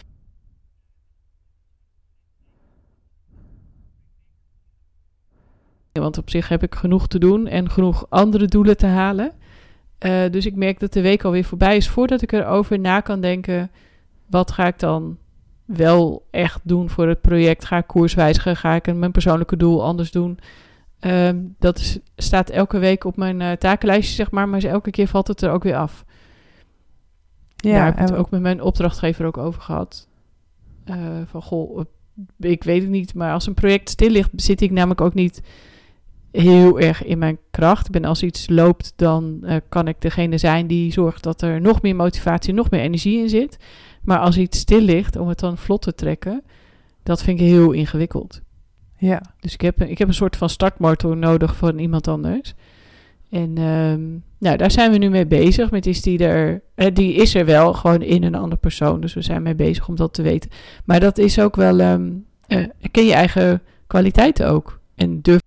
Want 5.93 6.19
op 6.19 6.31
zich 6.31 6.49
heb 6.49 6.63
ik 6.63 6.75
genoeg 6.75 7.09
te 7.09 7.19
doen 7.19 7.47
en 7.47 7.71
genoeg 7.71 8.07
andere 8.09 8.47
doelen 8.47 8.77
te 8.77 8.87
halen. 8.87 9.33
Eh, 9.99 10.31
dus 10.31 10.47
ik 10.47 10.55
merk 10.55 10.81
dat 10.81 10.93
de 10.93 11.01
week 11.01 11.25
alweer 11.25 11.45
voorbij 11.45 11.77
is 11.77 11.89
voordat 11.89 12.23
ik 12.23 12.33
erover 12.33 12.79
na 12.79 13.01
kan 13.01 13.21
denken. 13.21 13.71
Wat 14.27 14.51
ga 14.51 14.67
ik 14.67 14.79
dan 14.79 15.19
wel 15.65 16.27
echt 16.31 16.61
doen 16.63 16.91
voor 16.91 17.09
het 17.09 17.21
project? 17.21 17.65
Ga 17.65 17.77
ik 17.77 17.87
koers 17.87 18.15
wijzigen? 18.15 18.57
Ga 18.57 18.75
ik 18.75 18.95
mijn 18.95 19.13
persoonlijke 19.13 19.57
doel 19.57 19.85
anders 19.85 20.11
doen? 20.11 20.39
Ehm, 21.03 21.39
dat 21.59 21.79
is, 21.79 21.99
staat 22.17 22.51
elke 22.51 22.79
week 22.79 23.05
op 23.05 23.17
mijn 23.17 23.41
eh, 23.41 23.53
takenlijstje, 23.53 24.15
zeg 24.15 24.31
maar. 24.31 24.49
Maar 24.49 24.63
elke 24.63 24.91
keer 24.91 25.07
valt 25.07 25.29
het 25.29 25.43
er 25.43 25.51
ook 25.51 25.63
weer 25.63 25.77
af. 25.77 26.05
Ja, 27.57 27.73
Daar 27.73 27.85
heb 27.85 27.95
ik 27.95 28.01
het 28.01 28.15
ook 28.15 28.31
met 28.31 28.41
mijn 28.41 28.63
opdrachtgever 28.63 29.27
ook 29.27 29.37
over 29.37 29.63
gehad. 29.63 30.09
Eh, 30.85 30.97
van, 31.27 31.43
goh, 31.43 31.81
eh, 31.81 32.51
ik 32.51 32.65
weet 32.65 32.83
het 32.83 32.91
niet. 32.91 33.15
Maar 33.15 33.33
als 33.33 33.47
een 33.47 33.55
project 33.55 33.89
stil 33.89 34.11
ligt, 34.11 34.31
zit 34.37 34.61
ik 34.61 34.71
namelijk 34.71 35.01
ook 35.01 35.15
niet 35.15 35.43
heel 36.31 36.81
erg 36.81 37.05
in 37.05 37.19
mijn 37.19 37.39
kracht. 37.51 37.87
Ik 37.87 37.93
ben 37.93 38.05
als 38.05 38.23
iets 38.23 38.49
loopt, 38.49 38.93
dan 38.97 39.45
kan 39.69 39.89
ik 39.89 40.01
degene 40.01 40.39
zijn 40.39 40.67
die 40.67 40.93
zorgt 40.93 41.23
dat 41.23 41.43
er 41.43 41.61
nog 41.61 41.83
meer 41.83 41.97
motivatie, 41.97 42.55
nog 42.55 42.71
meer 42.71 42.81
energie 42.81 43.19
in 43.19 43.29
zit. 43.29 43.57
Maar 44.03 44.19
als 44.19 44.39
iets 44.39 44.59
stil 44.59 44.81
ligt, 44.81 45.17
om 45.17 45.29
het 45.29 45.39
dan 45.39 45.59
vlot 45.59 45.83
te 45.83 45.95
trekken, 45.95 46.43
dat 47.03 47.23
vind 47.23 47.41
ik 47.41 47.47
heel 47.47 47.73
ingewikkeld. 47.73 48.41
Ja. 49.03 49.23
Dus 49.41 49.53
ik 49.53 49.61
heb, 49.61 49.83
ik 49.83 49.99
heb 49.99 50.09
een 50.09 50.15
soort 50.15 50.37
van 50.37 50.49
startmotor 50.49 51.17
nodig 51.17 51.57
van 51.57 51.79
iemand 51.79 52.09
anders. 52.09 52.55
En 53.31 53.59
ehm, 53.59 54.11
nou, 54.39 54.57
daar 54.57 54.71
zijn 54.71 54.91
we 54.91 54.99
nu 54.99 55.11
mee 55.11 55.27
bezig. 55.27 55.71
Met 55.71 55.87
is 55.87 56.03
die 56.03 56.19
er, 56.19 56.63
eh, 56.75 56.95
die 56.95 57.15
is 57.15 57.35
er 57.35 57.45
wel 57.45 57.75
gewoon 57.75 58.03
in 58.03 58.23
een 58.23 58.35
andere 58.35 58.61
persoon. 58.61 59.01
Dus 59.01 59.15
we 59.15 59.23
zijn 59.23 59.43
mee 59.43 59.55
bezig 59.55 59.89
om 59.89 59.97
dat 59.97 60.15
te 60.15 60.23
weten. 60.23 60.51
Maar 60.85 61.01
dat 61.01 61.19
is 61.19 61.39
ook 61.39 61.57
wel, 61.57 61.81
ehm 61.81 62.11
eh, 62.47 62.67
ken 62.91 63.05
je 63.05 63.13
eigen 63.13 63.63
kwaliteiten 63.87 64.49
ook. 64.49 64.81
En 64.95 65.21
durf 65.21 65.41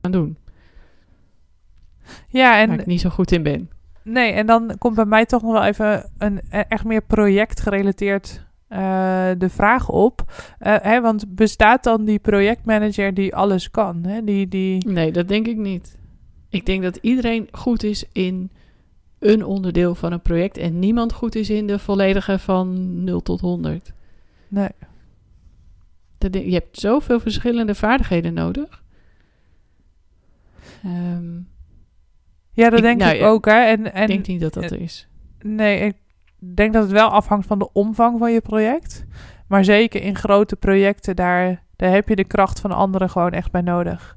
aan 0.00 0.10
doen. 0.10 0.36
ja, 2.28 2.60
en 2.60 2.68
waar 2.68 2.80
ik 2.80 2.86
niet 2.86 3.00
zo 3.00 3.10
goed 3.10 3.32
in 3.32 3.42
ben. 3.42 3.70
Nee, 4.04 4.32
en 4.32 4.46
dan 4.46 4.74
komt 4.78 4.94
bij 4.94 5.04
mij 5.04 5.26
toch 5.26 5.42
nog 5.42 5.52
wel 5.52 5.64
even 5.64 6.10
een 6.18 6.40
e- 6.50 6.64
echt 6.68 6.84
meer 6.84 7.02
projectgerelateerd 7.02 8.44
eh 8.68 9.30
de 9.38 9.48
vraag 9.48 9.88
op. 9.88 10.32
Eh, 10.58 10.76
hè, 10.82 11.00
want 11.00 11.34
bestaat 11.34 11.84
dan 11.84 12.04
die 12.04 12.18
projectmanager 12.18 13.14
die 13.14 13.34
alles 13.36 13.70
kan? 13.70 14.04
Hè? 14.04 14.24
Die, 14.24 14.48
die... 14.48 14.88
Nee, 14.88 15.12
dat 15.12 15.28
denk 15.28 15.46
ik 15.46 15.56
niet. 15.56 15.98
Ik 16.48 16.66
denk 16.66 16.82
dat 16.82 16.96
iedereen 16.96 17.48
goed 17.52 17.82
is 17.82 18.04
in 18.12 18.50
een 19.18 19.44
onderdeel 19.44 19.94
van 19.94 20.12
een 20.12 20.20
project 20.22 20.56
en 20.56 20.78
niemand 20.78 21.12
goed 21.12 21.34
is 21.34 21.50
in 21.50 21.66
de 21.66 21.78
volledige 21.78 22.38
van 22.38 23.04
0 23.04 23.20
tot 23.22 23.40
100. 23.40 23.92
Nee. 24.48 24.68
Dat 26.18 26.32
denk- 26.32 26.44
je 26.44 26.52
hebt 26.54 26.78
zoveel 26.80 27.20
verschillende 27.20 27.74
vaardigheden 27.74 28.34
nodig. 28.34 28.82
Ehm, 30.84 31.40
Ja, 32.52 32.68
dat 32.70 32.78
Ik- 32.78 32.84
denk 32.84 33.00
nou 33.00 33.14
ik 33.14 33.20
ja, 33.20 33.26
ook. 33.26 33.44
Hè? 33.44 33.52
En, 33.64 33.92
en 33.92 34.02
ik 34.02 34.08
denk 34.08 34.26
niet 34.26 34.40
dat 34.40 34.54
dat 34.54 34.62
eh, 34.64 34.70
er 34.70 34.80
is. 34.80 35.08
Nee, 35.42 35.78
ik 35.80 35.94
denk 36.38 36.72
dat 36.72 36.82
het 36.82 36.92
wel 36.92 37.08
afhangt 37.08 37.46
van 37.46 37.58
de 37.58 37.72
omvang 37.72 38.18
van 38.18 38.32
je 38.32 38.40
project. 38.40 39.04
Maar 39.48 39.64
zeker 39.64 40.02
in 40.02 40.16
grote 40.16 40.56
projecten, 40.56 41.16
daar, 41.16 41.62
daar 41.76 41.90
heb 41.90 42.08
je 42.08 42.16
de 42.16 42.24
kracht 42.24 42.60
van 42.60 42.70
anderen 42.72 43.10
gewoon 43.10 43.30
echt 43.30 43.50
bij 43.50 43.60
nodig. 43.60 44.16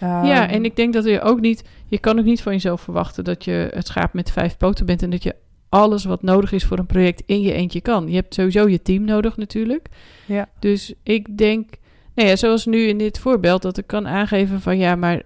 ja, 0.00 0.42
Ehm, 0.44 0.54
en 0.54 0.64
ik 0.64 0.76
denk 0.76 0.92
dat 0.92 1.04
je 1.04 1.20
ook 1.20 1.40
niet... 1.40 1.64
Je 1.86 1.98
kan 1.98 2.18
ook 2.18 2.24
niet 2.24 2.42
van 2.42 2.52
jezelf 2.52 2.80
verwachten 2.80 3.24
dat 3.24 3.44
je 3.44 3.70
het 3.74 3.86
schaap 3.86 4.12
met 4.12 4.30
vijf 4.30 4.56
poten 4.56 4.86
bent... 4.86 5.02
en 5.02 5.10
dat 5.10 5.22
je 5.22 5.34
alles 5.68 6.04
wat 6.04 6.22
nodig 6.22 6.52
is 6.52 6.64
voor 6.64 6.78
een 6.78 6.86
project 6.86 7.22
in 7.26 7.40
je 7.40 7.52
eentje 7.52 7.80
kan. 7.80 8.08
Je 8.08 8.14
hebt 8.14 8.34
sowieso 8.34 8.68
je 8.68 8.82
team 8.82 9.04
nodig 9.04 9.36
natuurlijk. 9.36 9.88
Ja. 10.26 10.48
Dus 10.58 10.94
ik 11.02 11.38
denk... 11.38 11.70
Nou 12.14 12.28
ja, 12.28 12.36
zoals 12.36 12.66
nu 12.66 12.78
in 12.86 12.98
dit 12.98 13.18
voorbeeld, 13.18 13.62
dat 13.62 13.78
ik 13.78 13.86
kan 13.86 14.06
aangeven 14.08 14.60
van... 14.60 14.78
ja, 14.78 14.94
maar 14.96 15.22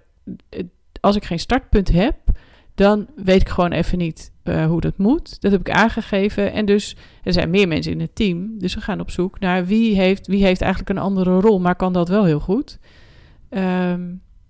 als 1.03 1.15
ik 1.15 1.25
geen 1.25 1.39
startpunt 1.39 1.91
heb... 1.91 2.15
dan 2.75 3.07
weet 3.15 3.41
ik 3.41 3.49
gewoon 3.49 3.71
even 3.71 3.97
niet 3.97 4.31
eh, 4.43 4.65
hoe 4.65 4.81
dat 4.81 4.97
moet. 4.97 5.41
Dat 5.41 5.51
heb 5.51 5.59
ik 5.59 5.69
aangegeven. 5.69 6.53
En 6.53 6.65
dus 6.65 6.95
er 7.23 7.33
zijn 7.33 7.49
meer 7.49 7.67
mensen 7.67 7.91
in 7.91 7.99
het 7.99 8.15
team. 8.15 8.57
Dus 8.57 8.75
we 8.75 8.81
gaan 8.81 8.99
op 8.99 9.11
zoek 9.11 9.39
naar 9.39 9.65
wie 9.65 9.95
heeft, 9.95 10.27
wie 10.27 10.43
heeft 10.43 10.61
eigenlijk 10.61 10.91
een 10.91 11.03
andere 11.03 11.39
rol... 11.39 11.59
maar 11.59 11.75
kan 11.75 11.93
dat 11.93 12.09
wel 12.09 12.23
heel 12.23 12.39
goed. 12.39 12.79
Ehm, 13.49 14.01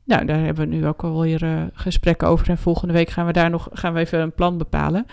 nou, 0.04 0.26
daar 0.26 0.40
hebben 0.40 0.70
we 0.70 0.76
nu 0.76 0.88
ook 0.88 1.04
alweer 1.04 1.44
eh 1.44 1.64
gesprekken 1.74 2.28
over. 2.28 2.50
En 2.50 2.58
volgende 2.58 2.94
week 2.94 3.10
gaan 3.10 3.26
we 3.26 3.34
daar 3.34 3.50
nog 3.50 3.68
gaan 3.72 3.94
we 3.94 4.00
even 4.00 4.20
een 4.20 4.34
plan 4.34 4.58
bepalen. 4.58 5.06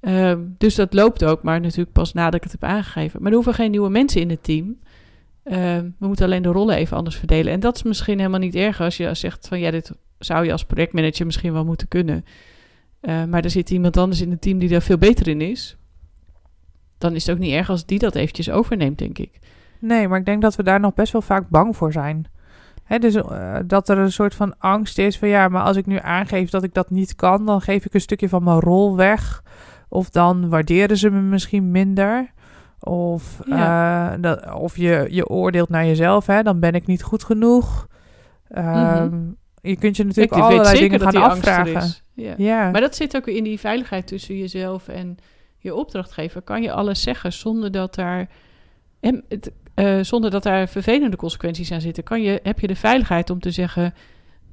Ehm, 0.00 0.40
dus 0.58 0.74
dat 0.74 0.94
loopt 0.94 1.24
ook, 1.24 1.42
maar 1.42 1.60
natuurlijk 1.60 1.92
pas 1.92 2.12
nadat 2.12 2.34
ik 2.34 2.42
het 2.42 2.52
heb 2.52 2.64
aangegeven. 2.64 3.20
Maar 3.22 3.30
er 3.30 3.36
hoeven 3.36 3.54
geen 3.54 3.70
nieuwe 3.70 3.90
mensen 3.90 4.20
in 4.20 4.30
het 4.30 4.42
team. 4.42 4.78
Ehm, 5.44 5.88
we 5.98 6.06
moeten 6.06 6.24
alleen 6.24 6.42
de 6.42 6.48
rollen 6.48 6.76
even 6.76 6.96
anders 6.96 7.16
verdelen. 7.16 7.52
En 7.52 7.60
dat 7.60 7.76
is 7.76 7.82
misschien 7.82 8.18
helemaal 8.18 8.40
niet 8.40 8.54
erg 8.54 8.80
als 8.80 8.96
je 8.96 9.14
zegt 9.14 9.48
van 9.48 9.60
ja, 9.60 9.70
dit 9.70 9.92
zou 10.18 10.44
je 10.44 10.52
als 10.52 10.64
projectmanager 10.64 11.26
misschien 11.26 11.52
wel 11.52 11.64
moeten 11.64 11.88
kunnen. 11.88 12.24
Eh, 13.00 13.24
maar 13.24 13.44
er 13.44 13.50
zit 13.50 13.70
iemand 13.70 13.96
anders 13.96 14.20
in 14.20 14.30
het 14.30 14.40
team 14.40 14.58
die 14.58 14.68
daar 14.68 14.82
veel 14.82 14.98
beter 14.98 15.28
in 15.28 15.40
is. 15.40 15.76
Dan 16.98 17.14
is 17.14 17.26
het 17.26 17.34
ook 17.34 17.42
niet 17.42 17.52
erg 17.52 17.70
als 17.70 17.86
die 17.86 17.98
dat 17.98 18.14
eventjes 18.14 18.50
overneemt, 18.50 18.98
denk 18.98 19.18
ik. 19.18 19.38
Nee, 19.78 20.08
maar 20.08 20.18
ik 20.18 20.24
denk 20.24 20.42
dat 20.42 20.56
we 20.56 20.62
daar 20.62 20.80
nog 20.80 20.94
best 20.94 21.12
wel 21.12 21.22
vaak 21.22 21.48
bang 21.48 21.76
voor 21.76 21.92
zijn. 21.92 22.26
Dus 22.98 23.14
eh, 23.14 23.56
dat 23.66 23.88
er 23.88 23.98
een 23.98 24.12
soort 24.12 24.34
van 24.34 24.58
angst 24.58 24.98
is 24.98 25.18
van 25.18 25.28
ja, 25.28 25.48
maar 25.48 25.62
als 25.62 25.76
ik 25.76 25.86
nu 25.86 25.98
aangeef 25.98 26.50
dat 26.50 26.62
ik 26.62 26.74
dat 26.74 26.90
niet 26.90 27.16
kan, 27.16 27.46
dan 27.46 27.60
geef 27.60 27.84
ik 27.84 27.94
een 27.94 28.00
stukje 28.00 28.28
van 28.28 28.44
mijn 28.44 28.60
rol 28.60 28.96
weg. 28.96 29.42
Of 29.88 30.10
dan 30.10 30.48
waarderen 30.48 30.96
ze 30.96 31.10
me 31.10 31.20
misschien 31.20 31.70
minder. 31.70 32.32
Of, 32.80 33.40
Ja. 33.46 34.12
eh, 34.14 34.22
dat, 34.22 34.52
of 34.54 34.76
je, 34.76 35.06
je 35.10 35.28
oordeelt 35.28 35.68
naar 35.68 35.86
jezelf, 35.86 36.26
hè, 36.26 36.42
dan 36.42 36.60
ben 36.60 36.72
ik 36.72 36.86
niet 36.86 37.02
goed 37.02 37.24
genoeg. 37.24 37.86
Ehm, 38.48 39.18
Je 39.62 39.76
kunt 39.76 39.96
je 39.96 40.04
natuurlijk 40.04 40.32
allerlei 40.32 40.78
dingen 40.78 40.98
dat 40.98 41.14
gaan 41.14 41.30
afvragen. 41.30 41.92
Ja. 42.36 42.70
Maar 42.70 42.80
dat 42.80 42.94
zit 42.96 43.16
ook 43.16 43.26
in 43.26 43.44
die 43.44 43.58
veiligheid 43.60 44.06
tussen 44.06 44.36
jezelf 44.38 44.88
en 44.88 45.16
je 45.58 45.74
opdrachtgever. 45.74 46.42
Kan 46.42 46.62
je 46.62 46.72
alles 46.72 47.02
zeggen 47.02 47.32
zonder 47.32 47.70
dat 47.70 47.94
daar, 47.94 48.28
en 49.00 49.24
het, 49.28 49.52
eh, 49.74 49.98
zonder 50.00 50.30
dat 50.30 50.42
daar 50.42 50.68
vervelende 50.68 51.16
consequenties 51.16 51.72
aan 51.72 51.80
zitten? 51.80 52.04
Kan 52.04 52.22
je, 52.22 52.40
heb 52.42 52.60
je 52.60 52.66
de 52.66 52.76
veiligheid 52.76 53.30
om 53.30 53.40
te 53.40 53.50
zeggen: 53.50 53.94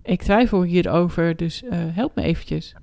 Ik 0.03 0.21
twijfel 0.21 0.63
hierover, 0.63 1.35
dus 1.35 1.63
eh, 1.63 1.77
help 1.79 2.15
me 2.15 2.21
eventjes. 2.23 2.75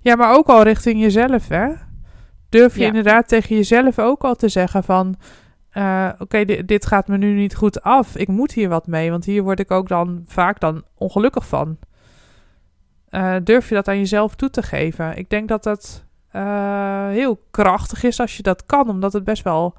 Ja, 0.00 0.14
maar 0.16 0.34
ook 0.36 0.46
al 0.48 0.62
richting 0.62 1.00
jezelf, 1.00 1.48
hè? 1.48 1.66
Durf 2.56 2.74
je 2.74 2.80
Ja. 2.80 2.86
inderdaad 2.86 3.28
tegen 3.28 3.56
jezelf 3.56 3.98
ook 3.98 4.24
al 4.24 4.34
te 4.34 4.48
zeggen 4.48 4.84
van... 4.84 5.14
eh, 5.70 6.08
Oké, 6.18 6.44
di- 6.44 6.64
dit 6.64 6.86
gaat 6.86 7.08
me 7.08 7.16
nu 7.16 7.32
niet 7.34 7.54
goed 7.54 7.82
af. 7.82 8.16
Ik 8.16 8.28
moet 8.28 8.52
hier 8.52 8.68
wat 8.68 8.86
mee, 8.86 9.10
want 9.10 9.24
hier 9.24 9.42
word 9.42 9.60
ik 9.60 9.70
ook 9.70 9.88
dan 9.88 10.22
vaak 10.26 10.60
dan 10.60 10.82
ongelukkig 10.94 11.46
van. 11.48 11.78
Eh, 13.08 13.34
durf 13.44 13.68
je 13.68 13.74
dat 13.74 13.88
aan 13.88 13.98
jezelf 13.98 14.34
toe 14.34 14.50
te 14.50 14.62
geven? 14.62 15.16
Ik 15.16 15.30
denk 15.30 15.48
dat 15.48 15.62
dat 15.62 16.04
eh, 16.30 17.08
heel 17.08 17.40
krachtig 17.50 18.02
is 18.02 18.20
als 18.20 18.36
je 18.36 18.42
dat 18.42 18.66
kan, 18.66 18.88
omdat 18.88 19.12
het 19.12 19.24
best 19.24 19.42
wel 19.42 19.74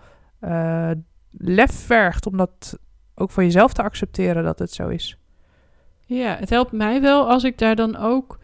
lef 1.32 1.72
vergt 1.86 2.26
om 2.26 2.38
dat 2.38 2.78
ook 3.16 3.32
voor 3.32 3.44
jezelf 3.44 3.74
te 3.74 3.82
accepteren 3.84 4.44
dat 4.44 4.60
het 4.60 4.72
zo 4.72 4.88
is. 4.88 5.18
Ja, 6.06 6.36
het 6.36 6.50
helpt 6.50 6.72
mij 6.72 7.02
wel 7.02 7.30
als 7.30 7.44
ik 7.44 7.58
daar 7.58 7.76
dan 7.76 7.96
ook 7.96 8.38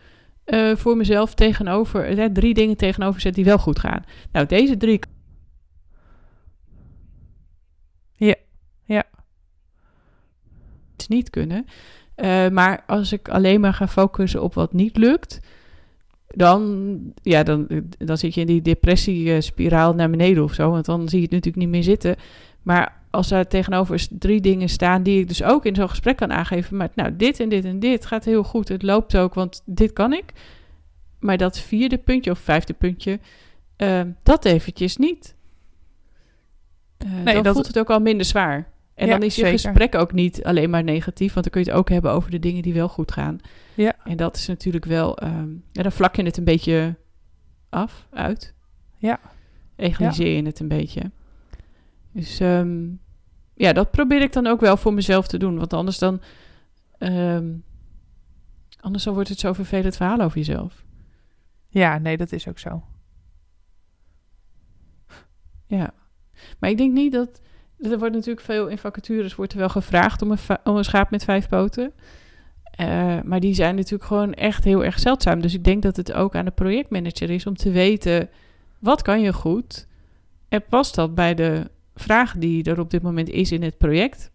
eh, 0.44 0.76
voor 0.76 0.98
mezelf 0.98 1.34
tegenover, 1.34 2.18
eh, 2.18 2.26
drie 2.26 2.54
dingen 2.54 2.78
tegenover 2.78 3.22
zet 3.22 3.36
die 3.36 3.46
wel 3.46 3.58
goed 3.58 3.80
gaan. 3.80 4.04
Nou, 4.32 4.46
deze 4.46 4.78
drie. 4.78 5.00
Ja, 8.12 8.36
ja. 8.86 9.04
Het 10.92 11.10
niet 11.10 11.30
kunnen. 11.30 11.66
Eh, 12.16 12.50
maar 12.50 12.84
als 12.88 13.12
ik 13.12 13.30
alleen 13.30 13.62
maar 13.62 13.74
ga 13.74 13.88
focussen 13.88 14.44
op 14.44 14.54
wat 14.54 14.74
niet 14.74 14.98
lukt, 14.98 15.40
dan, 16.28 17.00
ja, 17.22 17.44
dan, 17.44 17.68
dan 17.98 18.18
zit 18.18 18.34
je 18.34 18.42
in 18.42 18.48
die 18.48 18.62
depressiespiraal 18.62 19.94
naar 19.94 20.10
beneden 20.10 20.44
of 20.44 20.54
zo. 20.54 20.70
Want 20.70 20.86
dan 20.86 21.10
zie 21.10 21.18
je 21.18 21.24
het 21.24 21.34
natuurlijk 21.34 21.64
niet 21.64 21.74
meer 21.74 21.84
zitten. 21.84 22.16
Maar 22.62 23.03
als 23.14 23.32
er 23.32 23.48
tegenover 23.48 24.08
drie 24.10 24.42
dingen 24.42 24.70
staan 24.70 25.04
die 25.04 25.20
ik 25.20 25.28
dus 25.28 25.44
ook 25.44 25.66
in 25.66 25.76
zo'n 25.76 25.90
gesprek 25.90 26.16
kan 26.16 26.32
aangeven. 26.32 26.78
Maar 26.78 26.90
nou, 26.96 27.16
dit 27.16 27.40
en 27.40 27.50
dit 27.50 27.66
en 27.66 27.80
dit 27.80 28.06
gaat 28.06 28.26
heel 28.26 28.44
goed. 28.44 28.68
Het 28.68 28.84
loopt 28.84 29.18
ook, 29.18 29.34
want 29.34 29.62
dit 29.66 29.94
kan 29.94 30.14
ik. 30.14 30.34
Maar 31.20 31.38
dat 31.38 31.60
vierde 31.60 31.98
puntje 31.98 32.32
of 32.32 32.40
vijfde 32.40 32.74
puntje, 32.74 33.20
uh, 33.78 34.02
dat 34.24 34.46
eventjes 34.46 34.98
niet. 34.98 35.36
Uh, 37.06 37.24
nee, 37.24 37.34
dan 37.34 37.44
dat... 37.44 37.54
voelt 37.54 37.68
het 37.68 37.80
ook 37.80 37.90
al 37.90 38.00
minder 38.00 38.26
zwaar. 38.26 38.72
En 38.96 39.08
dan 39.10 39.24
is 39.24 39.36
je 39.36 39.46
gesprek 39.46 39.96
ook 39.96 40.14
niet 40.14 40.44
alleen 40.44 40.70
maar 40.70 40.84
negatief, 40.84 41.34
want 41.34 41.46
dan 41.46 41.54
kun 41.54 41.64
je 41.64 41.70
het 41.70 41.80
ook 41.80 41.90
hebben 41.90 42.12
over 42.12 42.32
de 42.32 42.40
dingen 42.40 42.62
die 42.62 42.74
wel 42.74 42.90
goed 42.90 43.12
gaan. 43.12 43.40
Ja. 43.76 43.94
En 44.04 44.18
dat 44.18 44.36
is 44.36 44.48
natuurlijk 44.48 44.86
wel, 44.86 45.24
um, 45.24 45.64
ja, 45.72 45.82
dan 45.82 45.92
vlak 45.92 46.16
je 46.16 46.24
het 46.24 46.38
een 46.38 46.44
beetje 46.44 46.96
af, 47.70 48.08
uit. 48.12 48.54
Ja. 48.98 49.20
Egaliseer 49.76 50.36
je 50.36 50.46
het 50.46 50.60
een 50.60 50.68
beetje. 50.68 51.12
Dus 52.12 52.40
um, 52.40 53.00
ja, 53.54 53.74
dat 53.74 53.92
probeer 53.92 54.22
ik 54.22 54.34
dan 54.34 54.48
ook 54.48 54.60
wel 54.60 54.78
voor 54.78 54.94
mezelf 54.94 55.28
te 55.28 55.38
doen, 55.38 55.58
want 55.58 55.74
anders 55.74 55.98
dan, 55.98 56.22
um, 57.00 57.64
anders 58.80 59.04
dan 59.04 59.14
wordt 59.14 59.30
het 59.30 59.40
zo 59.40 59.54
vervelend 59.54 59.96
verhaal 59.96 60.20
over 60.20 60.38
jezelf. 60.38 60.86
Ja, 61.70 61.98
nee, 61.98 62.18
dat 62.18 62.32
is 62.32 62.48
ook 62.48 62.60
zo. 62.60 62.84
Ja, 65.68 65.94
maar 66.60 66.70
ik 66.70 66.78
denk 66.78 66.94
niet 66.94 67.12
dat 67.12 67.42
er 67.80 68.00
wordt 68.00 68.14
natuurlijk 68.14 68.46
veel 68.46 68.68
in 68.68 68.78
vacatures 68.78 69.36
wordt 69.36 69.54
er 69.54 69.58
wel 69.58 69.70
gevraagd 69.70 70.22
om 70.22 70.32
een, 70.32 70.38
om 70.64 70.76
een 70.76 70.84
schaap 70.84 71.10
met 71.10 71.24
vijf 71.24 71.48
poten. 71.48 71.94
Uh, 72.80 73.22
maar 73.22 73.40
die 73.40 73.54
zijn 73.54 73.76
natuurlijk 73.76 74.04
gewoon 74.04 74.34
echt 74.34 74.64
heel 74.64 74.84
erg 74.84 75.00
zeldzaam. 75.00 75.42
Dus 75.42 75.54
ik 75.54 75.64
denk 75.64 75.82
dat 75.82 75.96
het 75.96 76.14
ook 76.14 76.36
aan 76.36 76.46
de 76.46 76.52
projectmanager 76.52 77.30
is 77.30 77.46
om 77.46 77.56
te 77.56 77.72
weten 77.72 78.30
wat 78.80 79.02
kan 79.02 79.22
je 79.22 79.34
goed 79.34 79.88
en 80.50 80.66
past 80.70 80.96
dat 80.96 81.16
bij 81.16 81.34
de 81.34 81.72
vraag 81.96 82.36
die 82.38 82.64
er 82.64 82.80
op 82.80 82.90
dit 82.90 83.02
moment 83.02 83.30
is 83.30 83.52
in 83.52 83.64
het 83.64 83.78
project. 83.78 84.32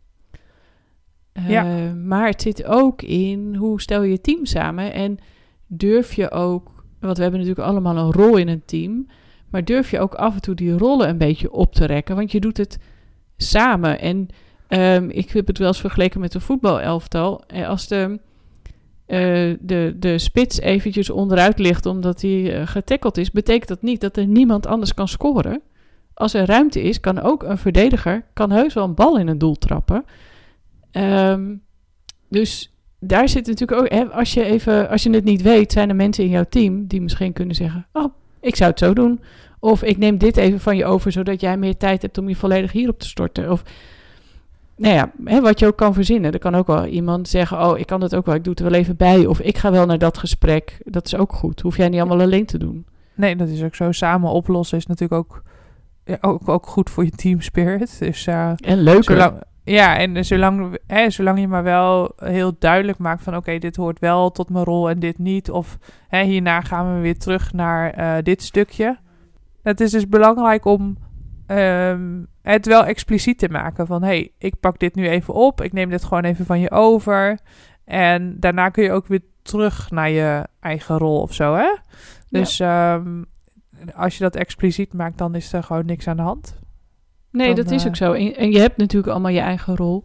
Uh, 1.33 1.51
ja. 1.51 1.93
Maar 1.95 2.27
het 2.27 2.43
zit 2.43 2.65
ook 2.65 3.03
in 3.03 3.55
hoe 3.55 3.81
stel 3.81 4.03
je 4.03 4.11
je 4.11 4.21
team 4.21 4.47
samen 4.47 4.93
en 4.93 5.19
durf 5.67 6.15
je 6.15 6.31
ook, 6.31 6.85
want 7.01 7.17
we 7.17 7.23
hebben 7.23 7.41
natuurlijk 7.41 7.69
allemaal 7.69 7.97
een 7.97 8.13
rol 8.13 8.37
in 8.37 8.49
een 8.49 8.65
team, 8.65 9.07
maar 9.51 9.65
durf 9.65 9.91
je 9.91 10.01
ook 10.01 10.15
af 10.15 10.35
en 10.35 10.41
toe 10.41 10.55
die 10.55 10.79
rollen 10.79 11.09
een 11.09 11.19
beetje 11.19 11.53
op 11.53 11.75
te 11.75 11.85
rekken, 11.85 12.17
want 12.17 12.33
je 12.33 12.41
doet 12.41 12.57
het 12.57 12.79
samen. 13.37 14.01
En 14.01 14.29
um, 14.69 15.11
ik 15.11 15.31
heb 15.31 15.47
het 15.47 15.59
wel 15.59 15.69
eens 15.69 15.81
vergeleken 15.81 16.21
met 16.21 16.35
een 16.35 16.41
voetbalelftal. 16.41 17.43
Eh, 17.47 17.69
als 17.69 17.89
de, 17.89 18.21
uh, 19.07 19.57
de, 19.61 19.97
de 19.99 20.19
spits 20.19 20.61
eventjes 20.61 21.11
onderuit 21.11 21.59
ligt 21.59 21.87
omdat 21.87 22.23
hij 22.23 22.61
uh, 22.61 22.67
getackeld 22.67 23.17
is, 23.17 23.31
betekent 23.31 23.69
dat 23.69 23.83
niet 23.83 24.01
dat 24.01 24.17
er 24.17 24.27
niemand 24.27 24.67
anders 24.67 24.95
kan 24.95 25.09
scoren. 25.09 25.63
Als 26.19 26.35
er 26.35 26.47
ruimte 26.47 26.83
is, 26.83 27.01
kan 27.01 27.21
ook 27.21 27.43
een 27.43 27.59
verdediger 27.59 28.25
kan 28.33 28.51
heus 28.51 28.75
wel 28.75 28.85
een 28.85 28.95
bal 28.95 29.19
in 29.19 29.29
een 29.29 29.39
doel 29.39 29.55
trappen. 29.55 30.05
Um, 30.93 31.63
dus 32.29 32.73
daar 32.99 33.29
zit 33.29 33.47
natuurlijk 33.47 33.81
ook, 33.81 33.89
hè, 33.89 34.05
als 34.05 34.35
je 34.35 34.45
even, 34.45 34.89
als 34.89 35.03
je 35.03 35.11
het 35.11 35.25
niet 35.25 35.43
weet, 35.43 35.73
zijn 35.73 35.89
er 35.89 35.97
mensen 35.97 36.25
in 36.25 36.31
jouw 36.31 36.45
team 36.49 36.87
die 36.87 37.01
misschien 37.01 37.33
kunnen 37.33 37.55
zeggen: 37.55 37.87
Oh, 37.93 38.13
ik 38.41 38.57
zou 38.57 38.71
het 38.71 38.79
zo 38.79 38.93
doen. 38.93 39.21
Of 39.61 39.83
ik 39.83 39.99
neem 39.99 40.19
dit 40.19 40.37
even 40.37 40.61
van 40.61 40.77
je 40.77 40.85
over, 40.85 41.13
zodat 41.13 41.41
jij 41.41 41.57
meer 41.57 41.77
tijd 41.77 42.03
hebt 42.03 42.19
om 42.19 42.29
je 42.29 42.37
volledig 42.37 42.73
hierop 42.73 42.99
te 42.99 43.09
storten. 43.09 43.51
Of 43.51 43.63
nou 44.77 44.95
ja, 44.95 45.13
hè, 45.25 45.41
wat 45.41 45.59
je 45.59 45.67
ook 45.67 45.77
kan 45.77 45.95
verzinnen. 45.95 46.33
Er 46.33 46.39
kan 46.39 46.55
ook 46.55 46.67
wel 46.67 46.87
iemand 46.87 47.29
zeggen, 47.29 47.67
oh, 47.67 47.79
ik 47.79 47.87
kan 47.87 48.01
het 48.01 48.15
ook 48.15 48.27
wel, 48.27 48.35
ik 48.35 48.45
doe 48.45 48.53
het 48.53 48.63
er 48.63 48.71
wel 48.71 48.79
even 48.79 48.97
bij. 48.97 49.27
Of 49.27 49.41
ik 49.41 49.59
ga 49.59 49.71
wel 49.71 49.87
naar 49.87 49.99
dat 49.99 50.19
gesprek. 50.19 50.79
Dat 50.85 51.07
is 51.07 51.17
ook 51.17 51.33
goed. 51.33 51.61
Hoef 51.61 51.77
jij 51.77 51.89
niet 51.89 52.01
allemaal 52.01 52.21
alleen 52.21 52.47
te 52.47 52.59
doen. 52.59 52.87
Nee, 53.15 53.37
dat 53.37 53.49
is 53.49 53.63
ook 53.63 53.75
zo. 53.75 53.93
Samen 53.93 54.31
oplossen 54.31 54.79
is 54.79 54.87
natuurlijk 54.87 55.21
ook, 55.21 55.43
ook, 56.21 56.49
ook 56.49 56.67
goed 56.67 56.91
voor 56.91 57.05
je 57.05 57.11
team 57.11 57.41
spirit. 57.41 57.99
Dus, 57.99 58.27
uh, 58.27 58.53
en 58.57 58.79
leuker. 58.79 59.33
ja, 59.65 59.99
en 59.99 60.25
zolang, 60.25 60.79
hè, 60.87 61.11
zolang 61.11 61.41
je 61.41 61.49
maar 61.49 61.63
wel 61.63 62.13
heel 62.17 62.57
duidelijk 62.59 62.99
maakt 62.99 63.23
van... 63.23 63.37
oké, 63.37 63.59
dit 63.59 63.77
hoort 63.77 63.99
wel 63.99 64.31
tot 64.31 64.51
mijn 64.51 64.65
rol 64.65 64.91
en 64.91 64.99
dit 64.99 65.19
niet. 65.19 65.51
Of 65.51 65.79
hè, 66.09 66.23
hierna 66.23 66.61
gaan 66.61 66.95
we 66.95 67.01
weer 67.01 67.19
terug 67.19 67.53
naar 67.53 67.99
uh, 67.99 68.23
dit 68.23 68.43
stukje 68.43 68.99
het 69.69 69.81
is 69.81 69.91
dus 69.91 70.09
belangrijk 70.09 70.65
om 70.65 70.99
um, 71.47 72.27
het 72.43 72.67
wel 72.67 72.85
expliciet 72.85 73.39
te 73.39 73.49
maken. 73.49 73.87
Van 73.87 74.03
hé, 74.03 74.09
hey, 74.09 74.33
ik 74.39 74.61
pak 74.61 74.79
dit 74.79 74.95
nu 74.95 75.09
even 75.09 75.35
op. 75.35 75.63
Ik 75.63 75.73
neem 75.73 75.91
dit 75.91 76.05
gewoon 76.05 76.25
even 76.25 76.47
van 76.47 76.61
je 76.61 76.71
over. 76.71 77.39
En 77.85 78.37
daarna 78.41 78.69
kun 78.69 78.85
je 78.85 78.93
ook 78.93 79.07
weer 79.07 79.23
terug 79.43 79.91
naar 79.91 80.11
je 80.11 80.47
eigen 80.61 80.99
rol 80.99 81.21
of 81.21 81.35
zo. 81.35 81.55
Hè? 81.55 81.75
Dus 82.29 82.57
ja. 82.57 82.95
um, 82.95 83.27
als 83.95 84.17
je 84.17 84.23
dat 84.23 84.37
expliciet 84.37 84.93
maakt, 84.93 85.19
dan 85.19 85.35
is 85.35 85.53
er 85.53 85.63
gewoon 85.63 85.87
niks 85.87 86.07
aan 86.07 86.17
de 86.17 86.23
hand. 86.23 86.59
Nee, 87.31 87.55
dan, 87.55 87.65
dat 87.65 87.71
is 87.71 87.87
ook 87.87 87.97
zo. 87.97 88.13
En, 88.13 88.51
je 88.53 88.59
hebt 88.59 88.77
natuurlijk 88.77 89.13
allemaal 89.13 89.33
je 89.33 89.41
eigen 89.41 89.77
rol. 89.77 90.05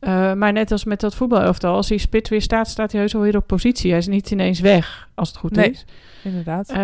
Uh, 0.00 0.32
maar 0.32 0.52
net 0.52 0.72
als 0.72 0.84
met 0.84 1.00
dat 1.00 1.14
voetbalelftal, 1.14 1.74
als 1.74 1.88
die 1.88 1.98
spit 1.98 2.28
weer 2.28 2.42
staat, 2.42 2.68
staat 2.68 2.92
hij 2.92 3.00
heus 3.00 3.14
alweer 3.14 3.36
op 3.36 3.46
positie. 3.46 3.90
Hij 3.90 3.98
is 3.98 4.06
niet 4.06 4.30
ineens 4.30 4.60
weg, 4.60 5.08
als 5.14 5.28
het 5.28 5.36
goed 5.36 5.50
nee. 5.50 5.70
is 5.70 5.84
inderdaad. 6.24 6.70
Um, 6.70 6.76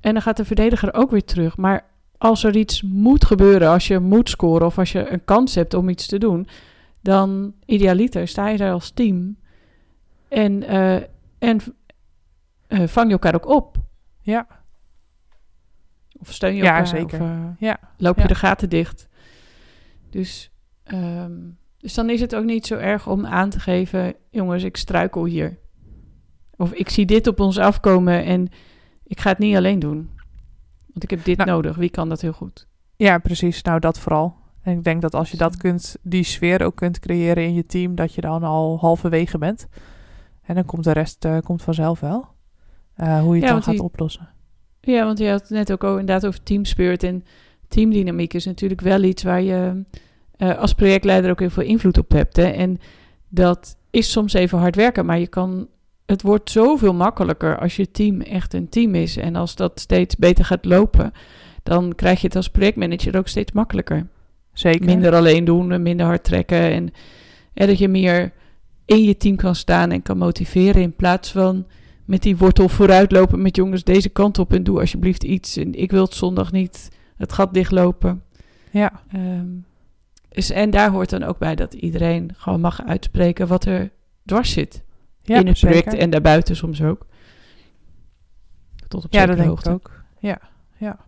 en 0.00 0.12
dan 0.12 0.22
gaat 0.22 0.36
de 0.36 0.44
verdediger 0.44 0.94
ook 0.94 1.10
weer 1.10 1.24
terug. 1.24 1.56
Maar 1.56 1.84
als 2.18 2.44
er 2.44 2.56
iets 2.56 2.82
moet 2.82 3.24
gebeuren, 3.24 3.68
als 3.68 3.86
je 3.86 3.98
moet 3.98 4.28
scoren 4.28 4.66
of 4.66 4.78
als 4.78 4.92
je 4.92 5.10
een 5.10 5.24
kans 5.24 5.54
hebt 5.54 5.74
om 5.74 5.88
iets 5.88 6.06
te 6.06 6.18
doen, 6.18 6.48
dan 7.00 7.52
idealiter 7.64 8.28
sta 8.28 8.48
je 8.48 8.56
daar 8.56 8.72
als 8.72 8.90
team 8.90 9.36
en, 10.28 10.62
uh, 10.62 10.94
en 11.38 11.60
uh, 12.68 12.86
vang 12.86 13.06
je 13.06 13.12
elkaar 13.12 13.34
ook 13.34 13.46
op. 13.46 13.76
Ja. 14.20 14.46
Of 16.22 16.32
steun 16.32 16.54
je 16.54 16.62
ja, 16.62 16.68
elkaar. 16.68 16.86
Zeker. 16.86 17.20
Of, 17.20 17.26
uh, 17.26 17.48
ja, 17.58 17.78
loop 17.96 18.16
je 18.16 18.22
ja. 18.22 18.28
de 18.28 18.34
gaten 18.34 18.68
dicht. 18.68 19.08
Dus, 20.10 20.52
um, 20.84 21.58
dus 21.78 21.94
dan 21.94 22.10
is 22.10 22.20
het 22.20 22.34
ook 22.34 22.44
niet 22.44 22.66
zo 22.66 22.76
erg 22.76 23.08
om 23.08 23.26
aan 23.26 23.50
te 23.50 23.60
geven, 23.60 24.14
jongens, 24.30 24.62
ik 24.62 24.76
struikel 24.76 25.24
hier. 25.24 25.58
Of 26.56 26.72
ik 26.72 26.88
zie 26.88 27.06
dit 27.06 27.26
op 27.26 27.40
ons 27.40 27.58
afkomen 27.58 28.24
en 28.24 28.48
ik 29.04 29.20
ga 29.20 29.28
het 29.28 29.38
niet 29.38 29.56
alleen 29.56 29.78
doen. 29.78 30.10
Want 30.86 31.02
ik 31.02 31.10
heb 31.10 31.24
dit 31.24 31.36
nou, 31.36 31.50
nodig. 31.50 31.76
Wie 31.76 31.90
kan 31.90 32.08
dat 32.08 32.20
heel 32.20 32.32
goed? 32.32 32.66
Ja, 32.96 33.18
precies. 33.18 33.62
Nou, 33.62 33.80
dat 33.80 33.98
vooral. 33.98 34.36
En 34.62 34.76
ik 34.76 34.84
denk 34.84 35.02
dat 35.02 35.14
als 35.14 35.30
je 35.30 35.36
dat 35.36 35.56
kunt, 35.56 35.96
die 36.02 36.24
sfeer 36.24 36.62
ook 36.62 36.76
kunt 36.76 36.98
creëren 36.98 37.44
in 37.44 37.54
je 37.54 37.66
team, 37.66 37.94
dat 37.94 38.14
je 38.14 38.20
dan 38.20 38.42
al 38.42 38.78
halverwege 38.78 39.38
bent. 39.38 39.66
En 40.42 40.54
dan 40.54 40.64
komt 40.64 40.84
de 40.84 40.92
rest 40.92 41.24
uh, 41.24 41.38
komt 41.38 41.62
vanzelf 41.62 42.00
wel. 42.00 42.26
Uh, 42.96 43.20
hoe 43.20 43.34
je 43.34 43.40
het 43.40 43.48
ja, 43.48 43.54
dan 43.54 43.62
gaat 43.62 43.74
die, 43.74 43.82
oplossen. 43.82 44.28
Ja, 44.84 45.04
want 45.04 45.18
je 45.18 45.28
had 45.28 45.40
het 45.40 45.50
net 45.50 45.72
ook 45.72 45.84
al 45.84 45.98
inderdaad 45.98 46.26
over 46.26 46.42
teamspirit. 46.42 47.02
En 47.02 47.24
teamdynamiek 47.68 48.34
is 48.34 48.44
natuurlijk 48.44 48.80
wel 48.80 49.02
iets 49.02 49.22
waar 49.22 49.42
je 49.42 49.82
uh, 50.38 50.58
als 50.58 50.72
projectleider 50.72 51.30
ook 51.30 51.40
heel 51.40 51.50
veel 51.50 51.62
invloed 51.62 51.98
op 51.98 52.10
hebt. 52.10 52.36
Hè? 52.36 52.46
En 52.46 52.78
dat 53.28 53.76
is 53.90 54.10
soms 54.10 54.32
even 54.32 54.58
hard 54.58 54.76
werken, 54.76 55.06
maar 55.06 55.18
je 55.18 55.26
kan 55.26 55.68
het 56.06 56.22
wordt 56.22 56.50
zoveel 56.50 56.94
makkelijker 56.94 57.58
als 57.58 57.76
je 57.76 57.90
team 57.90 58.20
echt 58.20 58.54
een 58.54 58.68
team 58.68 58.94
is. 58.94 59.16
En 59.16 59.36
als 59.36 59.54
dat 59.54 59.80
steeds 59.80 60.16
beter 60.16 60.44
gaat 60.44 60.64
lopen, 60.64 61.12
dan 61.62 61.94
krijg 61.94 62.20
je 62.20 62.26
het 62.26 62.36
als 62.36 62.50
projectmanager 62.50 63.16
ook 63.16 63.28
steeds 63.28 63.52
makkelijker. 63.52 64.06
Zeker. 64.52 64.84
Minder 64.84 65.14
alleen 65.14 65.44
doen, 65.44 65.82
minder 65.82 66.06
hard 66.06 66.24
trekken. 66.24 66.70
En, 66.70 66.92
en 67.54 67.66
dat 67.66 67.78
je 67.78 67.88
meer 67.88 68.32
in 68.84 69.02
je 69.02 69.16
team 69.16 69.36
kan 69.36 69.54
staan 69.54 69.90
en 69.90 70.02
kan 70.02 70.18
motiveren. 70.18 70.82
In 70.82 70.96
plaats 70.96 71.30
van 71.30 71.66
met 72.04 72.22
die 72.22 72.36
wortel 72.36 72.68
vooruitlopen 72.68 73.42
met 73.42 73.56
jongens 73.56 73.84
deze 73.84 74.08
kant 74.08 74.38
op 74.38 74.52
en 74.52 74.62
doe 74.62 74.80
alsjeblieft 74.80 75.24
iets. 75.24 75.56
En 75.56 75.74
ik 75.74 75.90
wil 75.90 76.04
het 76.04 76.14
zondag 76.14 76.52
niet 76.52 76.88
het 77.16 77.32
gat 77.32 77.54
dichtlopen. 77.54 78.22
Ja. 78.70 79.02
Um, 79.14 79.64
dus, 80.28 80.50
en 80.50 80.70
daar 80.70 80.90
hoort 80.90 81.10
dan 81.10 81.22
ook 81.22 81.38
bij 81.38 81.54
dat 81.54 81.74
iedereen 81.74 82.30
gewoon 82.36 82.60
mag 82.60 82.84
uitspreken 82.84 83.46
wat 83.46 83.64
er 83.64 83.90
dwars 84.24 84.52
zit. 84.52 84.82
Ja, 85.22 85.38
in 85.38 85.46
het 85.46 85.58
zeker. 85.58 85.80
project 85.80 86.00
en 86.00 86.10
daarbuiten 86.10 86.56
soms 86.56 86.82
ook. 86.82 87.06
Tot 88.88 89.04
op 89.04 89.12
ja, 89.12 89.26
dat 89.26 89.36
denk 89.36 89.48
hoogte. 89.48 89.68
ik 89.68 89.74
ook. 89.74 89.90
Ja, 90.18 90.40
ja. 90.76 90.98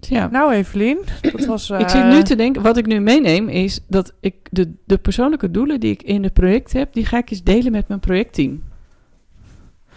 Ja. 0.00 0.28
Nou, 0.28 0.52
Evelien, 0.52 0.98
dat 1.20 1.44
was... 1.44 1.70
Uh... 1.70 1.80
Ik 1.80 1.88
zit 1.88 2.04
nu 2.04 2.22
te 2.22 2.36
denken, 2.36 2.62
wat 2.62 2.76
ik 2.76 2.86
nu 2.86 3.00
meeneem 3.00 3.48
is 3.48 3.80
dat 3.88 4.14
ik 4.20 4.34
de, 4.50 4.74
de 4.84 4.98
persoonlijke 4.98 5.50
doelen 5.50 5.80
die 5.80 5.92
ik 5.92 6.02
in 6.02 6.22
het 6.22 6.32
project 6.32 6.72
heb, 6.72 6.92
die 6.92 7.06
ga 7.06 7.18
ik 7.18 7.30
eens 7.30 7.42
delen 7.42 7.72
met 7.72 7.88
mijn 7.88 8.00
projectteam. 8.00 8.62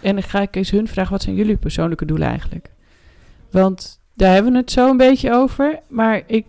En 0.02 0.14
dan 0.14 0.22
ga 0.22 0.40
ik 0.40 0.56
eens 0.56 0.70
hun 0.70 0.88
vragen, 0.88 1.12
wat 1.12 1.22
zijn 1.22 1.36
jullie 1.36 1.56
persoonlijke 1.56 2.04
doelen 2.04 2.28
eigenlijk? 2.28 2.70
Want 3.50 4.00
daar 4.14 4.32
hebben 4.32 4.52
we 4.52 4.58
het 4.58 4.70
zo 4.70 4.90
een 4.90 4.96
beetje 4.96 5.32
over, 5.32 5.78
maar 5.88 6.22
ik 6.26 6.46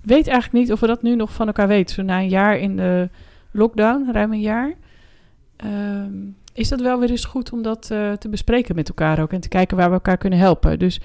weet 0.00 0.28
eigenlijk 0.28 0.64
niet 0.64 0.72
of 0.72 0.80
we 0.80 0.86
dat 0.86 1.02
nu 1.02 1.16
nog 1.16 1.32
van 1.32 1.46
elkaar 1.46 1.68
weten. 1.68 1.94
Zo 1.94 2.02
na 2.02 2.18
een 2.18 2.28
jaar 2.28 2.58
in 2.58 2.76
de 2.76 3.08
lockdown, 3.50 4.12
ruim 4.12 4.32
een 4.32 4.40
jaar, 4.40 4.74
um, 5.64 6.36
is 6.52 6.68
dat 6.68 6.80
wel 6.80 7.00
weer 7.00 7.10
eens 7.10 7.24
goed 7.24 7.52
om 7.52 7.62
dat 7.62 7.88
uh, 7.92 8.12
te 8.12 8.28
bespreken 8.28 8.74
met 8.74 8.88
elkaar 8.88 9.20
ook 9.20 9.32
en 9.32 9.40
te 9.40 9.48
kijken 9.48 9.76
waar 9.76 9.88
we 9.88 9.94
elkaar 9.94 10.18
kunnen 10.18 10.38
helpen. 10.38 10.78
Dus 10.78 11.00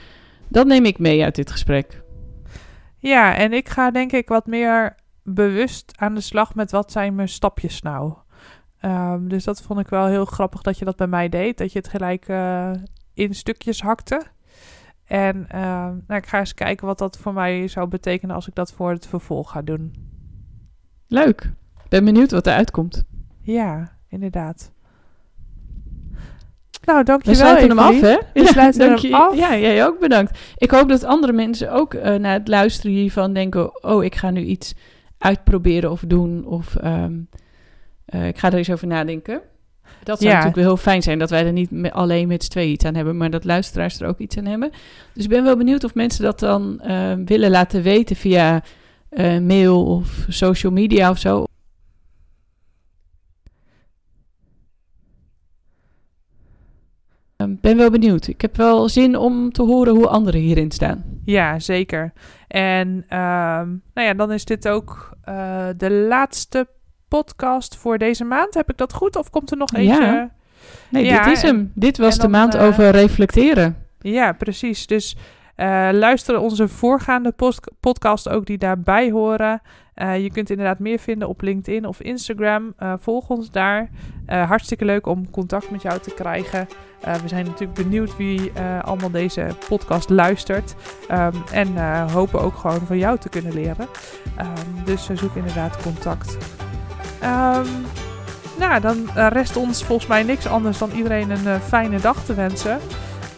dat 0.47 0.67
neem 0.67 0.85
ik 0.85 0.99
mee 0.99 1.23
uit 1.23 1.35
dit 1.35 1.51
gesprek. 1.51 2.01
Ja, 2.97 3.35
en 3.35 3.53
ik 3.53 3.69
ga 3.69 3.91
denk 3.91 4.11
ik 4.11 4.27
wat 4.27 4.45
meer 4.45 4.95
bewust 5.23 5.91
aan 5.95 6.15
de 6.15 6.21
slag 6.21 6.55
met 6.55 6.71
wat 6.71 6.91
zijn 6.91 7.15
mijn 7.15 7.29
stapjes 7.29 7.81
nou. 7.81 8.13
Um, 8.85 9.27
dus 9.27 9.43
dat 9.43 9.61
vond 9.61 9.79
ik 9.79 9.87
wel 9.87 10.05
heel 10.05 10.25
grappig 10.25 10.61
dat 10.61 10.77
je 10.77 10.85
dat 10.85 10.95
bij 10.95 11.07
mij 11.07 11.29
deed. 11.29 11.57
Dat 11.57 11.71
je 11.71 11.79
het 11.79 11.87
gelijk 11.87 12.27
uh, 12.27 12.71
in 13.13 13.35
stukjes 13.35 13.81
hakte. 13.81 14.21
En 15.05 15.45
ehm, 15.49 15.95
nou, 16.07 16.21
ik 16.21 16.25
ga 16.25 16.39
eens 16.39 16.53
kijken 16.53 16.87
wat 16.87 16.97
dat 16.97 17.17
voor 17.17 17.33
mij 17.33 17.67
zou 17.67 17.87
betekenen 17.87 18.35
als 18.35 18.47
ik 18.47 18.55
dat 18.55 18.71
voor 18.71 18.91
het 18.91 19.07
vervolg 19.07 19.51
ga 19.51 19.61
doen. 19.61 19.93
Leuk. 21.07 21.51
Ben 21.89 22.05
benieuwd 22.05 22.31
wat 22.31 22.47
eruit 22.47 22.71
komt. 22.71 23.03
Ja, 23.41 23.97
inderdaad. 24.09 24.71
Nou, 26.83 26.99
We 26.99 27.05
dankjewel. 27.05 27.39
sluiten 27.39 27.69
hem 27.69 27.79
af, 27.79 28.01
hè? 28.01 28.17
We 28.33 28.45
sluiten 28.45 28.79
dank 28.79 28.99
hem 28.99 29.09
je. 29.09 29.15
af. 29.17 29.35
Ja, 29.35 29.57
jij 29.57 29.85
ook 29.85 29.99
bedankt. 29.99 30.39
Ik 30.57 30.71
hoop 30.71 30.89
dat 30.89 31.03
andere 31.03 31.33
mensen 31.33 31.71
ook 31.71 31.93
eh, 31.93 32.15
na 32.15 32.33
het 32.33 32.47
luisteren 32.47 32.91
hiervan 32.91 33.33
denken... 33.33 33.83
oh, 33.83 34.03
ik 34.03 34.15
ga 34.15 34.29
nu 34.29 34.41
iets 34.41 34.75
uitproberen 35.17 35.91
of 35.91 36.03
doen. 36.07 36.45
Of 36.45 36.75
ehm, 36.75 37.13
eh, 38.09 38.27
ik 38.27 38.37
ga 38.37 38.47
er 38.47 38.57
eens 38.57 38.71
over 38.71 38.87
nadenken. 38.87 39.41
Dat 40.03 40.17
zou 40.19 40.29
Ja. 40.29 40.35
natuurlijk 40.35 40.55
wel 40.55 40.65
heel 40.75 40.83
fijn 40.83 41.01
zijn... 41.01 41.19
dat 41.19 41.29
wij 41.29 41.45
er 41.45 41.51
niet 41.51 41.71
me- 41.71 41.91
alleen 41.91 42.27
met 42.27 42.43
z'n 42.43 42.49
tweeën 42.49 42.71
iets 42.71 42.85
aan 42.85 42.95
hebben... 42.95 43.17
maar 43.17 43.29
dat 43.29 43.43
luisteraars 43.45 43.99
er 43.99 44.07
ook 44.07 44.17
iets 44.19 44.37
aan 44.37 44.45
hebben. 44.45 44.71
Dus 45.13 45.23
ik 45.23 45.29
ben 45.29 45.43
wel 45.43 45.57
benieuwd 45.57 45.83
of 45.83 45.93
mensen 45.95 46.23
dat 46.23 46.39
dan 46.39 46.79
eh, 46.81 47.13
willen 47.25 47.49
laten 47.51 47.81
weten... 47.81 48.15
via 48.15 48.63
eh, 49.09 49.37
mail 49.39 49.85
of 49.85 50.25
social 50.27 50.71
media 50.71 51.09
of 51.09 51.17
zo. 51.17 51.43
Ik 57.37 57.61
ben 57.61 57.77
wel 57.77 57.89
benieuwd. 57.89 58.27
Ik 58.27 58.41
heb 58.41 58.55
wel 58.57 58.89
zin 58.89 59.17
om 59.17 59.51
te 59.51 59.61
horen 59.63 59.95
hoe 59.95 60.07
anderen 60.07 60.41
hierin 60.41 60.71
staan. 60.71 61.03
Ja, 61.25 61.59
zeker. 61.59 62.13
En 62.47 63.05
ehm, 63.07 63.67
nou 63.93 64.07
ja, 64.07 64.13
dan 64.13 64.31
is 64.31 64.45
dit 64.45 64.67
ook 64.67 65.17
de 65.77 65.91
laatste 66.09 66.67
podcast 67.09 67.75
voor 67.77 67.97
deze 67.97 68.23
maand. 68.23 68.53
Heb 68.53 68.69
ik 68.69 68.77
dat 68.77 68.93
goed? 68.93 69.15
Of 69.15 69.29
komt 69.29 69.51
er 69.51 69.57
nog 69.57 69.73
eentje? 69.73 70.01
Ja. 70.01 70.29
Nee, 70.89 71.05
Ja, 71.05 71.23
dit 71.23 71.33
is 71.37 71.43
en- 71.43 71.55
hem. 71.55 71.71
Dit 71.75 71.97
was 71.97 72.15
de 72.15 72.21
dan, 72.21 72.31
maand 72.31 72.55
eh, 72.55 72.63
over 72.63 72.89
reflecteren. 72.89 73.77
Ja, 73.99 74.31
precies. 74.33 74.87
Dus 74.87 75.15
eh, 75.55 75.89
luister 75.91 76.39
onze 76.39 76.67
voorgaande 76.67 77.33
podcast 77.79 78.29
ook 78.29 78.45
die 78.45 78.57
daarbij 78.57 79.11
horen. 79.11 79.61
Eh, 79.93 80.23
je 80.23 80.31
kunt 80.31 80.49
inderdaad 80.49 80.79
meer 80.79 80.99
vinden 80.99 81.27
op 81.27 81.41
LinkedIn 81.41 81.85
of 81.85 82.01
Instagram. 82.01 82.73
Volg 82.99 83.29
ons 83.29 83.51
daar. 83.51 83.89
Hartstikke 84.25 84.85
leuk 84.85 85.05
om 85.07 85.29
contact 85.31 85.71
met 85.71 85.81
jou 85.81 85.99
te 85.99 86.13
krijgen. 86.13 86.67
We 87.21 87.27
zijn 87.27 87.45
natuurlijk 87.45 87.79
benieuwd 87.83 88.17
wie 88.17 88.51
allemaal 88.81 89.11
deze 89.11 89.47
podcast 89.69 90.09
luistert. 90.09 90.75
Ehm, 91.07 91.35
en 91.53 91.77
hopen 92.11 92.41
ook 92.41 92.55
gewoon 92.55 92.81
van 92.85 92.97
jou 92.97 93.17
te 93.17 93.29
kunnen 93.29 93.53
leren. 93.53 93.87
Ehm, 94.37 94.85
dus 94.85 95.09
zoek 95.13 95.35
inderdaad 95.35 95.81
contact. 95.83 96.37
Ehm, 97.21 97.67
nou, 98.57 98.81
dan 98.81 99.09
eh, 99.15 99.27
rest 99.29 99.57
ons 99.57 99.83
volgens 99.83 100.07
mij 100.07 100.23
niks 100.23 100.47
anders 100.47 100.77
dan 100.77 100.91
iedereen 100.91 101.29
een 101.29 101.47
eh, 101.47 101.59
fijne 101.59 101.99
dag 101.99 102.23
te 102.25 102.33
wensen. 102.33 102.79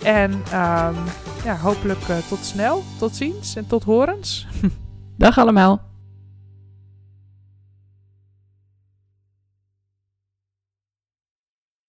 En 0.04 0.44
ehm, 0.52 0.96
ja, 1.44 1.58
hopelijk 1.58 2.02
eh, 2.08 2.16
tot 2.30 2.46
snel, 2.46 2.84
tot 2.98 3.16
ziens 3.16 3.56
en 3.56 3.68
tot 3.68 3.84
horens. 3.84 4.48
Dag 5.18 5.38
allemaal. 5.38 5.91